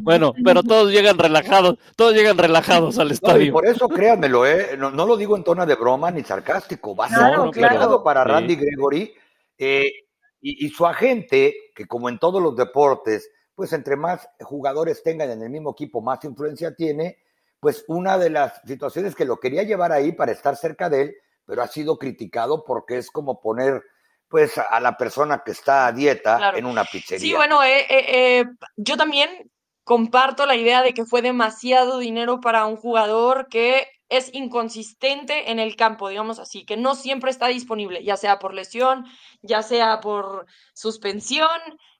Bueno, 0.01 0.33
pero 0.43 0.61
todos 0.61 0.91
llegan 0.91 1.17
relajados, 1.17 1.77
todos 1.95 2.13
llegan 2.13 2.37
relajados 2.37 2.99
al 2.99 3.11
estadio. 3.11 3.39
No, 3.39 3.45
y 3.45 3.51
por 3.51 3.65
eso 3.65 3.87
créanmelo, 3.87 4.45
¿eh? 4.45 4.75
No, 4.77 4.91
no, 4.91 5.05
lo 5.05 5.15
digo 5.15 5.35
en 5.37 5.43
tono 5.43 5.65
de 5.65 5.75
broma 5.75 6.11
ni 6.11 6.23
sarcástico, 6.23 6.95
va 6.95 7.05
a 7.05 7.09
ser 7.09 7.17
claro, 7.19 7.43
complicado 7.43 7.77
claro. 7.77 8.03
para 8.03 8.23
Randy 8.25 8.55
sí. 8.55 8.59
Gregory 8.59 9.13
eh, 9.57 9.89
y, 10.41 10.65
y 10.65 10.69
su 10.69 10.85
agente, 10.85 11.71
que 11.73 11.87
como 11.87 12.09
en 12.09 12.19
todos 12.19 12.43
los 12.43 12.55
deportes, 12.55 13.31
pues 13.55 13.73
entre 13.73 13.95
más 13.95 14.27
jugadores 14.41 15.01
tengan 15.01 15.31
en 15.31 15.41
el 15.41 15.49
mismo 15.49 15.71
equipo, 15.71 16.01
más 16.01 16.23
influencia 16.23 16.75
tiene, 16.75 17.17
pues 17.59 17.85
una 17.87 18.17
de 18.17 18.29
las 18.29 18.61
situaciones 18.65 19.15
que 19.15 19.25
lo 19.25 19.39
quería 19.39 19.63
llevar 19.63 19.91
ahí 19.91 20.11
para 20.11 20.31
estar 20.31 20.55
cerca 20.55 20.89
de 20.89 21.01
él, 21.01 21.15
pero 21.45 21.61
ha 21.63 21.67
sido 21.67 21.97
criticado 21.97 22.63
porque 22.63 22.97
es 22.97 23.09
como 23.09 23.39
poner 23.39 23.81
pues 24.27 24.57
a 24.57 24.79
la 24.79 24.97
persona 24.97 25.43
que 25.45 25.51
está 25.51 25.87
a 25.87 25.91
dieta 25.91 26.37
claro. 26.37 26.57
en 26.57 26.65
una 26.65 26.83
pizzería. 26.83 27.19
Sí, 27.19 27.33
bueno, 27.33 27.63
eh, 27.63 27.85
eh, 27.89 28.05
eh, 28.39 28.45
yo 28.75 28.97
también 28.97 29.29
comparto 29.83 30.45
la 30.45 30.55
idea 30.55 30.81
de 30.81 30.93
que 30.93 31.05
fue 31.05 31.21
demasiado 31.21 31.99
dinero 31.99 32.41
para 32.41 32.65
un 32.65 32.75
jugador 32.75 33.47
que 33.49 33.87
es 34.09 34.33
inconsistente 34.33 35.51
en 35.51 35.59
el 35.59 35.75
campo, 35.75 36.09
digamos 36.09 36.39
así, 36.39 36.65
que 36.65 36.77
no 36.77 36.95
siempre 36.95 37.31
está 37.31 37.47
disponible, 37.47 38.03
ya 38.03 38.17
sea 38.17 38.39
por 38.39 38.53
lesión, 38.53 39.05
ya 39.41 39.63
sea 39.63 39.99
por 39.99 40.45
suspensión, 40.73 41.49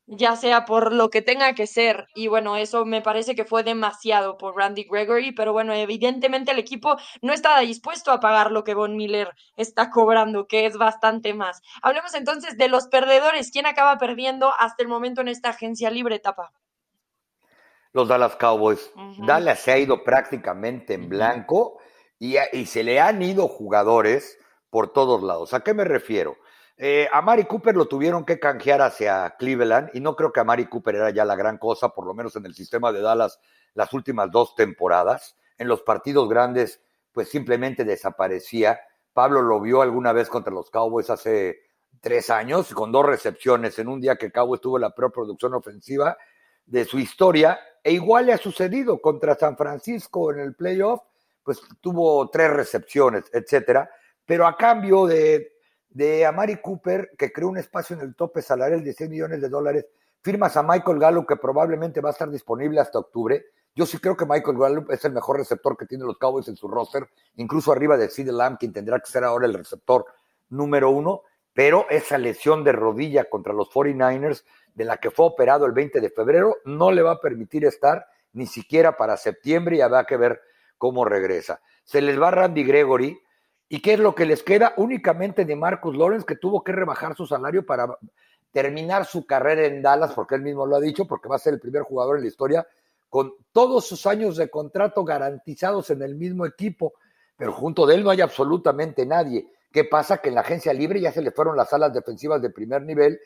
ya 0.08 0.36
sea 0.36 0.66
por 0.66 0.94
lo 0.94 1.10
que 1.10 1.22
tenga 1.22 1.54
que 1.54 1.68
ser. 1.68 2.08
Y 2.14 2.28
bueno, 2.28 2.58
eso 2.58 2.86
me 2.86 3.02
parece 3.02 3.36
que 3.36 3.46
fue 3.46 3.64
demasiado 3.64 4.38
por 4.38 4.56
Randy 4.56 4.86
Gregory, 4.90 5.32
pero 5.32 5.54
bueno, 5.54 5.74
evidentemente 5.74 6.52
el 6.52 6.60
equipo 6.60 6.98
no 7.22 7.34
estaba 7.34 7.60
dispuesto 7.62 8.12
a 8.12 8.20
pagar 8.20 8.52
lo 8.52 8.64
que 8.64 8.74
Von 8.74 8.96
Miller 8.96 9.32
está 9.56 9.90
cobrando, 9.90 10.48
que 10.48 10.66
es 10.66 10.78
bastante 10.78 11.34
más. 11.34 11.62
Hablemos 11.82 12.14
entonces 12.14 12.58
de 12.58 12.68
los 12.68 12.88
perdedores. 12.88 13.52
¿Quién 13.52 13.66
acaba 13.66 13.98
perdiendo 13.98 14.54
hasta 14.60 14.84
el 14.84 14.90
momento 14.90 15.22
en 15.22 15.30
esta 15.30 15.50
agencia 15.50 15.90
libre 15.90 16.16
etapa? 16.16 16.52
Los 17.92 18.08
Dallas 18.08 18.36
Cowboys. 18.36 18.92
Uh 18.96 19.00
-huh. 19.00 19.26
Dallas 19.26 19.60
se 19.60 19.72
ha 19.72 19.78
ido 19.78 20.04
prácticamente 20.04 20.94
en 20.94 21.10
blanco 21.10 21.80
y, 22.20 22.36
y 22.52 22.66
se 22.66 22.84
le 22.84 23.00
han 23.00 23.22
ido 23.22 23.48
jugadores 23.48 24.38
por 24.70 24.92
todos 24.92 25.24
lados. 25.24 25.54
¿A 25.54 25.62
qué 25.62 25.74
me 25.74 25.86
refiero? 25.86 26.36
Eh, 26.78 27.08
a 27.12 27.22
Mari 27.22 27.46
Cooper 27.46 27.76
lo 27.76 27.88
tuvieron 27.88 28.26
que 28.26 28.38
canjear 28.38 28.82
hacia 28.82 29.36
Cleveland 29.40 29.92
y 29.94 30.02
no 30.02 30.16
creo 30.16 30.34
que 30.34 30.42
a 30.42 30.44
Mari 30.44 30.66
Cooper 30.66 30.96
era 30.96 31.10
ya 31.10 31.24
la 31.24 31.38
gran 31.38 31.58
cosa, 31.58 31.90
por 31.90 32.06
lo 32.06 32.14
menos 32.14 32.36
en 32.36 32.46
el 32.46 32.54
sistema 32.54 32.92
de 32.92 33.02
Dallas 33.02 33.40
las 33.74 33.94
últimas 33.94 34.30
dos 34.30 34.56
temporadas. 34.56 35.38
En 35.58 35.70
los 35.70 35.82
partidos 35.84 36.28
grandes, 36.28 36.82
pues 37.14 37.30
simplemente 37.30 37.86
desaparecía. 37.86 38.80
Pablo 39.14 39.42
lo 39.42 39.62
vio 39.62 39.82
alguna 39.82 40.12
vez 40.12 40.28
contra 40.28 40.54
los 40.54 40.70
Cowboys 40.70 41.10
hace 41.10 41.62
tres 42.02 42.30
años, 42.30 42.74
con 42.74 42.92
dos 42.92 43.06
recepciones 43.06 43.80
en 43.80 43.88
un 43.88 44.02
día 44.02 44.18
que 44.18 44.32
Cowboys 44.32 44.60
tuvo 44.60 44.78
la 44.78 44.94
peor 44.94 45.14
producción 45.14 45.54
ofensiva 45.54 46.18
de 46.66 46.84
su 46.84 47.00
historia. 47.00 47.58
E 47.82 47.94
igual 47.94 48.26
le 48.26 48.34
ha 48.34 48.38
sucedido 48.38 49.00
contra 49.00 49.36
San 49.36 49.56
Francisco 49.56 50.32
en 50.32 50.40
el 50.40 50.56
playoff, 50.56 51.02
pues 51.42 51.62
tuvo 51.80 52.30
tres 52.30 52.52
recepciones, 52.52 53.24
etcétera. 53.32 53.90
Pero 54.26 54.46
a 54.46 54.58
cambio 54.58 55.06
de 55.06 55.55
de 55.96 56.26
Amari 56.26 56.58
Cooper, 56.58 57.12
que 57.18 57.32
creó 57.32 57.48
un 57.48 57.58
espacio 57.58 57.96
en 57.96 58.02
el 58.02 58.16
tope 58.16 58.42
salarial 58.42 58.84
de 58.84 58.92
6 58.92 59.10
millones 59.10 59.40
de 59.40 59.48
dólares, 59.48 59.86
firmas 60.22 60.58
a 60.58 60.62
Michael 60.62 61.00
Gallup, 61.00 61.26
que 61.26 61.38
probablemente 61.38 62.02
va 62.02 62.10
a 62.10 62.12
estar 62.12 62.30
disponible 62.30 62.82
hasta 62.82 63.00
octubre. 63.00 63.46
Yo 63.74 63.86
sí 63.86 63.98
creo 64.00 64.18
que 64.18 64.26
Michael 64.26 64.58
Gallup 64.58 64.92
es 64.92 65.06
el 65.06 65.14
mejor 65.14 65.38
receptor 65.38 65.78
que 65.78 65.86
tienen 65.86 66.06
los 66.06 66.18
Cowboys 66.18 66.50
en 66.50 66.58
su 66.58 66.68
roster, 66.68 67.08
incluso 67.38 67.72
arriba 67.72 67.96
de 67.96 68.10
Sid 68.10 68.30
Lamb, 68.30 68.58
quien 68.58 68.74
tendrá 68.74 69.00
que 69.00 69.10
ser 69.10 69.24
ahora 69.24 69.46
el 69.46 69.54
receptor 69.54 70.06
número 70.50 70.90
uno, 70.90 71.22
pero 71.54 71.86
esa 71.90 72.18
lesión 72.18 72.66
de 72.66 72.74
rodilla 72.74 73.30
contra 73.30 73.54
los 73.54 73.70
49ers, 73.70 74.44
de 74.74 74.84
la 74.84 74.98
que 74.98 75.12
fue 75.12 75.28
operado 75.28 75.66
el 75.66 75.72
20 75.72 76.02
de 76.02 76.10
febrero, 76.10 76.58
no 76.66 76.92
le 76.92 77.04
va 77.04 77.12
a 77.12 77.22
permitir 77.22 77.64
estar 77.64 78.06
ni 78.34 78.48
siquiera 78.48 78.98
para 78.98 79.16
septiembre 79.16 79.78
y 79.78 79.82
habrá 79.82 80.04
que 80.04 80.18
ver 80.18 80.42
cómo 80.78 81.06
regresa. 81.06 81.62
Se 81.86 82.02
les 82.02 82.22
va 82.22 82.32
Randy 82.32 82.66
Gregory, 82.66 83.18
¿Y 83.68 83.82
qué 83.82 83.94
es 83.94 84.00
lo 84.00 84.14
que 84.14 84.26
les 84.26 84.44
queda? 84.44 84.74
Únicamente 84.78 85.46
de 85.46 85.56
Marcus 85.56 85.96
Lawrence, 85.96 86.26
que 86.26 86.36
tuvo 86.36 86.64
que 86.64 86.72
rebajar 86.72 87.16
su 87.16 87.26
salario 87.26 87.66
para 87.66 87.98
terminar 88.52 89.06
su 89.06 89.26
carrera 89.26 89.66
en 89.66 89.82
Dallas, 89.82 90.14
porque 90.14 90.36
él 90.36 90.42
mismo 90.42 90.66
lo 90.66 90.76
ha 90.76 90.82
dicho, 90.82 91.06
porque 91.06 91.28
va 91.28 91.36
a 91.36 91.40
ser 91.40 91.56
el 91.56 91.60
primer 91.60 91.82
jugador 91.84 92.18
en 92.18 92.24
la 92.24 92.28
historia 92.28 92.68
con 93.16 93.34
todos 93.54 93.88
sus 93.88 94.06
años 94.08 94.36
de 94.36 94.50
contrato 94.50 95.06
garantizados 95.06 95.90
en 95.90 96.02
el 96.02 96.16
mismo 96.16 96.46
equipo, 96.46 96.96
pero 97.38 97.54
junto 97.54 97.86
de 97.86 97.96
él 97.96 98.04
no 98.04 98.10
hay 98.10 98.20
absolutamente 98.20 99.06
nadie. 99.06 99.48
¿Qué 99.72 99.86
pasa? 99.86 100.18
Que 100.18 100.28
en 100.28 100.36
la 100.36 100.42
agencia 100.42 100.74
libre 100.74 101.00
ya 101.00 101.14
se 101.14 101.22
le 101.22 101.32
fueron 101.32 101.56
las 101.56 101.72
alas 101.72 101.94
defensivas 101.94 102.42
de 102.42 102.50
primer 102.50 102.82
nivel, 102.82 103.18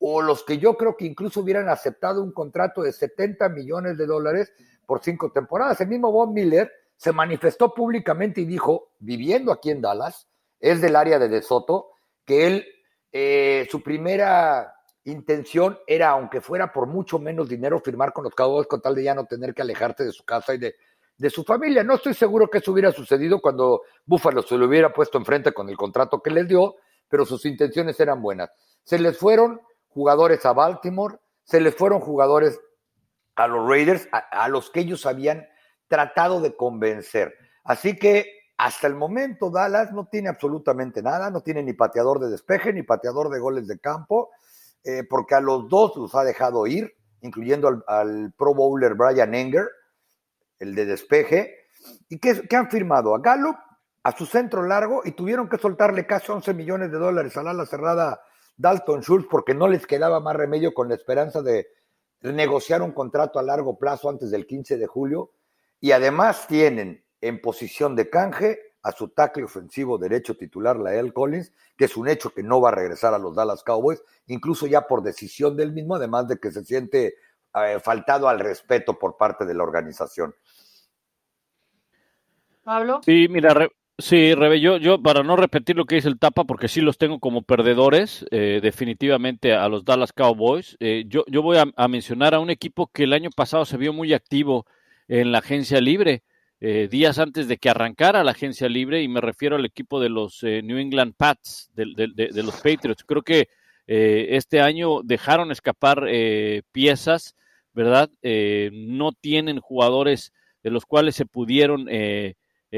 o 0.00 0.20
los 0.20 0.42
que 0.42 0.58
yo 0.58 0.76
creo 0.76 0.96
que 0.96 1.04
incluso 1.04 1.42
hubieran 1.42 1.68
aceptado 1.68 2.24
un 2.24 2.32
contrato 2.32 2.82
de 2.82 2.92
70 2.92 3.48
millones 3.50 3.96
de 3.96 4.06
dólares 4.06 4.52
por 4.84 5.00
cinco 5.00 5.30
temporadas. 5.30 5.80
El 5.80 5.88
mismo 5.88 6.10
Bob 6.10 6.32
Miller 6.32 6.70
se 6.96 7.12
manifestó 7.12 7.74
públicamente 7.74 8.40
y 8.40 8.46
dijo, 8.46 8.92
viviendo 8.98 9.52
aquí 9.52 9.70
en 9.70 9.80
Dallas, 9.80 10.28
es 10.60 10.80
del 10.80 10.96
área 10.96 11.18
de 11.18 11.28
DeSoto, 11.28 11.90
que 12.24 12.46
él, 12.46 12.66
eh, 13.12 13.66
su 13.70 13.82
primera 13.82 14.74
intención 15.04 15.78
era, 15.86 16.10
aunque 16.10 16.40
fuera 16.40 16.72
por 16.72 16.86
mucho 16.86 17.18
menos 17.18 17.48
dinero, 17.48 17.80
firmar 17.80 18.12
con 18.12 18.24
los 18.24 18.34
Cowboys 18.34 18.66
con 18.66 18.80
tal 18.80 18.94
de 18.94 19.04
ya 19.04 19.14
no 19.14 19.26
tener 19.26 19.54
que 19.54 19.62
alejarse 19.62 20.04
de 20.04 20.12
su 20.12 20.24
casa 20.24 20.54
y 20.54 20.58
de, 20.58 20.74
de 21.16 21.30
su 21.30 21.44
familia. 21.44 21.84
No 21.84 21.94
estoy 21.94 22.14
seguro 22.14 22.48
que 22.48 22.58
eso 22.58 22.72
hubiera 22.72 22.92
sucedido 22.92 23.40
cuando 23.40 23.82
Buffalo 24.04 24.42
se 24.42 24.56
lo 24.56 24.66
hubiera 24.66 24.92
puesto 24.92 25.18
enfrente 25.18 25.52
con 25.52 25.68
el 25.68 25.76
contrato 25.76 26.20
que 26.20 26.30
les 26.30 26.48
dio, 26.48 26.76
pero 27.08 27.24
sus 27.24 27.44
intenciones 27.46 27.98
eran 28.00 28.20
buenas. 28.20 28.50
Se 28.82 28.98
les 28.98 29.16
fueron 29.16 29.60
jugadores 29.88 30.44
a 30.44 30.52
Baltimore, 30.52 31.18
se 31.44 31.60
les 31.60 31.74
fueron 31.74 32.00
jugadores 32.00 32.60
a 33.36 33.46
los 33.46 33.68
Raiders, 33.68 34.08
a, 34.12 34.48
los 34.48 34.70
que 34.70 34.80
ellos 34.80 35.06
habían 35.06 35.46
tratado 35.88 36.40
de 36.40 36.56
convencer. 36.56 37.34
Así 37.64 37.96
que 37.96 38.36
hasta 38.58 38.86
el 38.86 38.94
momento 38.94 39.50
Dallas 39.50 39.92
no 39.92 40.06
tiene 40.06 40.28
absolutamente 40.28 41.02
nada, 41.02 41.30
no 41.30 41.42
tiene 41.42 41.62
ni 41.62 41.74
pateador 41.74 42.20
de 42.20 42.30
despeje, 42.30 42.72
ni 42.72 42.82
pateador 42.82 43.28
de 43.28 43.38
goles 43.38 43.66
de 43.66 43.78
campo, 43.78 44.30
eh, 44.82 45.02
porque 45.08 45.34
a 45.34 45.40
los 45.40 45.68
dos 45.68 45.94
los 45.96 46.14
ha 46.14 46.24
dejado 46.24 46.66
ir, 46.66 46.94
incluyendo 47.20 47.82
al, 47.86 48.32
Pro 48.36 48.54
Bowler 48.54 48.94
Brian 48.94 49.34
Enger, 49.34 49.68
el 50.58 50.74
de 50.74 50.86
despeje. 50.86 51.54
¿Y 52.08 52.18
qué, 52.18 52.56
han 52.56 52.70
firmado? 52.70 53.14
A 53.14 53.18
Gallup, 53.18 53.56
a 54.02 54.16
su 54.16 54.24
centro 54.24 54.62
largo, 54.62 55.02
y 55.04 55.12
tuvieron 55.12 55.48
que 55.48 55.58
soltarle 55.58 56.06
casi 56.06 56.32
11 56.32 56.54
millones 56.54 56.90
de 56.90 56.98
dólares 56.98 57.36
al 57.36 57.48
ala 57.48 57.66
cerrada 57.66 58.22
Dalton 58.56 59.02
Schultz 59.02 59.28
porque 59.30 59.54
no 59.54 59.68
les 59.68 59.86
quedaba 59.86 60.20
más 60.20 60.34
remedio 60.34 60.72
con 60.72 60.88
la 60.88 60.94
esperanza 60.94 61.42
de 61.42 61.66
negociar 62.22 62.80
un 62.80 62.92
contrato 62.92 63.38
a 63.38 63.42
largo 63.42 63.78
plazo 63.78 64.08
antes 64.08 64.30
del 64.30 64.46
15 64.46 64.78
de 64.78 64.86
julio. 64.86 65.32
Y 65.80 65.92
además 65.92 66.46
tienen 66.46 67.04
en 67.20 67.40
posición 67.40 67.96
de 67.96 68.08
canje 68.10 68.58
a 68.82 68.92
su 68.92 69.08
tackle 69.08 69.42
ofensivo 69.42 69.98
derecho 69.98 70.36
titular, 70.36 70.76
Lael 70.76 71.12
Collins, 71.12 71.52
que 71.76 71.86
es 71.86 71.96
un 71.96 72.08
hecho 72.08 72.30
que 72.30 72.44
no 72.44 72.60
va 72.60 72.68
a 72.68 72.74
regresar 72.74 73.14
a 73.14 73.18
los 73.18 73.34
Dallas 73.34 73.64
Cowboys, 73.64 74.00
incluso 74.28 74.68
ya 74.68 74.86
por 74.86 75.02
decisión 75.02 75.56
del 75.56 75.72
mismo, 75.72 75.96
además 75.96 76.28
de 76.28 76.38
que 76.38 76.52
se 76.52 76.64
siente 76.64 77.16
eh, 77.54 77.80
faltado 77.82 78.28
al 78.28 78.38
respeto 78.38 78.98
por 78.98 79.16
parte 79.16 79.44
de 79.44 79.54
la 79.54 79.64
organización. 79.64 80.34
Pablo. 82.62 83.00
Sí, 83.04 83.26
mira, 83.28 83.68
sí, 83.98 84.34
Rebe, 84.34 84.60
yo, 84.60 84.76
yo 84.76 85.02
para 85.02 85.22
no 85.22 85.36
repetir 85.36 85.74
lo 85.74 85.84
que 85.84 85.96
dice 85.96 86.08
el 86.08 86.18
Tapa, 86.18 86.44
porque 86.44 86.68
sí 86.68 86.80
los 86.80 86.98
tengo 86.98 87.18
como 87.18 87.42
perdedores, 87.42 88.24
eh, 88.30 88.60
definitivamente 88.62 89.52
a 89.54 89.68
los 89.68 89.84
Dallas 89.84 90.12
Cowboys, 90.12 90.76
eh, 90.78 91.04
yo, 91.08 91.24
yo 91.26 91.42
voy 91.42 91.58
a, 91.58 91.88
mencionar 91.88 92.34
a 92.34 92.40
un 92.40 92.50
equipo 92.50 92.88
que 92.92 93.04
el 93.04 93.12
año 93.12 93.30
pasado 93.34 93.64
se 93.64 93.76
vio 93.76 93.92
muy 93.92 94.12
activo 94.12 94.64
en 95.08 95.32
la 95.32 95.38
agencia 95.38 95.80
libre, 95.80 96.22
eh, 96.60 96.88
días 96.90 97.18
antes 97.18 97.48
de 97.48 97.58
que 97.58 97.68
arrancara 97.68 98.24
la 98.24 98.32
agencia 98.32 98.68
libre, 98.68 99.02
y 99.02 99.08
me 99.08 99.20
refiero 99.20 99.56
al 99.56 99.64
equipo 99.64 100.00
de 100.00 100.08
los 100.08 100.42
New 100.42 100.78
England 100.78 101.14
Pats, 101.16 101.70
de, 101.74 102.08
de, 102.14 102.42
los 102.42 102.56
Patriots. 102.56 103.04
Creo 103.04 103.22
que 103.22 103.48
este 103.86 104.60
año 104.60 105.02
dejaron 105.02 105.52
escapar 105.52 106.06
piezas, 106.72 107.36
¿verdad? 107.72 108.10
no 108.72 109.12
tienen 109.12 109.60
jugadores 109.60 110.32
de 110.64 110.70
los 110.70 110.86
cuales 110.86 111.14
se 111.14 111.26
pudieron 111.26 111.86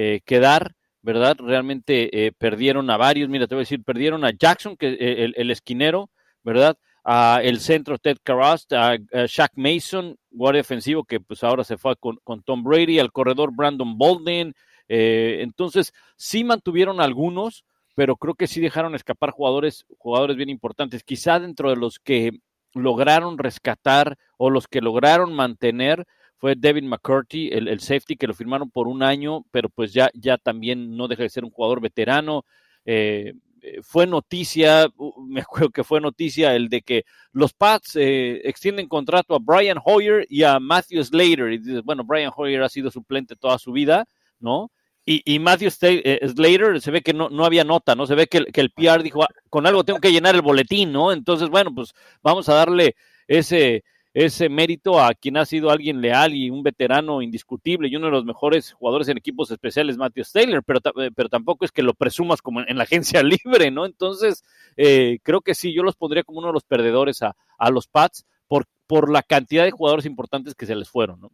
eh, 0.01 0.21
quedar, 0.25 0.77
¿verdad? 1.03 1.37
Realmente 1.41 2.27
eh, 2.27 2.33
perdieron 2.33 2.89
a 2.91 2.97
varios, 2.97 3.29
mira, 3.29 3.47
te 3.47 3.55
voy 3.55 3.63
a 3.63 3.67
decir, 3.67 3.83
perdieron 3.83 4.25
a 4.25 4.31
Jackson, 4.31 4.77
que 4.77 4.91
eh, 4.93 5.33
el, 5.35 5.51
esquinero, 5.51 6.11
¿verdad? 6.45 6.79
A 7.11 7.41
el 7.43 7.61
centro 7.61 7.97
Ted 7.97 8.19
Carrast, 8.23 8.71
a, 8.75 8.99
Shaq 9.27 9.53
Mason, 9.57 10.17
guardia 10.31 10.61
ofensivo, 10.61 11.05
que 11.05 11.21
pues 11.21 11.43
ahora 11.43 11.65
se 11.65 11.79
fue 11.79 11.97
con, 11.97 12.43
Tom 12.45 12.63
Brady, 12.63 12.99
al 12.99 13.13
corredor 13.13 13.51
Brandon 13.57 13.97
Bolden. 13.97 14.55
entonces, 14.89 15.95
sí 16.17 16.45
mantuvieron 16.45 17.01
algunos, 17.01 17.65
pero 17.95 18.17
creo 18.17 18.35
que 18.35 18.47
sí 18.47 18.61
dejaron 18.61 18.95
escapar 18.95 19.31
jugadores, 19.31 19.87
jugadores 19.97 20.37
bien 20.37 20.51
importantes. 20.51 21.03
Quizá 21.03 21.41
dentro 21.41 21.71
de 21.71 21.77
los 21.77 21.99
que 21.99 22.33
lograron 22.75 23.39
rescatar 23.39 24.19
o 24.37 24.51
los 24.51 24.69
que 24.69 24.83
lograron 24.83 25.33
mantener, 25.33 26.07
fue 26.39 26.55
Devin 26.57 26.87
McCurdy, 26.87 27.49
el, 27.49 27.81
safety 27.81 28.17
que 28.17 28.29
lo 28.29 28.35
firmaron 28.35 28.71
por 28.71 28.87
un 28.87 29.03
año, 29.03 29.45
pero 29.51 29.69
pues 29.69 29.93
ya, 29.93 30.11
ya 30.15 30.39
también 30.39 30.97
no 30.97 31.09
deja 31.09 31.25
de 31.25 31.31
ser 31.31 31.45
un 31.45 31.51
jugador 31.51 31.81
veterano. 31.81 32.45
Eh, 32.85 33.33
eh, 33.35 33.35
fue 33.83 34.07
noticia, 34.07 34.89
me 35.27 35.41
acuerdo 35.41 35.71
que 35.71 35.85
fue 35.85 36.01
noticia 36.01 36.55
el 36.55 36.69
de 36.69 36.83
que 36.83 37.05
los 37.33 37.53
Pats 37.53 37.97
eh, 37.97 38.41
extienden 38.45 38.89
contrato 38.89 39.35
a 39.35 39.39
Brian 39.41 39.79
Hoyer 39.85 40.27
y 40.29 40.43
a 40.43 40.59
Matthew 40.59 41.05
Slater. 41.05 41.53
Y 41.53 41.59
dices, 41.59 41.83
bueno, 41.83 42.05
Brian 42.05 42.33
Hoyer 42.35 42.63
ha 42.63 42.69
sido 42.69 42.91
suplente 42.91 43.37
toda 43.37 43.59
su 43.59 43.73
vida, 43.73 44.07
¿no? 44.41 44.71
Y, 45.05 45.23
y 45.25 45.39
Matthew 45.39 45.71
Slater 45.71 46.81
se 46.83 46.91
ve 46.91 47.01
que 47.01 47.15
no, 47.15 47.31
no 47.31 47.47
había 47.47 47.65
nota, 47.65 47.95
¿no? 47.95 48.07
Se 48.07 48.15
ve 48.15 48.27
que, 48.27 48.45
que 48.47 48.61
el 48.61 48.71
PR 48.71 49.03
dijo, 49.03 49.23
ah, 49.23 49.29
con 49.49 49.67
algo 49.67 49.85
tengo 49.85 50.01
que 50.01 50.13
llenar 50.13 50.35
el 50.35 50.43
boletín, 50.43 50.93
¿no? 50.93 51.13
Entonces, 51.13 51.49
bueno, 51.49 51.75
pues 51.75 51.95
vamos 52.23 52.49
a 52.51 52.55
darle 52.55 52.95
ese, 53.27 53.85
ese 54.15 54.49
mérito 54.49 55.01
a 55.01 55.15
quien 55.15 55.37
ha 55.37 55.45
sido 55.45 55.71
alguien 55.71 56.01
leal 56.01 56.35
y 56.35 56.51
un 56.51 56.63
veterano 56.63 57.23
indiscutible 57.23 57.89
y 57.89 57.97
uno 57.97 58.07
de 58.07 58.13
los 58.13 58.25
mejores 58.25 58.73
jugadores 58.73 59.09
en 59.09 59.19
equipos 59.19 59.51
especiales, 59.51 59.97
Matthew 59.97 60.25
Taylor, 60.33 60.63
pero, 60.65 60.81
eh, 61.01 61.11
pero 61.15 61.29
tampoco 61.29 61.65
es 61.65 61.73
que 61.73 61.83
lo 61.83 61.95
presumas 61.95 62.43
como 62.43 62.61
en, 62.61 62.77
la 62.77 62.85
agencia 62.85 63.23
libre, 63.23 63.71
¿no? 63.71 63.87
Entonces, 63.87 64.45
eh, 64.77 65.19
creo 65.23 65.41
que 65.41 65.55
sí, 65.55 65.75
yo 65.75 65.83
los 65.83 65.97
pondría 65.97 66.25
como 66.25 66.39
uno 66.39 66.49
de 66.49 66.55
los 66.55 66.65
perdedores 66.65 67.23
a, 67.23 67.37
a 67.59 67.71
los 67.71 67.87
Pats 67.87 68.27
por, 68.47 68.67
por 68.87 69.11
la 69.11 69.23
cantidad 69.23 69.65
de 69.65 69.71
jugadores 69.71 70.07
importantes 70.07 70.55
que 70.55 70.67
se 70.67 70.75
les 70.75 70.89
fueron, 70.89 71.21
¿no? 71.21 71.33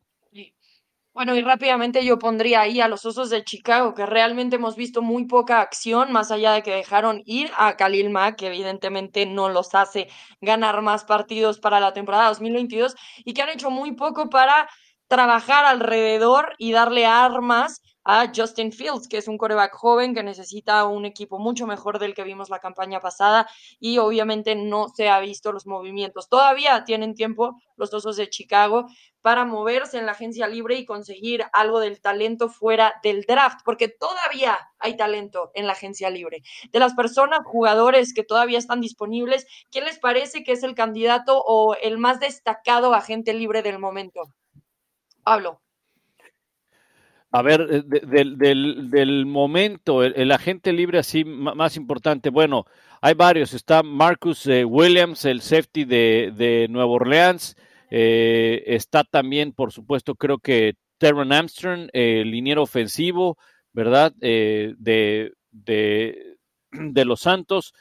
Bueno, 1.15 1.37
y 1.37 1.43
rápidamente 1.43 2.05
yo 2.05 2.19
pondría 2.19 2.63
ahí 2.63 2.81
a 2.81 2.89
los 2.89 3.05
Osos 3.07 3.31
de 3.31 3.45
Chicago, 3.45 3.95
que 3.95 4.05
realmente 4.05 4.57
hemos 4.57 4.75
visto 4.75 5.01
muy 5.01 5.27
poca 5.27 5.61
acción, 5.61 6.11
más 6.11 6.33
allá 6.33 6.53
de 6.53 6.65
que 6.65 6.73
dejaron 6.75 7.23
ir 7.25 7.53
a 7.57 7.77
Khalil 7.77 8.11
Mack, 8.11 8.35
que 8.37 8.49
evidentemente 8.49 9.25
no 9.25 9.49
los 9.49 9.77
hace 9.77 10.09
ganar 10.41 10.83
más 10.83 11.05
partidos 11.05 11.61
para 11.61 11.79
la 11.79 11.93
temporada 11.93 12.27
2022, 12.31 12.97
y 13.25 13.33
que 13.33 13.43
han 13.43 13.49
hecho 13.51 13.71
muy 13.71 13.93
poco 13.93 14.29
para 14.29 14.69
trabajar 15.07 15.65
alrededor 15.67 16.53
y 16.59 16.73
darle 16.73 17.07
armas 17.07 17.81
a 18.05 18.31
Justin 18.35 18.71
Fields, 18.73 19.09
que 19.09 19.17
es 19.17 19.29
un 19.29 19.39
coreback 19.39 19.75
joven 19.75 20.15
que 20.15 20.23
necesita 20.23 20.85
un 20.87 21.07
equipo 21.07 21.39
mucho 21.39 21.67
mejor 21.67 21.99
del 21.99 22.15
que 22.15 22.23
vimos 22.23 22.51
la 22.51 22.61
campaña 22.61 23.01
pasada 23.01 23.49
y 23.81 23.99
obviamente 23.99 24.55
no 24.55 24.89
se 24.89 25.09
ha 25.09 25.19
visto 25.21 25.53
los 25.53 25.67
movimientos. 25.67 26.29
Todavía 26.29 26.85
tienen 26.85 27.15
tiempo 27.15 27.61
los 27.77 27.93
Osos 27.95 28.17
de 28.17 28.29
Chicago 28.29 28.87
para 29.23 29.47
moverse 29.47 29.99
en 29.99 30.05
la 30.05 30.13
agencia 30.13 30.47
libre 30.47 30.77
y 30.77 30.85
conseguir 30.85 31.47
algo 31.55 31.81
del 31.81 32.01
talento 32.03 32.51
fuera 32.51 33.01
del 33.03 33.23
draft, 33.23 33.61
porque 33.65 33.89
todavía 33.89 34.59
hay 34.79 34.99
talento 34.99 35.51
en 35.55 35.67
la 35.67 35.73
agencia 35.73 36.11
libre. 36.11 36.43
De 36.71 36.79
las 36.79 36.95
personas, 36.95 37.41
jugadores 37.45 38.13
que 38.13 38.23
todavía 38.23 38.59
están 38.59 38.83
disponibles, 38.83 39.47
¿quién 39.71 39.87
les 39.87 39.99
parece 39.99 40.45
que 40.45 40.53
es 40.53 40.63
el 40.63 40.75
candidato 40.75 41.43
o 41.43 41.75
el 41.75 41.97
más 41.97 42.21
destacado 42.21 42.93
agente 42.93 43.33
libre 43.33 43.63
del 43.63 43.79
momento? 43.79 44.25
Pablo. 45.23 45.64
A 47.35 47.43
ver, 47.43 47.67
eh, 47.69 47.83
del, 48.07 48.39
del, 48.91 49.27
momento, 49.27 50.05
el, 50.05 50.31
agente 50.31 50.73
libre 50.73 51.01
así 51.01 51.25
más 51.25 51.77
importante, 51.77 52.31
bueno, 52.31 52.65
hay 53.01 53.15
varios. 53.15 53.55
Está 53.55 53.83
Marcus 53.83 54.47
eh, 54.47 54.65
Williams, 54.65 55.25
el 55.25 55.41
safety 55.41 55.85
de, 55.85 56.33
de 56.37 56.69
Nueva 56.71 56.93
Orleans. 56.93 57.57
Eh, 57.91 58.63
está 58.69 59.03
también, 59.03 59.51
por 59.51 59.73
supuesto, 59.73 60.15
creo 60.15 60.39
que 60.39 60.77
Terran 60.97 61.33
Armstrong, 61.33 61.89
el 61.93 62.31
liniero 62.31 62.63
ofensivo, 62.63 63.37
¿verdad? 63.73 64.13
de, 64.15 64.77
de, 64.79 66.37
de, 66.71 67.05
los 67.05 67.21
Santos. 67.21 67.75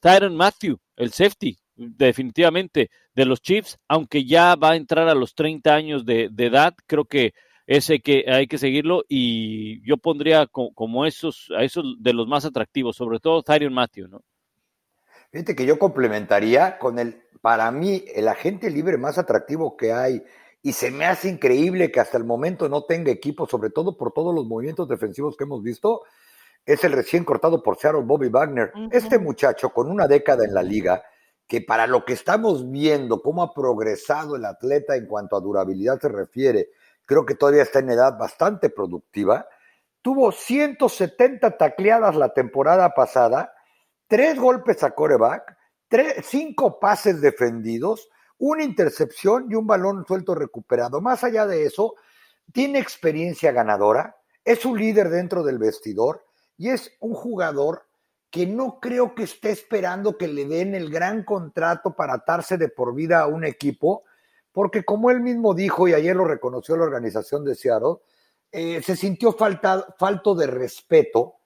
Tyron 0.00 0.36
Matthew, 0.36 0.78
el 0.96 1.12
safety, 1.12 1.58
definitivamente, 1.76 2.90
de 3.14 3.26
los 3.26 3.42
Chiefs, 3.42 3.76
aunque 3.88 4.24
ya 4.24 4.54
va 4.56 4.70
a 4.70 4.76
entrar 4.76 5.06
a 5.06 5.14
los 5.14 5.34
30 5.34 5.74
años 5.74 6.06
de, 6.06 6.30
de 6.32 6.46
edad, 6.46 6.74
creo 6.86 7.04
que 7.04 7.34
ese 7.70 8.00
que 8.00 8.24
hay 8.26 8.48
que 8.48 8.58
seguirlo 8.58 9.04
y 9.08 9.80
yo 9.88 9.96
pondría 9.96 10.48
como, 10.48 11.06
esos, 11.06 11.52
a 11.56 11.62
esos 11.62 11.84
de 12.00 12.12
los 12.12 12.26
más 12.26 12.44
atractivos, 12.44 12.96
sobre 12.96 13.20
todo 13.20 13.44
Tyrion 13.44 13.72
Matthew, 13.72 14.08
¿no? 14.08 14.24
Fíjate 15.30 15.54
que 15.54 15.64
yo 15.64 15.78
complementaría 15.78 16.80
con 16.80 16.98
el, 16.98 17.22
para 17.40 17.70
mí, 17.70 18.04
el 18.12 18.26
agente 18.26 18.70
libre 18.70 18.98
más 18.98 19.18
atractivo 19.18 19.76
que 19.76 19.92
hay 19.92 20.20
y 20.64 20.72
se 20.72 20.90
me 20.90 21.04
hace 21.04 21.28
increíble 21.28 21.92
que 21.92 22.00
hasta 22.00 22.18
el 22.18 22.24
momento 22.24 22.68
no 22.68 22.82
tenga 22.82 23.12
equipo, 23.12 23.46
sobre 23.46 23.70
todo 23.70 23.96
por 23.96 24.12
todos 24.12 24.34
los 24.34 24.46
movimientos 24.46 24.88
defensivos 24.88 25.36
que 25.36 25.44
hemos 25.44 25.62
visto, 25.62 26.02
es 26.66 26.82
el 26.82 26.90
recién 26.90 27.22
cortado 27.22 27.62
por 27.62 27.78
Seattle 27.78 28.02
Bobby 28.02 28.30
Wagner. 28.30 28.72
Este 28.90 29.20
muchacho 29.20 29.70
con 29.70 29.88
una 29.88 30.08
década 30.08 30.44
en 30.44 30.54
la 30.54 30.64
liga, 30.64 31.04
que 31.46 31.60
para 31.60 31.86
lo 31.86 32.04
que 32.04 32.14
estamos 32.14 32.68
viendo, 32.68 33.22
cómo 33.22 33.44
ha 33.44 33.54
progresado 33.54 34.34
el 34.34 34.44
atleta 34.44 34.96
en 34.96 35.06
cuanto 35.06 35.36
a 35.36 35.40
durabilidad 35.40 36.00
se 36.00 36.08
refiere, 36.08 36.70
creo 37.10 37.26
que 37.26 37.34
todavía 37.34 37.64
está 37.64 37.80
en 37.80 37.90
edad 37.90 38.16
bastante 38.16 38.70
productiva. 38.70 39.48
Tuvo 40.00 40.30
170 40.30 41.58
tacleadas 41.58 42.14
la 42.14 42.32
temporada 42.32 42.94
pasada, 42.94 43.52
tres 44.06 44.38
golpes 44.38 44.84
a 44.84 44.92
coreback, 44.92 45.56
cinco 46.22 46.78
pases 46.78 47.20
defendidos, 47.20 48.08
una 48.38 48.62
intercepción 48.62 49.48
y 49.50 49.56
un 49.56 49.66
balón 49.66 50.04
suelto 50.06 50.36
recuperado. 50.36 51.00
Más 51.00 51.24
allá 51.24 51.48
de 51.48 51.64
eso, 51.64 51.96
tiene 52.52 52.78
experiencia 52.78 53.50
ganadora, 53.50 54.16
es 54.44 54.64
un 54.64 54.78
líder 54.78 55.10
dentro 55.10 55.42
del 55.42 55.58
vestidor 55.58 56.24
y 56.56 56.68
es 56.68 56.96
un 57.00 57.14
jugador 57.14 57.88
que 58.30 58.46
no 58.46 58.78
creo 58.78 59.16
que 59.16 59.24
esté 59.24 59.50
esperando 59.50 60.16
que 60.16 60.28
le 60.28 60.44
den 60.44 60.76
el 60.76 60.90
gran 60.90 61.24
contrato 61.24 61.96
para 61.96 62.14
atarse 62.14 62.56
de 62.56 62.68
por 62.68 62.94
vida 62.94 63.18
a 63.18 63.26
un 63.26 63.44
equipo, 63.44 64.04
porque 64.52 64.84
como 64.84 65.10
él 65.10 65.20
mismo 65.20 65.54
dijo, 65.54 65.88
y 65.88 65.94
ayer 65.94 66.16
lo 66.16 66.24
reconoció 66.24 66.76
la 66.76 66.84
organización 66.84 67.44
de 67.44 67.54
Seattle, 67.54 67.96
eh, 68.52 68.82
se 68.82 68.96
sintió 68.96 69.32
falta, 69.32 69.94
falto 69.98 70.34
de 70.34 70.46
respeto 70.46 71.36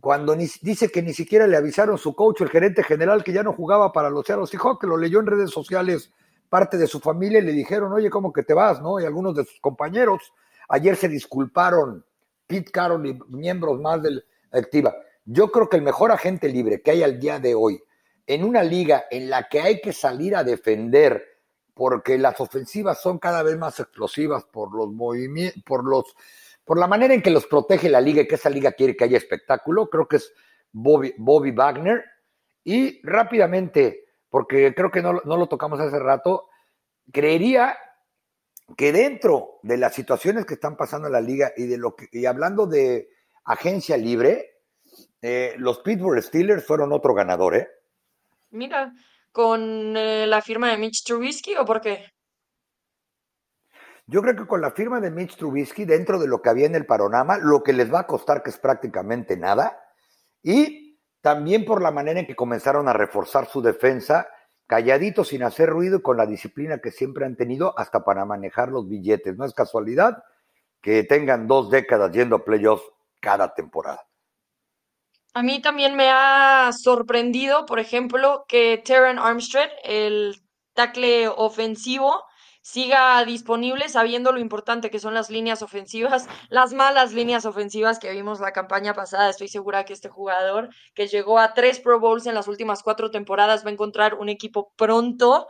cuando 0.00 0.34
dice 0.34 0.90
que 0.90 1.02
ni 1.02 1.12
siquiera 1.12 1.46
le 1.46 1.56
avisaron 1.56 1.98
su 1.98 2.14
coach, 2.14 2.40
el 2.40 2.50
gerente 2.50 2.82
general, 2.84 3.24
que 3.24 3.32
ya 3.32 3.42
no 3.42 3.52
jugaba 3.52 3.92
para 3.92 4.10
los 4.10 4.24
Seattle 4.24 4.46
Seahawks, 4.46 4.80
que 4.80 4.86
lo 4.86 4.96
leyó 4.96 5.20
en 5.20 5.26
redes 5.26 5.50
sociales 5.50 6.12
parte 6.48 6.78
de 6.78 6.86
su 6.86 7.00
familia 7.00 7.40
y 7.40 7.42
le 7.42 7.52
dijeron, 7.52 7.92
oye, 7.92 8.08
¿cómo 8.08 8.32
que 8.32 8.42
te 8.42 8.54
vas? 8.54 8.80
¿no? 8.80 9.00
Y 9.00 9.04
algunos 9.04 9.34
de 9.34 9.44
sus 9.44 9.60
compañeros 9.60 10.32
ayer 10.68 10.96
se 10.96 11.08
disculparon, 11.08 12.04
Pete 12.46 12.70
Carroll 12.70 13.06
y 13.06 13.18
miembros 13.28 13.80
más 13.80 14.02
de 14.02 14.12
la 14.12 14.22
activa. 14.52 14.94
Yo 15.24 15.50
creo 15.50 15.68
que 15.68 15.76
el 15.76 15.82
mejor 15.82 16.12
agente 16.12 16.48
libre 16.48 16.80
que 16.80 16.92
hay 16.92 17.02
al 17.02 17.18
día 17.18 17.38
de 17.38 17.54
hoy, 17.54 17.82
en 18.26 18.44
una 18.44 18.62
liga 18.62 19.04
en 19.10 19.28
la 19.28 19.48
que 19.48 19.60
hay 19.60 19.80
que 19.80 19.92
salir 19.92 20.34
a 20.36 20.44
defender, 20.44 21.24
porque 21.78 22.18
las 22.18 22.40
ofensivas 22.40 23.00
son 23.00 23.20
cada 23.20 23.44
vez 23.44 23.56
más 23.56 23.78
explosivas 23.78 24.42
por 24.42 24.74
los 24.74 24.92
movimientos, 24.92 25.62
por 25.62 25.88
los 25.88 26.12
por 26.64 26.76
la 26.76 26.88
manera 26.88 27.14
en 27.14 27.22
que 27.22 27.30
los 27.30 27.46
protege 27.46 27.88
la 27.88 28.00
liga 28.00 28.20
y 28.20 28.26
que 28.26 28.34
esa 28.34 28.50
liga 28.50 28.72
quiere 28.72 28.96
que 28.96 29.04
haya 29.04 29.16
espectáculo, 29.16 29.88
creo 29.88 30.08
que 30.08 30.16
es 30.16 30.34
Bobby, 30.72 31.14
Bobby 31.16 31.52
Wagner. 31.52 32.04
Y 32.64 33.00
rápidamente, 33.06 34.06
porque 34.28 34.74
creo 34.74 34.90
que 34.90 35.00
no, 35.00 35.14
lo 35.14 35.46
tocamos 35.46 35.78
hace 35.80 35.98
rato, 35.98 36.48
creería 37.10 37.78
que 38.76 38.92
dentro 38.92 39.60
de 39.62 39.78
las 39.78 39.94
situaciones 39.94 40.44
que 40.44 40.54
están 40.54 40.76
pasando 40.76 41.06
en 41.06 41.12
la 41.12 41.22
liga 41.22 41.52
y 41.56 41.66
de 41.66 41.78
lo 41.78 41.94
que, 41.94 42.08
y 42.12 42.26
hablando 42.26 42.66
de 42.66 43.08
agencia 43.44 43.96
libre, 43.96 44.58
eh, 45.22 45.54
los 45.58 45.78
Pittsburgh 45.78 46.22
Steelers 46.22 46.66
fueron 46.66 46.92
otro 46.92 47.14
ganador, 47.14 47.54
¿eh? 47.54 47.68
Mira, 48.50 48.92
con 49.38 49.96
eh, 49.96 50.26
la 50.26 50.42
firma 50.42 50.68
de 50.68 50.78
Mitch 50.78 51.04
Trubisky 51.04 51.54
o 51.54 51.64
por 51.64 51.80
qué? 51.80 52.10
Yo 54.04 54.20
creo 54.20 54.34
que 54.34 54.48
con 54.48 54.60
la 54.60 54.72
firma 54.72 55.00
de 55.00 55.12
Mitch 55.12 55.36
Trubisky, 55.36 55.84
dentro 55.84 56.18
de 56.18 56.26
lo 56.26 56.42
que 56.42 56.48
había 56.48 56.66
en 56.66 56.74
el 56.74 56.86
panorama, 56.86 57.38
lo 57.38 57.62
que 57.62 57.72
les 57.72 57.94
va 57.94 58.00
a 58.00 58.06
costar, 58.08 58.42
que 58.42 58.50
es 58.50 58.58
prácticamente 58.58 59.36
nada, 59.36 59.78
y 60.42 60.98
también 61.20 61.64
por 61.64 61.80
la 61.80 61.92
manera 61.92 62.18
en 62.18 62.26
que 62.26 62.34
comenzaron 62.34 62.88
a 62.88 62.92
reforzar 62.92 63.46
su 63.46 63.62
defensa, 63.62 64.28
calladitos, 64.66 65.28
sin 65.28 65.44
hacer 65.44 65.68
ruido 65.70 65.98
y 65.98 66.02
con 66.02 66.16
la 66.16 66.26
disciplina 66.26 66.78
que 66.78 66.90
siempre 66.90 67.24
han 67.24 67.36
tenido 67.36 67.78
hasta 67.78 68.04
para 68.04 68.24
manejar 68.24 68.70
los 68.70 68.88
billetes. 68.88 69.36
No 69.36 69.44
es 69.44 69.54
casualidad 69.54 70.20
que 70.82 71.04
tengan 71.04 71.46
dos 71.46 71.70
décadas 71.70 72.10
yendo 72.10 72.34
a 72.34 72.44
playoffs 72.44 72.90
cada 73.20 73.54
temporada. 73.54 74.07
A 75.34 75.42
mí 75.42 75.60
también 75.60 75.94
me 75.94 76.10
ha 76.10 76.70
sorprendido, 76.72 77.66
por 77.66 77.78
ejemplo, 77.78 78.44
que 78.48 78.82
Terran 78.84 79.18
Armstead, 79.18 79.70
el 79.84 80.40
tackle 80.74 81.28
ofensivo, 81.28 82.24
siga 82.62 83.24
disponible 83.24 83.88
sabiendo 83.88 84.30
lo 84.30 84.40
importante 84.40 84.90
que 84.90 84.98
son 84.98 85.14
las 85.14 85.30
líneas 85.30 85.62
ofensivas, 85.62 86.28
las 86.50 86.72
malas 86.74 87.12
líneas 87.12 87.46
ofensivas 87.46 87.98
que 87.98 88.12
vimos 88.12 88.40
la 88.40 88.52
campaña 88.52 88.94
pasada. 88.94 89.30
Estoy 89.30 89.48
segura 89.48 89.84
que 89.84 89.94
este 89.94 90.08
jugador 90.08 90.68
que 90.94 91.06
llegó 91.06 91.38
a 91.38 91.54
tres 91.54 91.80
Pro 91.80 91.98
Bowls 91.98 92.26
en 92.26 92.34
las 92.34 92.48
últimas 92.48 92.82
cuatro 92.82 93.10
temporadas 93.10 93.64
va 93.64 93.70
a 93.70 93.72
encontrar 93.72 94.14
un 94.14 94.28
equipo 94.28 94.72
pronto. 94.76 95.46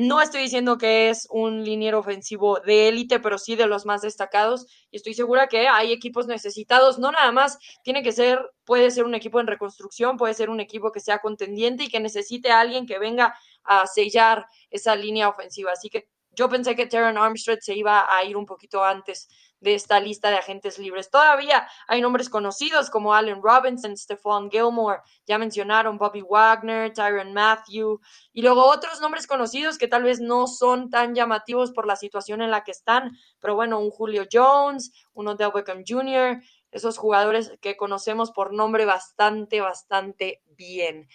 No 0.00 0.20
estoy 0.22 0.42
diciendo 0.42 0.78
que 0.78 1.10
es 1.10 1.26
un 1.28 1.64
liniero 1.64 1.98
ofensivo 1.98 2.60
de 2.60 2.86
élite, 2.86 3.18
pero 3.18 3.36
sí 3.36 3.56
de 3.56 3.66
los 3.66 3.84
más 3.84 4.00
destacados. 4.00 4.64
Y 4.92 4.96
estoy 4.96 5.12
segura 5.12 5.48
que 5.48 5.66
hay 5.66 5.90
equipos 5.92 6.28
necesitados. 6.28 7.00
No 7.00 7.10
nada 7.10 7.32
más 7.32 7.58
tiene 7.82 8.04
que 8.04 8.12
ser, 8.12 8.38
puede 8.64 8.92
ser 8.92 9.02
un 9.06 9.16
equipo 9.16 9.40
en 9.40 9.48
reconstrucción, 9.48 10.16
puede 10.16 10.34
ser 10.34 10.50
un 10.50 10.60
equipo 10.60 10.92
que 10.92 11.00
sea 11.00 11.18
contendiente 11.18 11.82
y 11.82 11.88
que 11.88 11.98
necesite 11.98 12.52
a 12.52 12.60
alguien 12.60 12.86
que 12.86 13.00
venga 13.00 13.34
a 13.64 13.88
sellar 13.88 14.46
esa 14.70 14.94
línea 14.94 15.28
ofensiva. 15.28 15.72
Así 15.72 15.90
que 15.90 16.08
yo 16.30 16.48
pensé 16.48 16.76
que 16.76 16.86
Terran 16.86 17.18
Armstead 17.18 17.58
se 17.60 17.74
iba 17.74 18.06
a 18.08 18.22
ir 18.22 18.36
un 18.36 18.46
poquito 18.46 18.84
antes 18.84 19.28
de 19.60 19.74
esta 19.74 20.00
lista 20.00 20.30
de 20.30 20.36
agentes 20.36 20.78
libres. 20.78 21.10
Todavía 21.10 21.68
hay 21.86 22.00
nombres 22.00 22.28
conocidos 22.28 22.90
como 22.90 23.14
Allen 23.14 23.42
Robinson, 23.42 23.96
Stephon 23.96 24.50
Gilmore, 24.50 25.00
ya 25.26 25.38
mencionaron 25.38 25.98
Bobby 25.98 26.22
Wagner, 26.22 26.92
Tyron 26.92 27.32
Matthew, 27.32 28.00
y 28.32 28.42
luego 28.42 28.64
otros 28.64 29.00
nombres 29.00 29.26
conocidos 29.26 29.78
que 29.78 29.88
tal 29.88 30.04
vez 30.04 30.20
no 30.20 30.46
son 30.46 30.90
tan 30.90 31.14
llamativos 31.14 31.72
por 31.72 31.86
la 31.86 31.96
situación 31.96 32.42
en 32.42 32.50
la 32.50 32.64
que 32.64 32.70
están, 32.70 33.16
pero 33.40 33.54
bueno, 33.54 33.80
un 33.80 33.90
Julio 33.90 34.26
Jones, 34.30 34.92
uno 35.14 35.34
de 35.34 35.50
Beckham 35.50 35.82
Jr., 35.86 36.40
esos 36.70 36.98
jugadores 36.98 37.52
que 37.60 37.76
conocemos 37.76 38.30
por 38.30 38.52
nombre 38.52 38.84
bastante, 38.84 39.60
bastante 39.60 40.42
bien. 40.46 41.08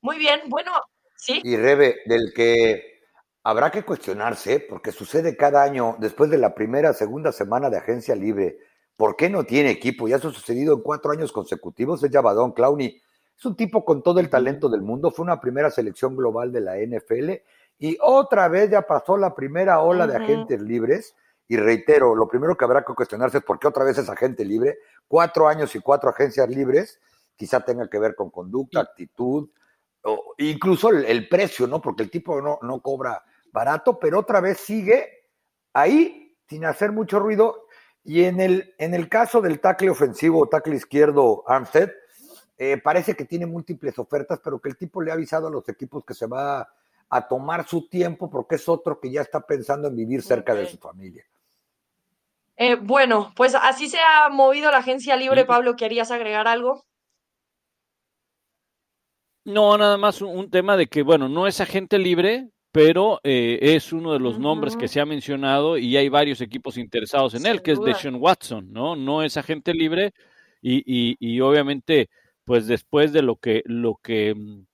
Muy 0.00 0.18
bien, 0.18 0.40
bueno, 0.46 0.72
sí. 1.16 1.40
Y 1.44 1.56
Rebe, 1.56 2.00
del 2.06 2.32
que 2.34 2.93
Habrá 3.46 3.70
que 3.70 3.82
cuestionarse, 3.82 4.58
porque 4.58 4.90
sucede 4.90 5.36
cada 5.36 5.62
año, 5.62 5.96
después 5.98 6.30
de 6.30 6.38
la 6.38 6.54
primera, 6.54 6.94
segunda 6.94 7.30
semana 7.30 7.68
de 7.68 7.76
agencia 7.76 8.16
libre, 8.16 8.58
¿por 8.96 9.16
qué 9.16 9.28
no 9.28 9.44
tiene 9.44 9.68
equipo? 9.70 10.08
Ya 10.08 10.16
eso 10.16 10.28
ha 10.28 10.32
sucedido 10.32 10.72
en 10.72 10.80
cuatro 10.80 11.12
años 11.12 11.30
consecutivos. 11.30 12.02
Es 12.02 12.10
Javadón 12.10 12.52
Clowney. 12.52 13.02
Es 13.36 13.44
un 13.44 13.54
tipo 13.54 13.84
con 13.84 14.02
todo 14.02 14.18
el 14.18 14.30
talento 14.30 14.70
del 14.70 14.80
mundo. 14.80 15.10
Fue 15.10 15.24
una 15.24 15.40
primera 15.40 15.70
selección 15.70 16.16
global 16.16 16.52
de 16.52 16.60
la 16.62 16.78
NFL 16.78 17.32
y 17.78 17.98
otra 18.00 18.48
vez 18.48 18.70
ya 18.70 18.82
pasó 18.82 19.18
la 19.18 19.34
primera 19.34 19.80
ola 19.80 20.06
de 20.06 20.16
agentes 20.16 20.62
libres. 20.62 21.14
Y 21.46 21.58
reitero, 21.58 22.14
lo 22.14 22.26
primero 22.26 22.56
que 22.56 22.64
habrá 22.64 22.82
que 22.82 22.94
cuestionarse 22.94 23.38
es 23.38 23.44
por 23.44 23.58
qué 23.58 23.68
otra 23.68 23.84
vez 23.84 23.98
es 23.98 24.08
agente 24.08 24.46
libre. 24.46 24.78
Cuatro 25.06 25.48
años 25.48 25.74
y 25.74 25.80
cuatro 25.80 26.08
agencias 26.08 26.48
libres. 26.48 26.98
Quizá 27.36 27.60
tenga 27.60 27.90
que 27.90 27.98
ver 27.98 28.14
con 28.14 28.30
conducta, 28.30 28.80
actitud, 28.80 29.50
o 30.04 30.34
incluso 30.38 30.88
el, 30.88 31.28
precio, 31.28 31.66
¿no? 31.66 31.82
Porque 31.82 32.04
el 32.04 32.10
tipo 32.10 32.40
no, 32.40 32.58
no 32.62 32.80
cobra 32.80 33.22
barato, 33.54 33.98
pero 33.98 34.18
otra 34.18 34.40
vez 34.40 34.58
sigue 34.58 35.30
ahí 35.72 36.36
sin 36.48 36.66
hacer 36.66 36.92
mucho 36.92 37.20
ruido. 37.20 37.66
Y 38.02 38.24
en 38.24 38.40
el, 38.40 38.74
en 38.76 38.92
el 38.92 39.08
caso 39.08 39.40
del 39.40 39.60
tackle 39.60 39.88
ofensivo, 39.88 40.46
tackle 40.48 40.76
izquierdo, 40.76 41.44
Armstead, 41.46 41.90
eh, 42.58 42.76
parece 42.82 43.14
que 43.14 43.24
tiene 43.24 43.46
múltiples 43.46 43.98
ofertas, 43.98 44.40
pero 44.44 44.60
que 44.60 44.68
el 44.68 44.76
tipo 44.76 45.00
le 45.00 45.10
ha 45.10 45.14
avisado 45.14 45.46
a 45.46 45.50
los 45.50 45.66
equipos 45.68 46.04
que 46.04 46.12
se 46.12 46.26
va 46.26 46.68
a 47.08 47.28
tomar 47.28 47.66
su 47.66 47.88
tiempo 47.88 48.28
porque 48.28 48.56
es 48.56 48.68
otro 48.68 49.00
que 49.00 49.10
ya 49.10 49.22
está 49.22 49.40
pensando 49.40 49.88
en 49.88 49.96
vivir 49.96 50.22
cerca 50.22 50.54
de 50.54 50.66
su 50.66 50.76
familia. 50.76 51.24
Eh, 52.56 52.76
bueno, 52.76 53.32
pues 53.36 53.54
así 53.54 53.88
se 53.88 53.98
ha 53.98 54.28
movido 54.28 54.70
la 54.70 54.78
agencia 54.78 55.16
libre, 55.16 55.44
Pablo. 55.44 55.76
¿Querías 55.76 56.10
agregar 56.10 56.46
algo? 56.46 56.84
No, 59.44 59.76
nada 59.78 59.96
más 59.96 60.22
un 60.22 60.50
tema 60.50 60.76
de 60.76 60.86
que, 60.86 61.02
bueno, 61.02 61.28
no 61.28 61.46
es 61.46 61.60
agente 61.60 61.98
libre, 61.98 62.50
pero 62.74 63.20
eh, 63.22 63.60
es 63.62 63.92
uno 63.92 64.12
de 64.12 64.18
los 64.18 64.40
nombres 64.40 64.76
que 64.76 64.88
se 64.88 65.00
ha 65.00 65.06
mencionado 65.06 65.78
y 65.78 65.96
hay 65.96 66.08
varios 66.08 66.40
equipos 66.40 66.76
interesados 66.76 67.34
en 67.34 67.46
él, 67.46 67.62
que 67.62 67.70
es 67.70 67.80
Deshaun 67.80 68.16
Watson, 68.16 68.72
¿no? 68.72 68.96
No 68.96 69.22
es 69.22 69.36
agente 69.36 69.72
libre 69.72 70.12
y, 70.60 70.78
y, 70.84 71.16
y, 71.20 71.40
obviamente, 71.40 72.10
pues 72.42 72.66
después 72.66 73.12
de 73.12 73.22
lo 73.22 73.36
que, 73.36 73.62
lo 73.66 73.94
que 74.02 74.34
mm, 74.34 74.66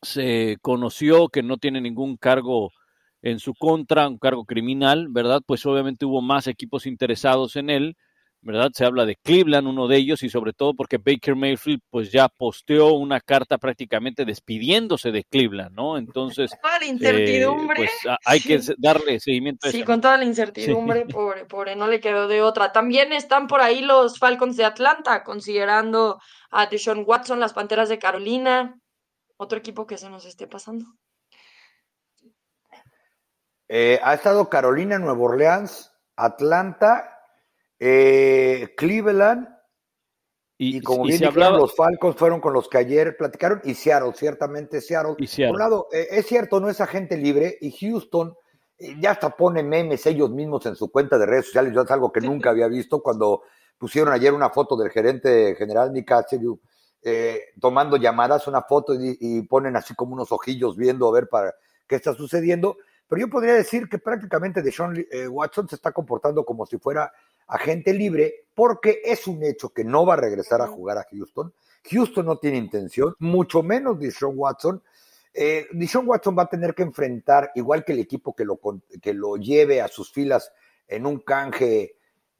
se 0.00 0.56
conoció, 0.62 1.28
que 1.28 1.42
no 1.42 1.58
tiene 1.58 1.82
ningún 1.82 2.16
cargo 2.16 2.72
en 3.20 3.38
su 3.38 3.52
contra, 3.52 4.08
un 4.08 4.16
cargo 4.16 4.46
criminal, 4.46 5.08
¿verdad? 5.10 5.42
Pues 5.44 5.66
obviamente 5.66 6.06
hubo 6.06 6.22
más 6.22 6.46
equipos 6.46 6.86
interesados 6.86 7.56
en 7.56 7.68
él 7.68 7.98
¿verdad? 8.42 8.70
Se 8.74 8.84
habla 8.84 9.06
de 9.06 9.16
Cleveland, 9.16 9.68
uno 9.68 9.86
de 9.86 9.96
ellos, 9.96 10.22
y 10.22 10.28
sobre 10.28 10.52
todo 10.52 10.74
porque 10.74 10.98
Baker 10.98 11.36
Mayfield 11.36 11.80
pues 11.88 12.10
ya 12.10 12.28
posteó 12.28 12.92
una 12.94 13.20
carta 13.20 13.56
prácticamente 13.56 14.24
despidiéndose 14.24 15.12
de 15.12 15.24
Cleveland, 15.24 15.74
¿no? 15.74 15.96
Entonces, 15.96 16.50
toda 16.60 16.80
la 16.80 16.86
incertidumbre. 16.86 17.76
pues 17.76 17.90
hay 18.24 18.40
que 18.40 18.60
darle 18.78 19.20
seguimiento 19.20 19.68
a 19.68 19.70
Sí, 19.70 19.84
con 19.84 20.00
toda 20.00 20.18
la 20.18 20.24
incertidumbre, 20.24 21.06
por, 21.48 21.76
no 21.76 21.86
le 21.86 22.00
quedó 22.00 22.26
de 22.26 22.42
otra. 22.42 22.72
También 22.72 23.12
están 23.12 23.46
por 23.46 23.60
ahí 23.60 23.80
los 23.80 24.18
Falcons 24.18 24.56
de 24.56 24.64
Atlanta, 24.64 25.22
considerando 25.22 26.18
a 26.50 26.66
Deshaun 26.66 27.04
Watson, 27.06 27.38
las 27.38 27.52
Panteras 27.52 27.88
de 27.88 27.98
Carolina, 27.98 28.76
otro 29.36 29.58
equipo 29.58 29.86
que 29.86 29.98
se 29.98 30.10
nos 30.10 30.24
esté 30.24 30.48
pasando. 30.48 30.86
Eh, 33.68 34.00
ha 34.02 34.14
estado 34.14 34.50
Carolina, 34.50 34.98
Nueva 34.98 35.20
Orleans, 35.20 35.92
Atlanta 36.16 37.11
eh, 37.84 38.74
Cleveland, 38.76 39.48
y, 40.56 40.80
como 40.80 41.02
bien 41.02 41.18
dijeron, 41.18 41.56
los 41.56 41.74
Falcons 41.74 42.14
fueron 42.14 42.40
con 42.40 42.52
los 42.52 42.68
que 42.68 42.78
ayer 42.78 43.16
platicaron, 43.16 43.60
y 43.64 43.74
Seattle, 43.74 44.12
ciertamente 44.14 44.80
Seattle. 44.80 45.16
Por 45.16 45.50
un 45.50 45.58
lado, 45.58 45.88
eh, 45.92 46.06
es 46.12 46.26
cierto, 46.26 46.60
no 46.60 46.70
es 46.70 46.80
agente 46.80 47.16
libre, 47.16 47.58
y 47.60 47.72
Houston 47.72 48.36
eh, 48.78 48.94
ya 49.00 49.10
hasta 49.10 49.30
pone 49.30 49.64
memes 49.64 50.06
ellos 50.06 50.30
mismos 50.30 50.64
en 50.66 50.76
su 50.76 50.92
cuenta 50.92 51.18
de 51.18 51.26
redes 51.26 51.46
sociales, 51.46 51.74
yo 51.74 51.82
es 51.82 51.90
algo 51.90 52.12
que 52.12 52.20
nunca 52.20 52.50
había 52.50 52.68
visto 52.68 53.02
cuando 53.02 53.42
pusieron 53.76 54.12
ayer 54.12 54.32
una 54.32 54.50
foto 54.50 54.76
del 54.76 54.90
gerente 54.90 55.56
general 55.56 55.92
Nick 55.92 56.12
eh, 57.02 57.40
tomando 57.60 57.96
llamadas, 57.96 58.46
una 58.46 58.62
foto 58.62 58.94
y, 58.94 59.42
ponen 59.42 59.74
así 59.74 59.92
como 59.96 60.14
unos 60.14 60.30
ojillos 60.30 60.76
viendo 60.76 61.08
a 61.08 61.12
ver 61.12 61.28
para 61.28 61.52
qué 61.88 61.96
está 61.96 62.14
sucediendo. 62.14 62.76
Pero 63.08 63.22
yo 63.22 63.28
podría 63.28 63.54
decir 63.54 63.88
que 63.88 63.98
prácticamente 63.98 64.62
Deshaun 64.62 65.04
eh, 65.10 65.26
Watson 65.26 65.68
se 65.68 65.74
está 65.74 65.90
comportando 65.90 66.44
como 66.44 66.64
si 66.64 66.78
fuera 66.78 67.12
agente 67.48 67.92
libre, 67.92 68.46
porque 68.54 69.00
es 69.04 69.26
un 69.26 69.42
hecho 69.42 69.70
que 69.70 69.84
no 69.84 70.04
va 70.06 70.14
a 70.14 70.18
regresar 70.18 70.60
a 70.60 70.66
jugar 70.66 70.98
a 70.98 71.06
Houston. 71.10 71.52
Houston 71.90 72.26
no 72.26 72.36
tiene 72.38 72.58
intención, 72.58 73.14
mucho 73.18 73.62
menos 73.62 73.98
Deshaun 73.98 74.34
Watson. 74.36 74.82
Eh, 75.34 75.66
Deshaun 75.72 76.08
Watson 76.08 76.36
va 76.38 76.44
a 76.44 76.48
tener 76.48 76.74
que 76.74 76.82
enfrentar, 76.82 77.50
igual 77.54 77.84
que 77.84 77.92
el 77.92 78.00
equipo 78.00 78.34
que 78.34 78.44
lo, 78.44 78.60
que 79.00 79.14
lo 79.14 79.36
lleve 79.36 79.80
a 79.80 79.88
sus 79.88 80.12
filas 80.12 80.52
en 80.86 81.06
un 81.06 81.20
canje 81.20 81.96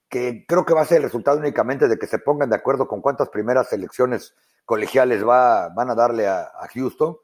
que 0.08 0.44
creo 0.46 0.66
que 0.66 0.74
va 0.74 0.82
a 0.82 0.86
ser 0.86 0.98
el 0.98 1.04
resultado 1.04 1.38
únicamente 1.38 1.88
de 1.88 1.98
que 1.98 2.06
se 2.06 2.18
pongan 2.18 2.50
de 2.50 2.56
acuerdo 2.56 2.86
con 2.86 3.00
cuántas 3.00 3.30
primeras 3.30 3.70
selecciones 3.70 4.34
colegiales 4.66 5.26
va, 5.26 5.70
van 5.70 5.88
a 5.88 5.94
darle 5.94 6.26
a, 6.26 6.42
a 6.42 6.68
Houston 6.74 7.16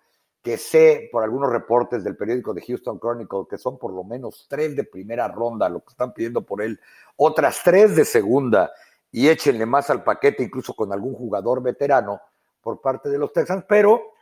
que 0.43 0.57
sé 0.57 1.09
por 1.11 1.22
algunos 1.22 1.51
reportes 1.51 2.05
del 2.05 2.16
periódico 2.16 2.55
de 2.55 2.62
Houston 2.62 2.99
Chronicle 2.99 3.47
que 3.51 3.59
son 3.59 3.78
por 3.78 3.93
lo 3.93 4.05
menos 4.05 4.47
tres 4.49 4.76
de 4.76 4.84
primera 4.84 5.28
ronda, 5.28 5.68
lo 5.68 5.80
que 5.80 5.91
están 5.91 6.12
pidiendo 6.12 6.45
por 6.45 6.62
él, 6.62 6.80
otras 7.16 7.61
tres 7.64 7.97
de 7.97 8.05
segunda, 8.05 8.70
y 9.11 9.28
échenle 9.28 9.66
más 9.66 9.91
al 9.91 10.05
paquete, 10.05 10.43
incluso 10.43 10.74
con 10.74 10.93
algún 10.93 11.14
jugador 11.14 11.62
veterano 11.62 12.20
por 12.61 12.80
parte 12.80 13.09
de 13.09 13.18
los 13.18 13.32
Texans, 13.32 13.64
pero 13.68 14.12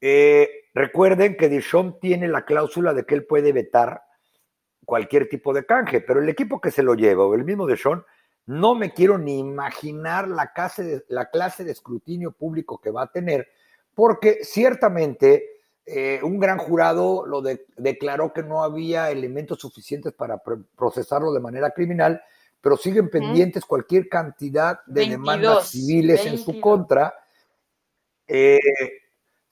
eh, 0.00 0.48
recuerden 0.74 1.36
que 1.36 1.48
Dishon 1.48 2.00
tiene 2.00 2.28
la 2.28 2.44
cláusula 2.44 2.92
de 2.92 3.04
que 3.04 3.14
él 3.14 3.24
puede 3.24 3.52
vetar 3.52 4.02
cualquier 4.84 5.28
tipo 5.28 5.54
de 5.54 5.64
canje, 5.64 6.00
pero 6.00 6.20
el 6.20 6.28
equipo 6.28 6.60
que 6.60 6.72
se 6.72 6.82
lo 6.82 6.94
lleva, 6.94 7.24
o 7.24 7.34
el 7.34 7.44
mismo 7.44 7.66
Dishon, 7.66 8.04
no 8.46 8.74
me 8.74 8.92
quiero 8.92 9.18
ni 9.18 9.38
imaginar 9.38 10.26
la 10.26 10.52
clase 10.52 10.82
de, 10.82 11.04
la 11.08 11.30
clase 11.30 11.62
de 11.64 11.72
escrutinio 11.72 12.32
público 12.32 12.80
que 12.80 12.90
va 12.90 13.02
a 13.02 13.12
tener, 13.12 13.48
porque 13.94 14.40
ciertamente 14.42 15.61
eh, 15.84 16.20
un 16.22 16.38
gran 16.38 16.58
jurado 16.58 17.26
lo 17.26 17.42
declaró 17.42 18.32
que 18.32 18.44
no 18.44 18.62
había 18.62 19.10
elementos 19.10 19.58
suficientes 19.58 20.12
para 20.12 20.40
procesarlo 20.76 21.32
de 21.32 21.40
manera 21.40 21.70
criminal, 21.70 22.22
pero 22.60 22.76
siguen 22.76 23.10
pendientes 23.10 23.64
cualquier 23.64 24.08
cantidad 24.08 24.78
de 24.86 25.06
demandas 25.06 25.70
civiles 25.70 26.24
en 26.24 26.38
su 26.38 26.60
contra, 26.60 27.12
eh, 28.28 28.60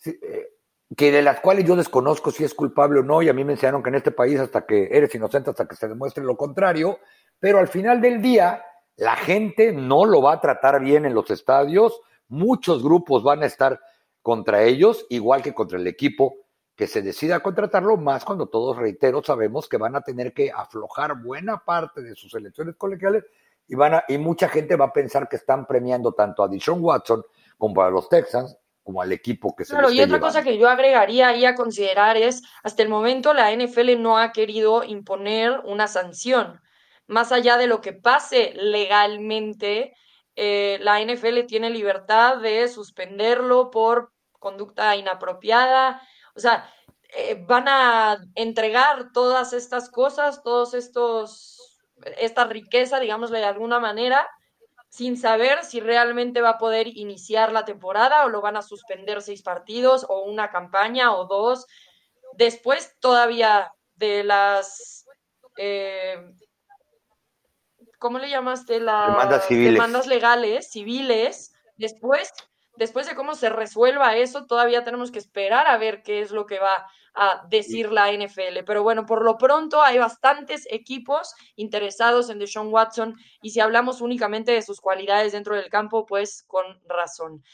eh, 0.04 0.48
que 0.96 1.10
de 1.10 1.22
las 1.22 1.40
cuales 1.40 1.64
yo 1.64 1.74
desconozco 1.74 2.30
si 2.30 2.44
es 2.44 2.54
culpable 2.54 3.00
o 3.00 3.02
no, 3.02 3.22
y 3.22 3.28
a 3.28 3.32
mí 3.32 3.44
me 3.44 3.54
enseñaron 3.54 3.82
que 3.82 3.88
en 3.88 3.96
este 3.96 4.12
país 4.12 4.38
hasta 4.38 4.64
que 4.64 4.88
eres 4.92 5.12
inocente, 5.12 5.50
hasta 5.50 5.66
que 5.66 5.74
se 5.74 5.88
demuestre 5.88 6.22
lo 6.22 6.36
contrario, 6.36 7.00
pero 7.40 7.58
al 7.58 7.66
final 7.66 8.00
del 8.00 8.22
día, 8.22 8.62
la 8.96 9.16
gente 9.16 9.72
no 9.72 10.04
lo 10.04 10.22
va 10.22 10.34
a 10.34 10.40
tratar 10.40 10.80
bien 10.80 11.06
en 11.06 11.14
los 11.14 11.28
estadios, 11.32 12.00
muchos 12.28 12.84
grupos 12.84 13.24
van 13.24 13.42
a 13.42 13.46
estar 13.46 13.80
contra 14.22 14.62
ellos, 14.62 15.06
igual 15.08 15.42
que 15.42 15.54
contra 15.54 15.78
el 15.78 15.86
equipo 15.86 16.34
que 16.76 16.86
se 16.86 17.02
decida 17.02 17.40
contratarlo, 17.40 17.96
más 17.98 18.24
cuando 18.24 18.48
todos, 18.48 18.76
reitero, 18.76 19.22
sabemos 19.22 19.68
que 19.68 19.76
van 19.76 19.96
a 19.96 20.00
tener 20.00 20.32
que 20.32 20.50
aflojar 20.50 21.22
buena 21.22 21.58
parte 21.58 22.00
de 22.00 22.14
sus 22.14 22.34
elecciones 22.34 22.74
colegiales 22.76 23.24
y, 23.68 23.74
van 23.74 23.94
a, 23.94 24.04
y 24.08 24.16
mucha 24.18 24.48
gente 24.48 24.76
va 24.76 24.86
a 24.86 24.92
pensar 24.92 25.28
que 25.28 25.36
están 25.36 25.66
premiando 25.66 26.12
tanto 26.12 26.42
a 26.42 26.48
Dishon 26.48 26.82
Watson 26.82 27.22
como 27.58 27.82
a 27.82 27.90
los 27.90 28.08
Texans 28.08 28.56
como 28.82 29.02
al 29.02 29.12
equipo 29.12 29.54
que 29.54 29.64
se 29.64 29.72
Claro, 29.72 29.90
y 29.90 30.00
otra 30.00 30.20
cosa 30.20 30.42
que 30.42 30.58
yo 30.58 30.68
agregaría 30.68 31.28
ahí 31.28 31.44
a 31.44 31.54
considerar 31.54 32.16
es, 32.16 32.42
hasta 32.62 32.82
el 32.82 32.88
momento 32.88 33.34
la 33.34 33.54
NFL 33.54 34.00
no 34.00 34.18
ha 34.18 34.32
querido 34.32 34.82
imponer 34.82 35.60
una 35.64 35.86
sanción. 35.86 36.60
Más 37.06 37.30
allá 37.30 37.56
de 37.56 37.66
lo 37.66 37.80
que 37.80 37.92
pase 37.92 38.52
legalmente, 38.56 39.94
eh, 40.36 40.78
la 40.80 41.00
NFL 41.00 41.46
tiene 41.46 41.70
libertad 41.70 42.38
de 42.38 42.68
suspenderlo 42.68 43.70
por 43.70 44.12
conducta 44.38 44.96
inapropiada. 44.96 46.02
O 46.34 46.40
sea, 46.40 46.72
eh, 47.16 47.42
van 47.46 47.68
a 47.68 48.18
entregar 48.34 49.12
todas 49.12 49.52
estas 49.52 49.90
cosas, 49.90 50.42
todos 50.42 50.74
estos, 50.74 51.80
esta 52.18 52.44
riqueza, 52.44 53.00
digámosle 53.00 53.38
de 53.38 53.44
alguna 53.44 53.80
manera, 53.80 54.28
sin 54.88 55.16
saber 55.16 55.64
si 55.64 55.80
realmente 55.80 56.40
va 56.40 56.50
a 56.50 56.58
poder 56.58 56.88
iniciar 56.88 57.52
la 57.52 57.64
temporada 57.64 58.24
o 58.24 58.28
lo 58.28 58.40
van 58.40 58.56
a 58.56 58.62
suspender 58.62 59.22
seis 59.22 59.42
partidos 59.42 60.04
o 60.08 60.22
una 60.22 60.50
campaña 60.50 61.14
o 61.14 61.26
dos. 61.26 61.66
Después 62.34 62.96
todavía 63.00 63.72
de 63.94 64.24
las 64.24 65.06
eh, 65.56 66.16
¿cómo 68.00 68.18
le 68.18 68.28
llamaste? 68.28 68.80
Las 68.80 69.06
demandas, 69.06 69.48
demandas 69.48 70.06
legales, 70.08 70.72
civiles. 70.72 71.52
Después, 71.76 72.32
después 72.76 73.06
de 73.06 73.14
cómo 73.14 73.36
se 73.36 73.50
resuelva 73.50 74.16
eso, 74.16 74.46
todavía 74.46 74.82
tenemos 74.82 75.12
que 75.12 75.20
esperar 75.20 75.68
a 75.68 75.78
ver 75.78 76.02
qué 76.02 76.20
es 76.20 76.32
lo 76.32 76.46
que 76.46 76.58
va 76.58 76.86
a 77.14 77.46
decir 77.48 77.92
la 77.92 78.10
NFL. 78.10 78.64
Pero 78.66 78.82
bueno, 78.82 79.06
por 79.06 79.22
lo 79.22 79.38
pronto 79.38 79.82
hay 79.82 79.98
bastantes 79.98 80.66
equipos 80.70 81.34
interesados 81.56 82.30
en 82.30 82.38
Deshaun 82.38 82.72
Watson 82.72 83.14
y 83.42 83.50
si 83.50 83.60
hablamos 83.60 84.00
únicamente 84.00 84.52
de 84.52 84.62
sus 84.62 84.80
cualidades 84.80 85.32
dentro 85.32 85.54
del 85.54 85.68
campo, 85.68 86.06
pues 86.06 86.42
con 86.46 86.64
razón. 86.86 87.44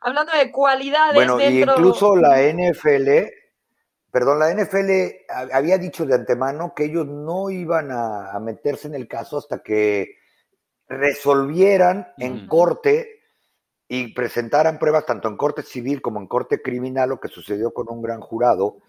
Hablando 0.00 0.32
de 0.32 0.50
cualidades 0.50 1.14
bueno, 1.14 1.36
dentro... 1.36 1.74
incluso 1.74 2.16
la 2.16 2.42
NFL 2.42 3.41
perdón, 4.12 4.38
la 4.38 4.52
NFL 4.52 4.90
había 5.52 5.78
dicho 5.78 6.04
de 6.04 6.14
antemano 6.14 6.74
que 6.76 6.84
ellos 6.84 7.06
no 7.06 7.50
iban 7.50 7.90
a, 7.90 8.38
meterse 8.40 8.86
en 8.86 8.94
el 8.94 9.08
caso 9.08 9.38
hasta 9.38 9.62
que 9.62 10.16
resolvieran 10.86 12.12
en 12.18 12.46
corte 12.46 13.22
y 13.88 14.12
presentaran 14.12 14.78
pruebas 14.78 15.06
tanto 15.06 15.28
en 15.28 15.38
corte 15.38 15.62
civil 15.62 16.02
como 16.02 16.20
en 16.20 16.26
corte 16.26 16.60
criminal, 16.60 17.08
lo 17.08 17.20
que 17.20 17.28
sucedió 17.28 17.72
con 17.72 17.88
un 17.88 18.02
gran 18.02 18.20
jurado. 18.20 18.80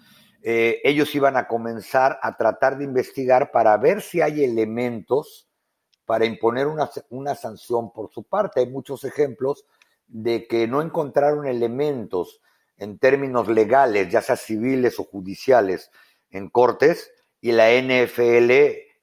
Eh, 0.41 0.81
ellos 0.83 1.15
iban 1.15 1.37
a 1.37 1.47
comenzar 1.47 2.19
a 2.21 2.35
tratar 2.35 2.77
de 2.77 2.83
investigar 2.83 3.51
para 3.51 3.77
ver 3.77 4.01
si 4.01 4.19
hay 4.19 4.43
elementos 4.43 5.49
para 6.05 6.25
imponer 6.25 6.67
una, 6.67 6.89
una 7.09 7.33
sanción 7.33 7.93
por 7.93 8.11
su 8.11 8.23
parte. 8.23 8.59
Hay 8.59 8.69
muchos 8.69 9.05
ejemplos 9.05 9.65
de 10.05 10.47
que 10.47 10.67
no 10.67 10.81
encontraron 10.81 11.47
elementos 11.47 12.41
en 12.77 12.97
términos 12.97 13.47
legales, 13.47 14.11
ya 14.11 14.21
sea 14.21 14.35
civiles 14.35 14.99
o 14.99 15.03
judiciales, 15.03 15.91
en 16.29 16.49
cortes, 16.49 17.11
y 17.41 17.51
la 17.51 17.69
NFL 17.71 18.51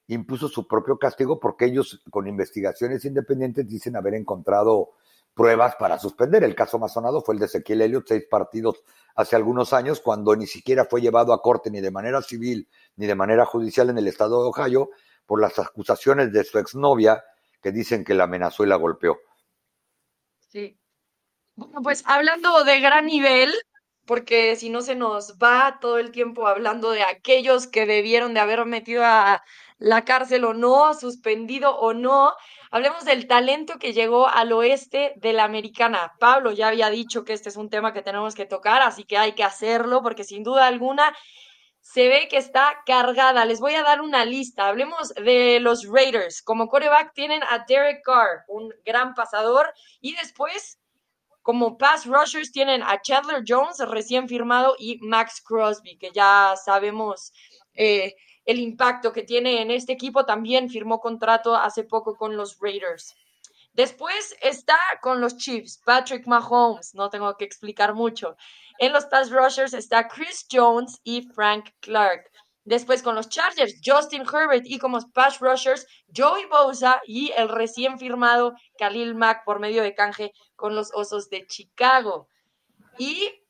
impuso 0.07 0.47
su 0.49 0.67
propio 0.67 0.97
castigo 0.97 1.39
porque 1.39 1.65
ellos 1.65 2.01
con 2.09 2.27
investigaciones 2.27 3.05
independientes 3.05 3.67
dicen 3.67 3.95
haber 3.95 4.15
encontrado 4.15 4.91
pruebas 5.33 5.75
para 5.75 5.97
suspender. 5.99 6.43
El 6.43 6.55
caso 6.55 6.77
más 6.79 6.93
sonado 6.93 7.21
fue 7.21 7.35
el 7.35 7.39
de 7.39 7.45
Ezequiel 7.45 7.81
Elliott, 7.81 8.07
seis 8.07 8.25
partidos 8.29 8.83
hace 9.15 9.35
algunos 9.35 9.73
años, 9.73 10.01
cuando 10.01 10.35
ni 10.35 10.47
siquiera 10.47 10.85
fue 10.85 11.01
llevado 11.01 11.33
a 11.33 11.41
corte 11.41 11.71
ni 11.71 11.81
de 11.81 11.91
manera 11.91 12.21
civil 12.21 12.67
ni 12.95 13.07
de 13.07 13.15
manera 13.15 13.45
judicial 13.45 13.89
en 13.89 13.97
el 13.97 14.07
estado 14.07 14.41
de 14.41 14.49
Ohio 14.49 14.89
por 15.25 15.39
las 15.39 15.57
acusaciones 15.59 16.33
de 16.33 16.43
su 16.43 16.59
exnovia 16.59 17.23
que 17.61 17.71
dicen 17.71 18.03
que 18.03 18.13
la 18.13 18.25
amenazó 18.25 18.63
y 18.63 18.67
la 18.67 18.75
golpeó. 18.75 19.19
Sí, 20.39 20.80
bueno, 21.55 21.81
pues 21.83 22.03
hablando 22.05 22.63
de 22.63 22.79
gran 22.79 23.05
nivel, 23.05 23.53
porque 24.05 24.55
si 24.55 24.69
no 24.69 24.81
se 24.81 24.95
nos 24.95 25.37
va 25.37 25.77
todo 25.79 25.99
el 25.99 26.11
tiempo 26.11 26.47
hablando 26.47 26.91
de 26.91 27.03
aquellos 27.03 27.67
que 27.67 27.85
debieron 27.85 28.33
de 28.33 28.39
haber 28.39 28.65
metido 28.65 29.03
a 29.05 29.43
la 29.77 30.05
cárcel 30.05 30.45
o 30.45 30.53
no, 30.53 30.93
suspendido 30.93 31.75
o 31.77 31.93
no, 31.93 32.33
hablemos 32.71 33.05
del 33.05 33.27
talento 33.27 33.79
que 33.79 33.93
llegó 33.93 34.27
al 34.27 34.51
oeste 34.53 35.13
de 35.17 35.33
la 35.33 35.43
americana. 35.43 36.13
Pablo 36.19 36.51
ya 36.51 36.67
había 36.67 36.89
dicho 36.89 37.23
que 37.23 37.33
este 37.33 37.49
es 37.49 37.57
un 37.57 37.69
tema 37.69 37.93
que 37.93 38.01
tenemos 38.01 38.35
que 38.35 38.45
tocar, 38.45 38.81
así 38.81 39.03
que 39.05 39.17
hay 39.17 39.33
que 39.33 39.43
hacerlo 39.43 40.01
porque 40.03 40.23
sin 40.23 40.43
duda 40.43 40.67
alguna 40.67 41.15
se 41.81 42.07
ve 42.07 42.27
que 42.29 42.37
está 42.37 42.81
cargada. 42.85 43.45
Les 43.45 43.59
voy 43.59 43.73
a 43.73 43.83
dar 43.83 44.01
una 44.01 44.23
lista. 44.23 44.67
Hablemos 44.67 45.09
de 45.15 45.59
los 45.59 45.87
Raiders. 45.87 46.41
Como 46.43 46.67
coreback 46.67 47.13
tienen 47.13 47.43
a 47.43 47.65
Derek 47.67 48.03
Carr, 48.03 48.43
un 48.47 48.71
gran 48.85 49.15
pasador, 49.15 49.73
y 49.99 50.15
después 50.15 50.80
como 51.41 51.77
pass 51.77 52.05
rushers 52.05 52.51
tienen 52.51 52.83
a 52.83 53.01
Chandler 53.01 53.43
Jones 53.47 53.79
recién 53.79 54.27
firmado 54.27 54.75
y 54.77 54.99
Max 55.01 55.41
Crosby, 55.41 55.97
que 55.97 56.11
ya 56.13 56.53
sabemos 56.63 57.33
eh, 57.73 58.15
el 58.45 58.59
impacto 58.59 59.11
que 59.11 59.23
tiene 59.23 59.61
en 59.61 59.71
este 59.71 59.93
equipo. 59.93 60.25
También 60.25 60.69
firmó 60.69 60.99
contrato 60.99 61.55
hace 61.55 61.83
poco 61.83 62.15
con 62.15 62.37
los 62.37 62.57
Raiders. 62.59 63.15
Después 63.73 64.35
está 64.41 64.77
con 65.01 65.21
los 65.21 65.37
Chiefs, 65.37 65.81
Patrick 65.85 66.27
Mahomes, 66.27 66.93
no 66.93 67.09
tengo 67.09 67.37
que 67.37 67.45
explicar 67.45 67.93
mucho. 67.93 68.35
En 68.79 68.91
los 68.91 69.05
pass 69.05 69.31
rushers 69.31 69.73
está 69.73 70.07
Chris 70.07 70.45
Jones 70.51 70.99
y 71.03 71.21
Frank 71.21 71.69
Clark. 71.79 72.30
Después 72.63 73.01
con 73.01 73.15
los 73.15 73.29
Chargers, 73.29 73.81
Justin 73.83 74.21
Herbert 74.21 74.65
y 74.65 74.77
como 74.77 74.99
pass 75.13 75.39
rushers, 75.39 75.87
Joey 76.15 76.45
Bosa 76.45 77.01
y 77.05 77.31
el 77.31 77.49
recién 77.49 77.97
firmado 77.97 78.53
Khalil 78.77 79.15
Mack 79.15 79.43
por 79.45 79.59
medio 79.59 79.81
de 79.81 79.95
canje 79.95 80.31
con 80.55 80.75
los 80.75 80.91
Osos 80.93 81.29
de 81.29 81.45
Chicago. 81.47 82.27
Y 82.99 83.41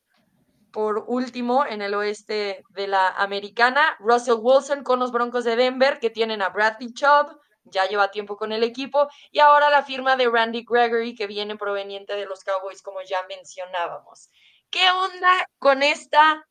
por 0.71 1.03
último, 1.07 1.65
en 1.65 1.81
el 1.81 1.93
oeste 1.93 2.63
de 2.69 2.87
la 2.87 3.09
americana, 3.09 3.97
Russell 3.99 4.39
Wilson 4.39 4.83
con 4.83 4.99
los 4.99 5.11
Broncos 5.11 5.43
de 5.43 5.57
Denver, 5.57 5.99
que 5.99 6.09
tienen 6.09 6.41
a 6.41 6.49
Bradley 6.49 6.93
Chubb, 6.93 7.37
ya 7.65 7.85
lleva 7.85 8.11
tiempo 8.11 8.37
con 8.37 8.51
el 8.53 8.63
equipo, 8.63 9.09
y 9.31 9.39
ahora 9.39 9.69
la 9.69 9.83
firma 9.83 10.15
de 10.15 10.29
Randy 10.29 10.65
Gregory, 10.67 11.13
que 11.13 11.27
viene 11.27 11.57
proveniente 11.57 12.15
de 12.15 12.25
los 12.25 12.43
Cowboys, 12.43 12.81
como 12.81 13.01
ya 13.01 13.19
mencionábamos. 13.27 14.29
¿Qué 14.69 14.89
onda 14.91 15.45
con 15.59 15.83
esta 15.83 16.47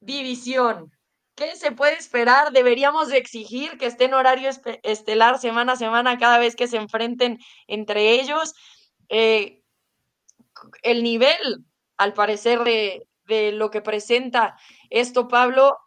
división? 0.00 0.90
¿Qué 1.38 1.54
se 1.54 1.70
puede 1.70 1.94
esperar? 1.94 2.50
¿Deberíamos 2.50 3.10
de 3.10 3.18
exigir 3.18 3.78
que 3.78 3.86
esté 3.86 4.06
en 4.06 4.14
horario 4.14 4.50
estelar 4.82 5.38
semana 5.38 5.74
a 5.74 5.76
semana 5.76 6.18
cada 6.18 6.36
vez 6.38 6.56
que 6.56 6.66
se 6.66 6.78
enfrenten 6.78 7.38
entre 7.68 8.10
ellos? 8.20 8.56
Eh, 9.08 9.62
el 10.82 11.04
nivel, 11.04 11.38
al 11.96 12.12
parecer, 12.12 12.64
de, 12.64 13.06
de 13.26 13.52
lo 13.52 13.70
que 13.70 13.80
presenta 13.80 14.56
esto, 14.90 15.28
Pablo, 15.28 15.78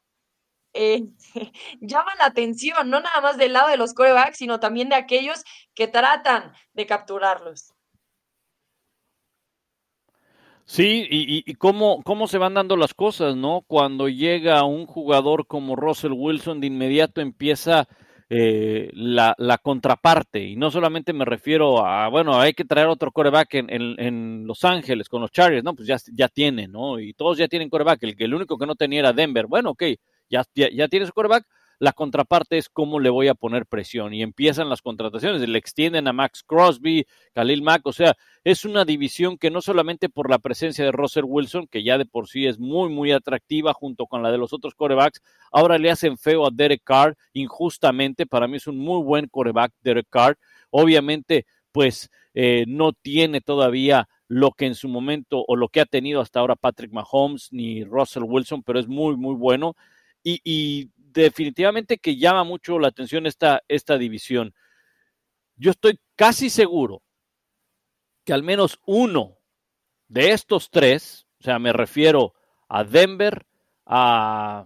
eh, 0.73 1.03
llama 1.81 2.15
la 2.17 2.27
atención, 2.27 2.89
no 2.89 3.01
nada 3.01 3.19
más 3.19 3.35
del 3.35 3.51
lado 3.51 3.67
de 3.67 3.75
los 3.75 3.93
corebacks, 3.93 4.37
sino 4.37 4.61
también 4.61 4.87
de 4.87 4.95
aquellos 4.95 5.43
que 5.73 5.89
tratan 5.89 6.53
de 6.71 6.85
capturarlos. 6.85 7.70
Sí, 10.71 11.05
y, 11.11 11.53
cómo, 11.55 12.01
cómo 12.01 12.27
se 12.27 12.37
van 12.37 12.53
dando 12.53 12.77
las 12.77 12.93
cosas, 12.93 13.35
¿no? 13.35 13.61
Cuando 13.67 14.07
llega 14.07 14.63
un 14.63 14.85
jugador 14.85 15.45
como 15.45 15.75
Russell 15.75 16.13
Wilson, 16.13 16.61
de 16.61 16.67
inmediato 16.67 17.19
empieza 17.19 17.89
eh, 18.29 18.89
la, 18.93 19.35
la, 19.37 19.57
contraparte. 19.57 20.39
Y 20.41 20.55
no 20.55 20.71
solamente 20.71 21.11
me 21.11 21.25
refiero 21.25 21.85
a, 21.85 22.07
bueno, 22.07 22.39
hay 22.39 22.53
que 22.53 22.63
traer 22.63 22.87
otro 22.87 23.11
coreback 23.11 23.55
en, 23.55 23.69
en, 23.69 24.47
Los 24.47 24.63
Ángeles 24.63 25.09
con 25.09 25.19
los 25.19 25.31
Chargers, 25.31 25.61
¿no? 25.61 25.75
Pues 25.75 25.89
ya, 25.89 25.97
ya 26.13 26.29
tienen, 26.29 26.71
¿no? 26.71 27.01
Y 27.01 27.11
todos 27.15 27.37
ya 27.37 27.49
tienen 27.49 27.69
coreback. 27.69 28.03
El, 28.03 28.15
el 28.17 28.33
único 28.33 28.57
que 28.57 28.65
no 28.65 28.75
tenía 28.75 29.01
era 29.01 29.11
Denver. 29.11 29.47
Bueno, 29.47 29.71
ok, 29.71 29.83
ya, 30.29 30.45
ya, 30.55 30.69
ya 30.71 30.87
tiene 30.87 31.05
su 31.05 31.11
coreback. 31.11 31.45
La 31.81 31.93
contraparte 31.93 32.59
es 32.59 32.69
cómo 32.69 32.99
le 32.99 33.09
voy 33.09 33.27
a 33.27 33.33
poner 33.33 33.65
presión. 33.65 34.13
Y 34.13 34.21
empiezan 34.21 34.69
las 34.69 34.83
contrataciones. 34.83 35.41
Le 35.49 35.57
extienden 35.57 36.07
a 36.07 36.13
Max 36.13 36.43
Crosby, 36.45 37.07
Khalil 37.33 37.63
Mack. 37.63 37.87
O 37.87 37.91
sea, 37.91 38.15
es 38.43 38.65
una 38.65 38.85
división 38.85 39.35
que 39.39 39.49
no 39.49 39.61
solamente 39.61 40.07
por 40.07 40.29
la 40.29 40.37
presencia 40.37 40.85
de 40.85 40.91
Russell 40.91 41.23
Wilson, 41.25 41.65
que 41.65 41.81
ya 41.81 41.97
de 41.97 42.05
por 42.05 42.27
sí 42.27 42.45
es 42.45 42.59
muy, 42.59 42.89
muy 42.89 43.11
atractiva 43.11 43.73
junto 43.73 44.05
con 44.05 44.21
la 44.21 44.31
de 44.31 44.37
los 44.37 44.53
otros 44.53 44.75
corebacks, 44.75 45.23
ahora 45.51 45.79
le 45.79 45.89
hacen 45.89 46.19
feo 46.19 46.45
a 46.45 46.51
Derek 46.53 46.83
Carr 46.83 47.17
injustamente. 47.33 48.27
Para 48.27 48.47
mí 48.47 48.57
es 48.57 48.67
un 48.67 48.77
muy 48.77 49.03
buen 49.03 49.27
coreback, 49.27 49.73
Derek 49.81 50.05
Carr. 50.07 50.37
Obviamente, 50.69 51.47
pues 51.71 52.11
eh, 52.35 52.63
no 52.67 52.93
tiene 52.93 53.41
todavía 53.41 54.07
lo 54.27 54.51
que 54.51 54.67
en 54.67 54.75
su 54.75 54.87
momento 54.87 55.43
o 55.47 55.55
lo 55.55 55.67
que 55.69 55.81
ha 55.81 55.85
tenido 55.85 56.21
hasta 56.21 56.41
ahora 56.41 56.55
Patrick 56.55 56.91
Mahomes 56.91 57.47
ni 57.51 57.83
Russell 57.83 58.21
Wilson, 58.21 58.61
pero 58.61 58.79
es 58.79 58.87
muy, 58.87 59.17
muy 59.17 59.33
bueno. 59.33 59.75
Y, 60.23 60.41
y 60.43 60.91
definitivamente 61.13 61.97
que 61.97 62.17
llama 62.17 62.43
mucho 62.43 62.79
la 62.79 62.87
atención 62.87 63.25
esta, 63.25 63.61
esta 63.67 63.97
división. 63.97 64.53
Yo 65.55 65.71
estoy 65.71 65.99
casi 66.15 66.49
seguro 66.49 67.03
que 68.25 68.33
al 68.33 68.43
menos 68.43 68.79
uno 68.85 69.37
de 70.07 70.31
estos 70.31 70.69
tres, 70.69 71.27
o 71.39 71.43
sea, 71.43 71.59
me 71.59 71.73
refiero 71.73 72.33
a 72.67 72.83
Denver, 72.83 73.45
a 73.85 74.65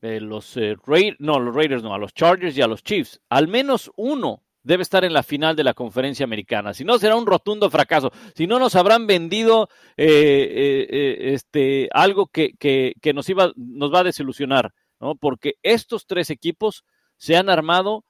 eh, 0.00 0.20
los 0.20 0.56
eh, 0.56 0.76
Raiders, 0.86 1.18
no, 1.20 1.38
los 1.38 1.54
Raiders 1.54 1.82
no, 1.82 1.94
a 1.94 1.98
los 1.98 2.14
Chargers 2.14 2.56
y 2.56 2.62
a 2.62 2.66
los 2.66 2.82
Chiefs, 2.82 3.20
al 3.28 3.48
menos 3.48 3.90
uno 3.96 4.42
debe 4.64 4.82
estar 4.82 5.04
en 5.04 5.12
la 5.12 5.22
final 5.22 5.56
de 5.56 5.64
la 5.64 5.74
conferencia 5.74 6.24
americana. 6.24 6.72
Si 6.74 6.84
no, 6.84 6.98
será 6.98 7.16
un 7.16 7.26
rotundo 7.26 7.68
fracaso. 7.68 8.12
Si 8.34 8.46
no, 8.46 8.58
nos 8.58 8.76
habrán 8.76 9.06
vendido 9.06 9.68
eh, 9.96 11.30
este, 11.32 11.88
algo 11.92 12.26
que, 12.28 12.54
que, 12.58 12.94
que, 13.00 13.12
nos, 13.12 13.28
iba, 13.28 13.52
nos 13.56 13.92
va 13.92 14.00
a 14.00 14.04
desilusionar. 14.04 14.72
¿No? 15.02 15.16
Porque 15.16 15.56
estos 15.62 16.06
tres 16.06 16.30
equipos 16.30 16.84
se 17.16 17.36
han 17.36 17.50
armado 17.50 18.04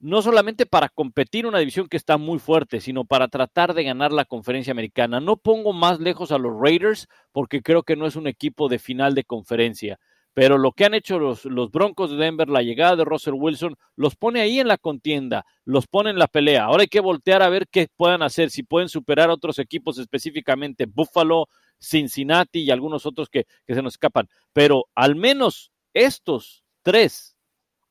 no 0.00 0.20
solamente 0.20 0.66
para 0.66 0.88
competir 0.88 1.46
una 1.46 1.60
división 1.60 1.86
que 1.86 1.96
está 1.96 2.16
muy 2.16 2.40
fuerte, 2.40 2.80
sino 2.80 3.04
para 3.04 3.28
tratar 3.28 3.72
de 3.72 3.84
ganar 3.84 4.12
la 4.12 4.24
conferencia 4.24 4.72
americana. 4.72 5.20
No 5.20 5.36
pongo 5.36 5.72
más 5.72 6.00
lejos 6.00 6.32
a 6.32 6.38
los 6.38 6.52
Raiders 6.60 7.06
porque 7.30 7.62
creo 7.62 7.84
que 7.84 7.94
no 7.94 8.06
es 8.06 8.16
un 8.16 8.26
equipo 8.26 8.68
de 8.68 8.80
final 8.80 9.14
de 9.14 9.22
conferencia, 9.22 10.00
pero 10.34 10.58
lo 10.58 10.72
que 10.72 10.86
han 10.86 10.94
hecho 10.94 11.18
los, 11.18 11.44
los 11.44 11.70
Broncos 11.70 12.10
de 12.10 12.16
Denver, 12.16 12.48
la 12.48 12.62
llegada 12.62 12.96
de 12.96 13.04
Russell 13.04 13.34
Wilson, 13.34 13.76
los 13.94 14.16
pone 14.16 14.40
ahí 14.40 14.58
en 14.58 14.68
la 14.68 14.78
contienda, 14.78 15.44
los 15.64 15.86
pone 15.86 16.10
en 16.10 16.18
la 16.18 16.26
pelea. 16.26 16.64
Ahora 16.64 16.82
hay 16.82 16.88
que 16.88 17.00
voltear 17.00 17.42
a 17.42 17.50
ver 17.50 17.68
qué 17.70 17.88
puedan 17.94 18.22
hacer, 18.22 18.50
si 18.50 18.62
pueden 18.62 18.88
superar 18.88 19.30
a 19.30 19.34
otros 19.34 19.58
equipos, 19.58 19.98
específicamente 19.98 20.86
Buffalo, 20.86 21.48
Cincinnati 21.78 22.60
y 22.60 22.70
algunos 22.70 23.06
otros 23.06 23.28
que, 23.28 23.44
que 23.66 23.74
se 23.74 23.82
nos 23.82 23.94
escapan. 23.94 24.28
Pero 24.52 24.86
al 24.94 25.16
menos 25.16 25.71
estos 25.94 26.64
tres, 26.82 27.36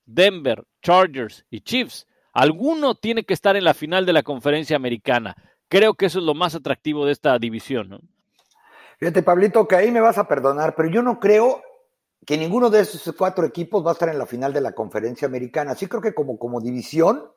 Denver, 0.06 0.64
Chargers 0.82 1.46
y 1.50 1.62
Chiefs, 1.62 2.08
alguno 2.34 2.96
tiene 2.96 3.24
que 3.24 3.34
estar 3.34 3.56
en 3.56 3.64
la 3.64 3.74
final 3.74 4.06
de 4.06 4.14
la 4.14 4.24
conferencia 4.24 4.76
americana. 4.76 5.36
Creo 5.68 5.94
que 5.94 6.08
eso 6.08 6.20
es 6.20 6.26
lo 6.26 6.34
más 6.34 6.56
atractivo 6.56 7.06
de 7.06 7.14
esta 7.14 7.38
división. 7.40 7.90
¿no? 7.90 8.00
Fíjate, 8.98 9.24
Pablito, 9.24 9.68
que 9.68 9.76
ahí 9.76 9.92
me 9.92 10.02
vas 10.02 10.18
a 10.18 10.28
perdonar, 10.28 10.76
pero 10.76 10.90
yo 10.90 11.02
no 11.02 11.20
creo 11.20 11.62
que 12.26 12.38
ninguno 12.38 12.70
de 12.70 12.82
esos 12.82 13.16
cuatro 13.18 13.46
equipos 13.46 13.86
va 13.86 13.92
a 13.92 13.94
estar 13.94 14.10
en 14.10 14.20
la 14.20 14.26
final 14.26 14.54
de 14.54 14.62
la 14.62 14.74
conferencia 14.74 15.28
americana. 15.28 15.76
Sí 15.76 15.88
creo 15.88 16.02
que 16.02 16.14
como, 16.14 16.38
como 16.38 16.62
división 16.62 17.32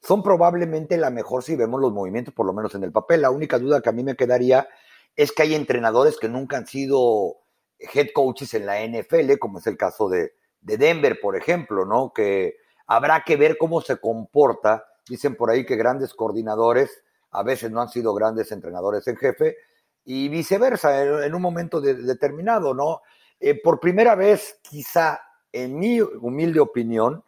son 0.00 0.22
probablemente 0.22 0.96
la 0.96 1.10
mejor 1.10 1.42
si 1.42 1.56
vemos 1.56 1.80
los 1.80 1.92
movimientos, 1.92 2.32
por 2.34 2.46
lo 2.46 2.52
menos 2.52 2.74
en 2.74 2.84
el 2.84 2.92
papel. 2.92 3.22
La 3.22 3.30
única 3.30 3.58
duda 3.58 3.80
que 3.80 3.88
a 3.88 3.92
mí 3.92 4.02
me 4.02 4.16
quedaría 4.16 4.68
es 5.16 5.32
que 5.32 5.42
hay 5.42 5.54
entrenadores 5.54 6.18
que 6.18 6.28
nunca 6.28 6.56
han 6.56 6.66
sido 6.66 7.43
head 7.78 8.08
coaches 8.14 8.54
en 8.54 8.66
la 8.66 8.80
NFL, 8.86 9.38
como 9.38 9.58
es 9.58 9.66
el 9.66 9.76
caso 9.76 10.08
de, 10.08 10.32
Denver, 10.60 11.20
por 11.20 11.36
ejemplo, 11.36 11.84
¿no? 11.84 12.12
Que 12.14 12.56
habrá 12.86 13.22
que 13.22 13.36
ver 13.36 13.58
cómo 13.58 13.82
se 13.82 13.98
comporta. 13.98 14.86
Dicen 15.06 15.36
por 15.36 15.50
ahí 15.50 15.66
que 15.66 15.76
grandes 15.76 16.14
coordinadores 16.14 17.02
a 17.30 17.42
veces 17.42 17.70
no 17.70 17.82
han 17.82 17.90
sido 17.90 18.14
grandes 18.14 18.50
entrenadores 18.50 19.06
en 19.06 19.16
jefe 19.16 19.56
y 20.04 20.28
viceversa 20.30 21.24
en, 21.26 21.34
un 21.34 21.42
momento 21.42 21.80
determinado, 21.80 22.72
¿no? 22.72 23.02
Eh, 23.40 23.60
por 23.60 23.80
primera 23.80 24.14
vez, 24.14 24.58
quizá, 24.62 25.20
en 25.52 25.78
mi 25.78 26.00
humilde 26.00 26.60
opinión, 26.60 27.24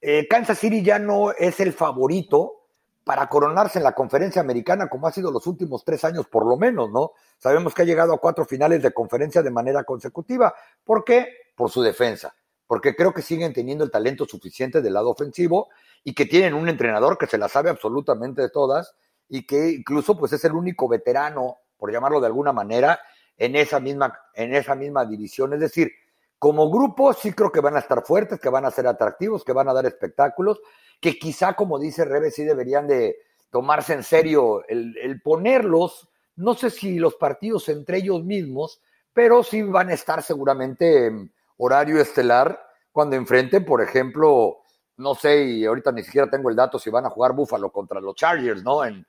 eh, 0.00 0.26
Kansas 0.28 0.58
City 0.58 0.82
ya 0.82 0.98
no 0.98 1.32
es 1.32 1.60
el 1.60 1.72
favorito 1.72 2.59
para 3.04 3.28
coronarse 3.28 3.78
en 3.78 3.84
la 3.84 3.92
conferencia 3.92 4.42
americana 4.42 4.88
como 4.88 5.06
ha 5.06 5.12
sido 5.12 5.30
los 5.30 5.46
últimos 5.46 5.84
tres 5.84 6.04
años 6.04 6.26
por 6.26 6.46
lo 6.46 6.56
menos, 6.56 6.90
¿no? 6.90 7.12
Sabemos 7.38 7.74
que 7.74 7.82
ha 7.82 7.84
llegado 7.84 8.12
a 8.12 8.18
cuatro 8.18 8.44
finales 8.44 8.82
de 8.82 8.92
conferencia 8.92 9.42
de 9.42 9.50
manera 9.50 9.84
consecutiva. 9.84 10.54
¿Por 10.84 11.04
qué? 11.04 11.28
Por 11.56 11.70
su 11.70 11.82
defensa, 11.82 12.34
porque 12.66 12.94
creo 12.94 13.12
que 13.12 13.22
siguen 13.22 13.52
teniendo 13.52 13.84
el 13.84 13.90
talento 13.90 14.26
suficiente 14.26 14.82
del 14.82 14.94
lado 14.94 15.10
ofensivo 15.10 15.68
y 16.04 16.14
que 16.14 16.26
tienen 16.26 16.54
un 16.54 16.68
entrenador 16.68 17.18
que 17.18 17.26
se 17.26 17.38
la 17.38 17.48
sabe 17.48 17.70
absolutamente 17.70 18.42
de 18.42 18.50
todas 18.50 18.94
y 19.28 19.46
que 19.46 19.70
incluso 19.70 20.18
pues 20.18 20.32
es 20.32 20.44
el 20.44 20.52
único 20.52 20.88
veterano, 20.88 21.58
por 21.76 21.92
llamarlo 21.92 22.20
de 22.20 22.26
alguna 22.26 22.52
manera, 22.52 23.00
en 23.36 23.56
esa 23.56 23.80
misma, 23.80 24.18
en 24.34 24.54
esa 24.54 24.74
misma 24.74 25.06
división. 25.06 25.54
Es 25.54 25.60
decir, 25.60 25.92
como 26.40 26.70
grupo 26.70 27.12
sí 27.12 27.34
creo 27.34 27.52
que 27.52 27.60
van 27.60 27.76
a 27.76 27.80
estar 27.80 28.02
fuertes, 28.02 28.40
que 28.40 28.48
van 28.48 28.64
a 28.64 28.70
ser 28.70 28.86
atractivos, 28.86 29.44
que 29.44 29.52
van 29.52 29.68
a 29.68 29.74
dar 29.74 29.84
espectáculos, 29.84 30.58
que 30.98 31.18
quizá, 31.18 31.52
como 31.52 31.78
dice 31.78 32.06
Rebe, 32.06 32.30
sí 32.30 32.44
deberían 32.44 32.86
de 32.86 33.18
tomarse 33.50 33.92
en 33.92 34.02
serio 34.02 34.64
el, 34.66 35.20
ponerlos, 35.22 36.08
no 36.36 36.54
sé 36.54 36.70
si 36.70 36.98
los 36.98 37.16
partidos 37.16 37.68
entre 37.68 37.98
ellos 37.98 38.24
mismos, 38.24 38.80
pero 39.12 39.42
sí 39.42 39.60
van 39.60 39.90
a 39.90 39.92
estar 39.92 40.22
seguramente 40.22 41.08
en 41.08 41.30
horario 41.58 42.00
estelar 42.00 42.58
cuando 42.90 43.16
enfrenten, 43.16 43.66
por 43.66 43.82
ejemplo, 43.82 44.60
no 44.96 45.14
sé, 45.14 45.44
y 45.44 45.66
ahorita 45.66 45.92
ni 45.92 46.02
siquiera 46.02 46.30
tengo 46.30 46.48
el 46.48 46.56
dato 46.56 46.78
si 46.78 46.88
van 46.88 47.04
a 47.04 47.10
jugar 47.10 47.34
Búfalo 47.34 47.70
contra 47.70 48.00
los 48.00 48.14
Chargers, 48.14 48.64
¿no? 48.64 48.82
En, 48.82 49.06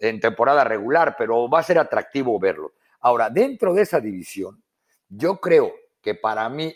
en 0.00 0.18
temporada 0.18 0.64
regular, 0.64 1.14
pero 1.16 1.48
va 1.48 1.60
a 1.60 1.62
ser 1.62 1.78
atractivo 1.78 2.40
verlo. 2.40 2.72
Ahora, 3.02 3.30
dentro 3.30 3.72
de 3.72 3.82
esa 3.82 4.00
división, 4.00 4.60
yo 5.08 5.36
creo 5.36 5.81
que 6.02 6.14
para 6.14 6.48
mí, 6.48 6.74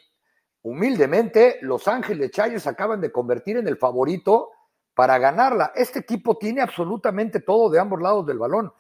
humildemente, 0.62 1.58
Los 1.62 1.88
Ángeles 1.88 2.30
Chargers 2.30 2.66
acaban 2.66 3.00
de 3.00 3.12
convertir 3.12 3.56
en 3.56 3.68
el 3.68 3.76
favorito 3.76 4.50
para 4.94 5.18
ganarla. 5.18 5.72
Este 5.74 5.98
equipo 5.98 6.38
tiene 6.38 6.62
absolutamente 6.62 7.40
todo 7.40 7.68
de 7.68 7.78
ambos 7.78 8.00
lados 8.00 8.26
del 8.26 8.38
balón. 8.38 8.72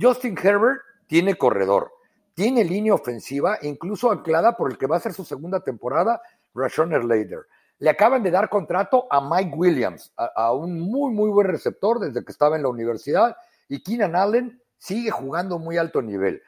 Justin 0.00 0.36
Herbert 0.40 0.80
tiene 1.06 1.36
corredor, 1.36 1.92
tiene 2.34 2.64
línea 2.64 2.94
ofensiva, 2.94 3.58
incluso 3.62 4.10
anclada 4.10 4.56
por 4.56 4.70
el 4.70 4.78
que 4.78 4.86
va 4.86 4.96
a 4.96 5.00
ser 5.00 5.12
su 5.12 5.24
segunda 5.24 5.60
temporada, 5.60 6.20
Rashon 6.54 6.90
Slater. 6.90 7.46
Le 7.78 7.90
acaban 7.90 8.22
de 8.22 8.30
dar 8.30 8.48
contrato 8.48 9.06
a 9.10 9.20
Mike 9.20 9.56
Williams, 9.56 10.12
a, 10.16 10.52
un 10.52 10.80
muy, 10.80 11.12
muy 11.12 11.30
buen 11.30 11.48
receptor 11.48 11.98
desde 11.98 12.24
que 12.24 12.32
estaba 12.32 12.56
en 12.56 12.62
la 12.62 12.68
universidad, 12.68 13.36
y 13.68 13.82
Keenan 13.82 14.14
Allen 14.14 14.62
sigue 14.78 15.10
jugando 15.10 15.58
muy 15.58 15.76
alto 15.76 16.02
nivel. 16.02 16.42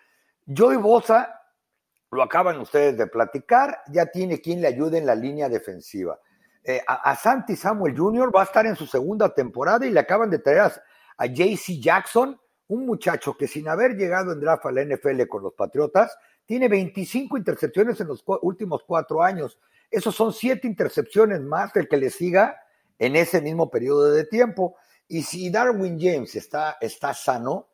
Joey 0.47 0.77
Bosa, 0.77 1.41
lo 2.11 2.23
acaban 2.23 2.61
ustedes 2.61 2.97
de 2.97 3.07
platicar, 3.07 3.83
ya 3.89 4.07
tiene 4.07 4.41
quien 4.41 4.61
le 4.61 4.69
ayude 4.69 4.99
en 4.99 5.07
la 5.07 5.15
línea 5.15 5.49
defensiva. 5.49 6.19
Eh, 6.63 6.83
a, 6.87 7.15
Santi 7.15 7.55
Samuel 7.55 7.97
Jr. 7.97 8.35
va 8.35 8.41
a 8.41 8.45
estar 8.45 8.67
en 8.67 8.75
su 8.75 8.87
segunda 8.87 9.33
temporada 9.33 9.87
y 9.87 9.91
le 9.91 10.01
acaban 10.01 10.31
de 10.31 10.41
traer 10.41 10.73
a, 11.17 11.27
JC 11.27 11.81
Jackson, 11.81 12.39
un 12.69 12.87
muchacho 12.87 13.37
que 13.37 13.47
sin 13.47 13.69
haber 13.69 13.97
llegado 13.97 14.33
en 14.33 14.41
draft 14.41 14.67
a 14.67 14.73
la 14.73 14.85
NFL 14.85 15.27
con 15.29 15.45
los 15.45 15.55
Patriotas, 15.55 16.17
tiene 16.45 16.69
25 16.69 17.39
intercepciones 17.39 18.01
en 18.01 18.09
los 18.09 18.25
últimos 18.43 18.83
cuatro 18.85 19.23
años. 19.23 19.59
Esos 19.91 20.15
son 20.15 20.33
siete 20.33 20.67
intercepciones 20.67 21.41
más 21.41 21.73
que 21.73 21.87
que 21.87 21.97
le 21.97 22.11
siga 22.11 22.61
en 22.99 23.15
ese 23.15 23.41
mismo 23.41 23.71
periodo 23.71 24.11
de 24.11 24.25
tiempo. 24.25 24.77
Y 25.09 25.23
si 25.23 25.51
Darwin 25.51 25.99
James 26.01 26.35
está, 26.35 26.77
está 26.81 27.15
sano, 27.15 27.69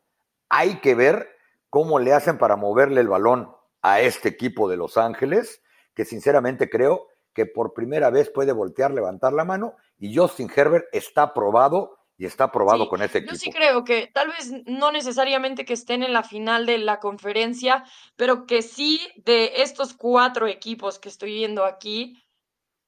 hay 0.49 0.79
que 0.79 0.93
ver 0.93 1.27
cómo 1.71 1.97
le 1.97 2.13
hacen 2.13 2.37
para 2.37 2.55
moverle 2.55 3.01
el 3.01 3.07
balón 3.07 3.49
a 3.83 3.99
este 4.01 4.29
equipo 4.29 4.67
de 4.67 4.77
Los 4.77 4.97
Ángeles, 4.97 5.61
que 5.93 6.05
sinceramente 6.05 6.69
creo 6.69 7.07
que 7.33 7.45
por 7.45 7.73
primera 7.73 8.09
vez 8.09 8.29
puede 8.29 8.53
voltear, 8.53 8.91
levantar 8.91 9.33
la 9.33 9.43
mano, 9.43 9.75
y 9.99 10.15
Justin 10.15 10.49
Herbert 10.53 10.85
está 10.91 11.33
probado 11.33 11.97
y 12.17 12.25
está 12.25 12.51
probado 12.51 12.87
con 12.89 13.01
ese 13.01 13.19
equipo. 13.19 13.33
Yo 13.33 13.39
sí 13.39 13.51
creo 13.51 13.83
que 13.83 14.09
tal 14.13 14.29
vez 14.29 14.51
no 14.65 14.91
necesariamente 14.91 15.65
que 15.65 15.73
estén 15.73 16.03
en 16.03 16.13
la 16.13 16.23
final 16.23 16.65
de 16.65 16.77
la 16.77 16.99
conferencia, 16.99 17.83
pero 18.15 18.45
que 18.45 18.61
sí 18.61 19.01
de 19.17 19.61
estos 19.61 19.93
cuatro 19.93 20.47
equipos 20.47 20.99
que 20.99 21.09
estoy 21.09 21.33
viendo 21.33 21.65
aquí, 21.65 22.23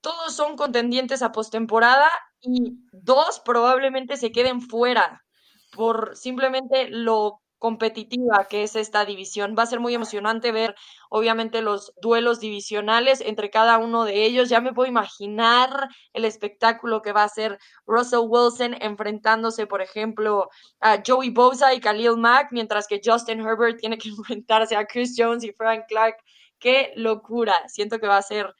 todos 0.01 0.35
son 0.35 0.55
contendientes 0.55 1.23
a 1.23 1.31
postemporada 1.31 2.09
y 2.39 2.77
dos 2.91 3.41
probablemente 3.43 4.17
se 4.17 4.31
queden 4.31 4.61
fuera 4.61 5.25
por 5.71 6.15
simplemente 6.15 6.87
lo 6.89 7.41
competitiva 7.65 8.45
que 8.47 8.61
es 8.61 8.75
esta 8.75 9.05
división. 9.05 9.55
Va 9.57 9.63
a 9.63 9.65
ser 9.65 9.79
muy 9.79 9.95
emocionante 9.95 10.51
ver, 10.51 10.75
obviamente, 11.09 11.63
los 11.63 11.93
duelos 11.99 12.39
divisionales 12.39 13.21
entre 13.21 13.49
cada 13.49 13.79
uno 13.79 14.05
de 14.05 14.23
ellos. 14.23 14.49
Ya 14.49 14.61
me 14.61 14.71
puedo 14.71 14.87
imaginar 14.87 15.89
el 16.13 16.25
espectáculo 16.25 17.01
que 17.01 17.11
va 17.11 17.23
a 17.23 17.29
ser 17.29 17.57
Russell 17.87 18.27
Wilson 18.27 18.75
enfrentándose, 18.81 19.65
por 19.65 19.81
ejemplo, 19.81 20.49
a 20.79 21.01
Joey 21.03 21.31
Bosa 21.31 21.73
y 21.73 21.79
Khalil 21.79 22.17
Mack, 22.17 22.49
mientras 22.51 22.85
que 22.85 23.01
Justin 23.03 23.39
Herbert 23.39 23.79
tiene 23.79 23.97
que 23.97 24.09
enfrentarse 24.15 24.75
a 24.75 24.85
Chris 24.85 25.15
Jones 25.17 25.43
y 25.43 25.51
Frank 25.51 25.85
Clark. 25.87 26.17
¡Qué 26.59 26.93
locura! 26.95 27.55
Siento 27.67 27.97
que 27.99 28.07
va 28.07 28.17
a 28.17 28.21
ser 28.21 28.53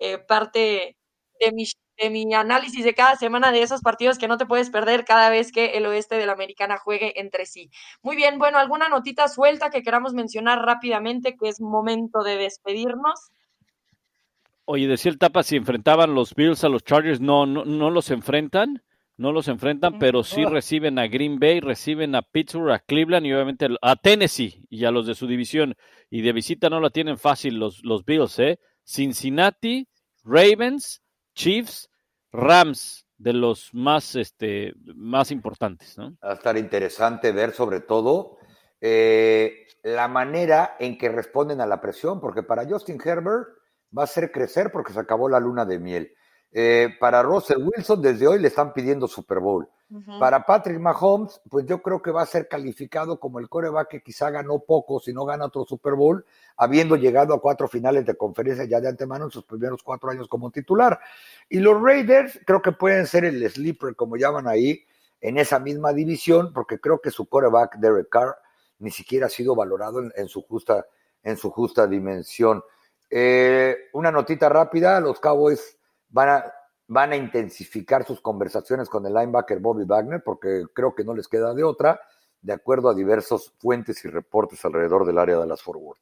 eh, 0.00 0.18
parte 0.18 0.96
de 1.40 1.52
mi, 1.52 1.64
de 1.98 2.10
mi 2.10 2.32
análisis 2.34 2.84
de 2.84 2.94
cada 2.94 3.16
semana 3.16 3.52
de 3.52 3.62
esos 3.62 3.80
partidos 3.80 4.18
que 4.18 4.28
no 4.28 4.38
te 4.38 4.46
puedes 4.46 4.70
perder 4.70 5.04
cada 5.04 5.30
vez 5.30 5.52
que 5.52 5.76
el 5.76 5.86
oeste 5.86 6.16
de 6.16 6.26
la 6.26 6.32
americana 6.32 6.78
juegue 6.78 7.20
entre 7.20 7.46
sí. 7.46 7.70
Muy 8.02 8.16
bien, 8.16 8.38
bueno, 8.38 8.58
alguna 8.58 8.88
notita 8.88 9.28
suelta 9.28 9.70
que 9.70 9.82
queramos 9.82 10.14
mencionar 10.14 10.60
rápidamente, 10.60 11.36
que 11.36 11.48
es 11.48 11.60
momento 11.60 12.22
de 12.22 12.36
despedirnos. 12.36 13.30
Oye, 14.64 14.86
decía 14.86 15.10
el 15.10 15.18
Tapa, 15.18 15.42
si 15.42 15.56
enfrentaban 15.56 16.14
los 16.14 16.34
Bills 16.34 16.62
a 16.62 16.68
los 16.68 16.84
Chargers, 16.84 17.20
no, 17.20 17.46
no, 17.46 17.64
no 17.64 17.90
los 17.90 18.10
enfrentan, 18.10 18.82
no 19.16 19.32
los 19.32 19.48
enfrentan, 19.48 19.98
pero 19.98 20.22
sí 20.22 20.44
reciben 20.44 20.98
a 20.98 21.08
Green 21.08 21.40
Bay, 21.40 21.60
reciben 21.60 22.14
a 22.14 22.22
Pittsburgh, 22.22 22.70
a 22.70 22.78
Cleveland 22.78 23.26
y 23.26 23.32
obviamente 23.32 23.66
a 23.82 23.96
Tennessee 23.96 24.64
y 24.70 24.84
a 24.84 24.90
los 24.90 25.06
de 25.06 25.14
su 25.14 25.26
división. 25.26 25.74
Y 26.10 26.20
de 26.20 26.32
visita 26.32 26.70
no 26.70 26.80
la 26.80 26.90
tienen 26.90 27.18
fácil 27.18 27.54
los, 27.54 27.82
los 27.82 28.04
Bills, 28.04 28.38
¿eh? 28.38 28.60
Cincinnati, 28.84 29.88
Ravens, 30.22 31.02
Chiefs, 31.38 31.88
Rams, 32.32 33.06
de 33.16 33.32
los 33.32 33.72
más, 33.72 34.16
este, 34.16 34.74
más 34.96 35.30
importantes. 35.30 35.96
¿no? 35.96 36.16
Va 36.22 36.32
a 36.32 36.34
estar 36.34 36.58
interesante 36.58 37.30
ver 37.30 37.52
sobre 37.52 37.80
todo 37.80 38.38
eh, 38.80 39.68
la 39.84 40.08
manera 40.08 40.74
en 40.80 40.98
que 40.98 41.08
responden 41.08 41.60
a 41.60 41.66
la 41.66 41.80
presión, 41.80 42.20
porque 42.20 42.42
para 42.42 42.66
Justin 42.68 43.00
Herbert 43.02 43.50
va 43.96 44.02
a 44.02 44.08
ser 44.08 44.32
crecer 44.32 44.72
porque 44.72 44.92
se 44.92 44.98
acabó 44.98 45.28
la 45.28 45.38
luna 45.38 45.64
de 45.64 45.78
miel. 45.78 46.12
Eh, 46.50 46.88
para 46.98 47.22
Russell 47.22 47.62
Wilson, 47.62 48.00
desde 48.00 48.26
hoy 48.26 48.38
le 48.38 48.48
están 48.48 48.72
pidiendo 48.72 49.06
Super 49.06 49.38
Bowl. 49.38 49.68
Para 50.20 50.44
Patrick 50.44 50.78
Mahomes, 50.78 51.40
pues 51.48 51.64
yo 51.64 51.80
creo 51.80 52.02
que 52.02 52.10
va 52.10 52.20
a 52.20 52.26
ser 52.26 52.46
calificado 52.46 53.18
como 53.18 53.38
el 53.38 53.48
coreback 53.48 53.88
que 53.88 54.02
quizá 54.02 54.28
ganó 54.28 54.58
poco 54.58 55.00
si 55.00 55.14
no 55.14 55.24
gana 55.24 55.46
otro 55.46 55.64
Super 55.64 55.94
Bowl, 55.94 56.26
habiendo 56.58 56.96
llegado 56.96 57.32
a 57.32 57.40
cuatro 57.40 57.68
finales 57.68 58.04
de 58.04 58.14
conferencia 58.14 58.66
ya 58.66 58.82
de 58.82 58.88
antemano 58.88 59.24
en 59.24 59.30
sus 59.30 59.44
primeros 59.44 59.82
cuatro 59.82 60.10
años 60.10 60.28
como 60.28 60.50
titular. 60.50 61.00
Y 61.48 61.60
los 61.60 61.80
Raiders 61.80 62.38
creo 62.44 62.60
que 62.60 62.72
pueden 62.72 63.06
ser 63.06 63.24
el 63.24 63.48
sleeper, 63.48 63.96
como 63.96 64.16
llaman 64.16 64.46
ahí, 64.46 64.84
en 65.22 65.38
esa 65.38 65.58
misma 65.58 65.94
división, 65.94 66.52
porque 66.52 66.78
creo 66.78 67.00
que 67.00 67.10
su 67.10 67.26
coreback, 67.26 67.78
Derek 67.78 68.10
Carr, 68.10 68.36
ni 68.80 68.90
siquiera 68.90 69.26
ha 69.26 69.30
sido 69.30 69.56
valorado 69.56 70.02
en, 70.14 70.28
su, 70.28 70.42
justa, 70.42 70.86
en 71.22 71.38
su 71.38 71.50
justa 71.50 71.86
dimensión. 71.86 72.62
Eh, 73.08 73.74
una 73.94 74.12
notita 74.12 74.50
rápida, 74.50 75.00
los 75.00 75.18
Cowboys 75.18 75.77
van 76.08 76.28
a, 76.28 76.44
van 76.86 77.12
a 77.12 77.16
intensificar 77.16 78.04
sus 78.04 78.20
conversaciones 78.20 78.88
con 78.88 79.04
el 79.06 79.14
linebacker 79.14 79.58
Bobby 79.60 79.84
Wagner, 79.84 80.22
porque 80.24 80.64
creo 80.74 80.94
que 80.94 81.04
no 81.04 81.14
les 81.14 81.28
queda 81.28 81.54
de 81.54 81.64
otra, 81.64 82.00
de 82.40 82.52
acuerdo 82.52 82.88
a 82.88 82.94
diversos 82.94 83.52
fuentes 83.58 84.04
y 84.04 84.08
reportes 84.08 84.64
alrededor 84.64 85.06
del 85.06 85.18
área 85.18 85.38
de 85.38 85.46
las 85.46 85.62
forward. 85.62 85.98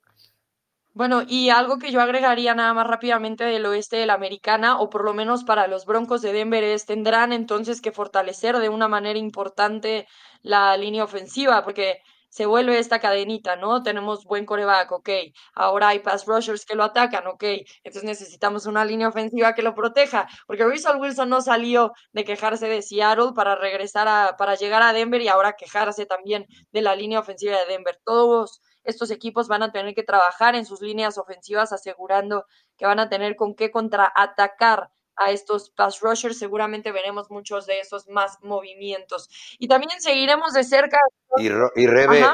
Bueno, 0.96 1.22
y 1.28 1.50
algo 1.50 1.78
que 1.78 1.92
yo 1.92 2.00
agregaría 2.00 2.54
nada 2.54 2.72
más 2.72 2.86
rápidamente 2.86 3.44
del 3.44 3.66
oeste 3.66 3.96
de 3.96 4.06
la 4.06 4.14
americana, 4.14 4.80
o 4.80 4.88
por 4.88 5.04
lo 5.04 5.12
menos 5.12 5.44
para 5.44 5.66
los 5.66 5.84
Broncos 5.84 6.22
de 6.22 6.32
Denver, 6.32 6.64
es 6.64 6.86
tendrán 6.86 7.34
entonces 7.34 7.82
que 7.82 7.92
fortalecer 7.92 8.56
de 8.58 8.70
una 8.70 8.88
manera 8.88 9.18
importante 9.18 10.08
la 10.40 10.74
línea 10.78 11.04
ofensiva, 11.04 11.62
porque 11.64 11.98
se 12.36 12.44
vuelve 12.44 12.78
esta 12.78 13.00
cadenita, 13.00 13.56
¿no? 13.56 13.82
Tenemos 13.82 14.24
buen 14.26 14.44
coreback, 14.44 14.92
ok. 14.92 15.08
Ahora 15.54 15.88
hay 15.88 16.00
pass 16.00 16.26
rushers 16.26 16.66
que 16.66 16.74
lo 16.74 16.84
atacan, 16.84 17.26
ok. 17.26 17.42
Entonces 17.82 18.04
necesitamos 18.04 18.66
una 18.66 18.84
línea 18.84 19.08
ofensiva 19.08 19.54
que 19.54 19.62
lo 19.62 19.74
proteja, 19.74 20.28
porque 20.46 20.64
Russell 20.64 21.00
Wilson 21.00 21.30
no 21.30 21.40
salió 21.40 21.92
de 22.12 22.24
quejarse 22.26 22.68
de 22.68 22.82
Seattle 22.82 23.32
para 23.34 23.56
regresar 23.56 24.06
a, 24.06 24.36
para 24.36 24.54
llegar 24.54 24.82
a 24.82 24.92
Denver 24.92 25.22
y 25.22 25.28
ahora 25.28 25.54
quejarse 25.54 26.04
también 26.04 26.44
de 26.72 26.82
la 26.82 26.94
línea 26.94 27.20
ofensiva 27.20 27.56
de 27.56 27.64
Denver. 27.64 27.98
Todos 28.04 28.60
estos 28.84 29.10
equipos 29.10 29.48
van 29.48 29.62
a 29.62 29.72
tener 29.72 29.94
que 29.94 30.02
trabajar 30.02 30.54
en 30.56 30.66
sus 30.66 30.82
líneas 30.82 31.16
ofensivas 31.16 31.72
asegurando 31.72 32.44
que 32.76 32.84
van 32.84 32.98
a 32.98 33.08
tener 33.08 33.36
con 33.36 33.54
qué 33.54 33.70
contraatacar 33.70 34.90
a 35.16 35.30
estos 35.30 35.70
pass 35.70 36.00
rushers, 36.00 36.38
seguramente 36.38 36.92
veremos 36.92 37.30
muchos 37.30 37.66
de 37.66 37.80
esos 37.80 38.08
más 38.08 38.38
movimientos. 38.42 39.28
Y 39.58 39.68
también 39.68 40.00
seguiremos 40.00 40.52
de 40.52 40.64
cerca. 40.64 40.98
Y, 41.38 41.46
y 41.46 41.86
Rebe, 41.86 42.24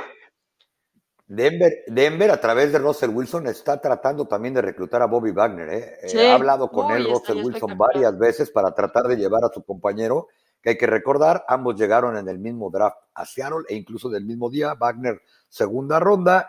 Denver, 1.34 1.84
Denver, 1.86 2.30
a 2.30 2.38
través 2.38 2.72
de 2.72 2.78
Russell 2.78 3.08
Wilson, 3.08 3.46
está 3.46 3.80
tratando 3.80 4.26
también 4.26 4.52
de 4.52 4.60
reclutar 4.60 5.00
a 5.00 5.06
Bobby 5.06 5.30
Wagner. 5.30 5.68
¿eh? 5.70 5.98
eh 6.02 6.30
ha 6.30 6.34
hablado 6.34 6.70
con 6.70 6.90
él, 6.90 7.08
Russell 7.10 7.42
Wilson, 7.42 7.78
varias 7.78 8.18
veces 8.18 8.50
para 8.50 8.74
tratar 8.74 9.04
de 9.04 9.16
llevar 9.16 9.42
a 9.42 9.48
su 9.48 9.64
compañero, 9.64 10.28
que 10.60 10.70
hay 10.70 10.76
que 10.76 10.86
recordar, 10.86 11.42
ambos 11.48 11.76
llegaron 11.76 12.18
en 12.18 12.28
el 12.28 12.38
mismo 12.38 12.70
draft 12.70 12.98
a 13.14 13.24
Seattle 13.24 13.64
e 13.68 13.76
incluso 13.76 14.10
del 14.10 14.26
mismo 14.26 14.50
día, 14.50 14.74
Wagner 14.74 15.22
segunda 15.48 15.98
ronda, 15.98 16.46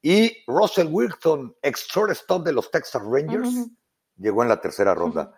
y 0.00 0.44
Russell 0.46 0.88
Wilson, 0.90 1.54
ex 1.60 1.86
shortstop 1.86 2.42
de 2.42 2.52
los 2.52 2.70
Texas 2.70 3.02
Rangers, 3.04 3.68
llegó 4.16 4.42
en 4.42 4.48
la 4.48 4.62
tercera 4.62 4.94
ronda. 4.94 5.30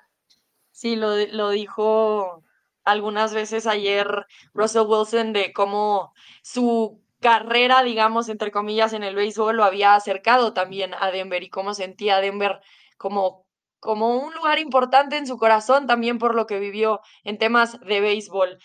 Sí, 0.76 0.96
lo, 0.96 1.14
lo 1.28 1.50
dijo 1.50 2.42
algunas 2.84 3.32
veces 3.32 3.68
ayer 3.68 4.26
Russell 4.54 4.82
Wilson 4.88 5.32
de 5.32 5.52
cómo 5.52 6.12
su 6.42 7.00
carrera, 7.20 7.84
digamos, 7.84 8.28
entre 8.28 8.50
comillas, 8.50 8.92
en 8.92 9.04
el 9.04 9.14
béisbol 9.14 9.56
lo 9.56 9.62
había 9.62 9.94
acercado 9.94 10.52
también 10.52 10.92
a 10.98 11.12
Denver 11.12 11.44
y 11.44 11.48
cómo 11.48 11.74
sentía 11.74 12.16
a 12.16 12.20
Denver 12.20 12.60
como, 12.98 13.46
como 13.78 14.16
un 14.16 14.34
lugar 14.34 14.58
importante 14.58 15.16
en 15.16 15.28
su 15.28 15.38
corazón 15.38 15.86
también 15.86 16.18
por 16.18 16.34
lo 16.34 16.46
que 16.46 16.58
vivió 16.58 17.00
en 17.22 17.38
temas 17.38 17.78
de 17.78 18.00
béisbol. 18.00 18.58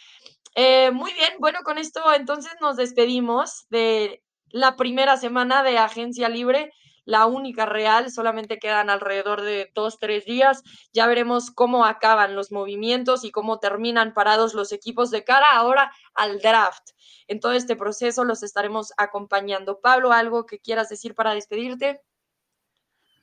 Eh, 0.56 0.90
muy 0.92 1.14
bien, 1.14 1.34
bueno, 1.40 1.60
con 1.64 1.78
esto 1.78 2.02
entonces 2.16 2.54
nos 2.60 2.76
despedimos 2.76 3.68
de 3.70 4.24
la 4.50 4.76
primera 4.76 5.16
semana 5.18 5.62
de 5.62 5.78
Agencia 5.78 6.28
Libre 6.28 6.74
la 7.06 7.26
única 7.26 7.66
real, 7.66 8.12
solamente 8.12 8.60
quedan 8.60 8.90
alrededor 8.90 9.42
de 9.42 9.72
dos, 9.74 10.00
tres 10.00 10.26
días. 10.26 10.64
Ya 10.94 11.08
veremos 11.08 11.52
cómo 11.52 11.86
acaban 11.86 12.36
los 12.36 12.52
movimientos 12.52 13.24
y 13.24 13.32
cómo 13.32 13.60
terminan 13.60 14.14
parados 14.14 14.54
los 14.54 14.72
equipos 14.72 15.12
de 15.12 15.24
cara 15.24 15.52
ahora 15.54 15.92
al 16.14 16.40
draft. 16.40 16.92
En 17.28 17.40
todo 17.40 17.54
este 17.54 17.76
proceso 17.76 18.24
los 18.24 18.44
estaremos 18.44 18.94
acompañando. 18.98 19.80
Pablo, 19.80 20.12
¿algo 20.12 20.46
que 20.46 20.60
quieras 20.60 20.90
decir 20.90 21.16
para 21.16 21.34
despedirte? 21.34 22.02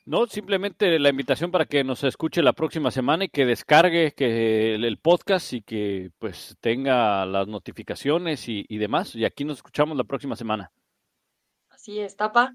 No, 0.07 0.24
simplemente 0.29 1.01
la 1.01 1.09
invitación 1.09 1.51
para 1.51 1.66
que 1.66 1.83
nos 1.83 2.05
escuche 2.05 2.41
la 2.41 2.53
próxima 2.53 2.93
semana 2.93 3.24
y 3.24 3.29
que 3.29 3.45
descargue 3.45 4.12
que 4.12 4.77
el, 4.77 4.99
podcast 4.99 5.53
y 5.53 5.62
que 5.62 6.12
pues 6.20 6.57
tenga 6.61 7.27
las 7.27 7.49
notificaciones 7.49 8.49
y, 8.49 8.64
y 8.68 8.79
demás. 8.79 9.16
Y 9.16 9.24
aquí 9.24 9.45
nos 9.45 9.57
escuchamos 9.57 9.97
la 9.97 10.05
próxima 10.05 10.37
semana. 10.37 10.70
Así 11.70 11.99
es, 11.99 12.14
Tapa. 12.16 12.55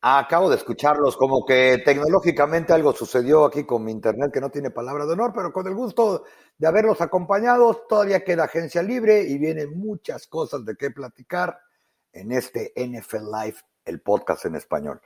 Acabo 0.00 0.48
de 0.48 0.56
escucharlos, 0.56 1.16
como 1.16 1.44
que 1.44 1.82
tecnológicamente 1.84 2.72
algo 2.72 2.92
sucedió 2.92 3.44
aquí 3.44 3.64
con 3.64 3.84
mi 3.84 3.90
internet 3.90 4.30
que 4.32 4.40
no 4.40 4.48
tiene 4.48 4.70
palabra 4.70 5.04
de 5.06 5.14
honor, 5.14 5.32
pero 5.34 5.52
con 5.52 5.66
el 5.66 5.74
gusto 5.74 6.24
de 6.56 6.68
haberlos 6.68 7.00
acompañado, 7.00 7.84
todavía 7.88 8.22
queda 8.22 8.44
agencia 8.44 8.80
libre 8.80 9.22
y 9.22 9.38
vienen 9.38 9.76
muchas 9.76 10.28
cosas 10.28 10.64
de 10.64 10.76
qué 10.76 10.92
platicar 10.92 11.58
en 12.12 12.30
este 12.30 12.72
NFL 12.76 13.26
Live, 13.42 13.58
el 13.84 14.00
podcast 14.00 14.44
en 14.44 14.54
español. 14.54 15.00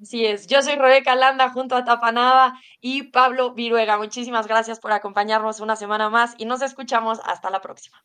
Así 0.00 0.24
es, 0.24 0.46
yo 0.46 0.62
soy 0.62 0.76
Rebeca 0.76 1.14
Landa 1.14 1.50
junto 1.50 1.76
a 1.76 1.84
Tapanada 1.84 2.58
y 2.80 3.10
Pablo 3.10 3.52
Viruega. 3.52 3.98
Muchísimas 3.98 4.46
gracias 4.46 4.80
por 4.80 4.92
acompañarnos 4.92 5.60
una 5.60 5.76
semana 5.76 6.08
más 6.08 6.34
y 6.38 6.46
nos 6.46 6.62
escuchamos 6.62 7.20
hasta 7.24 7.50
la 7.50 7.60
próxima. 7.60 8.02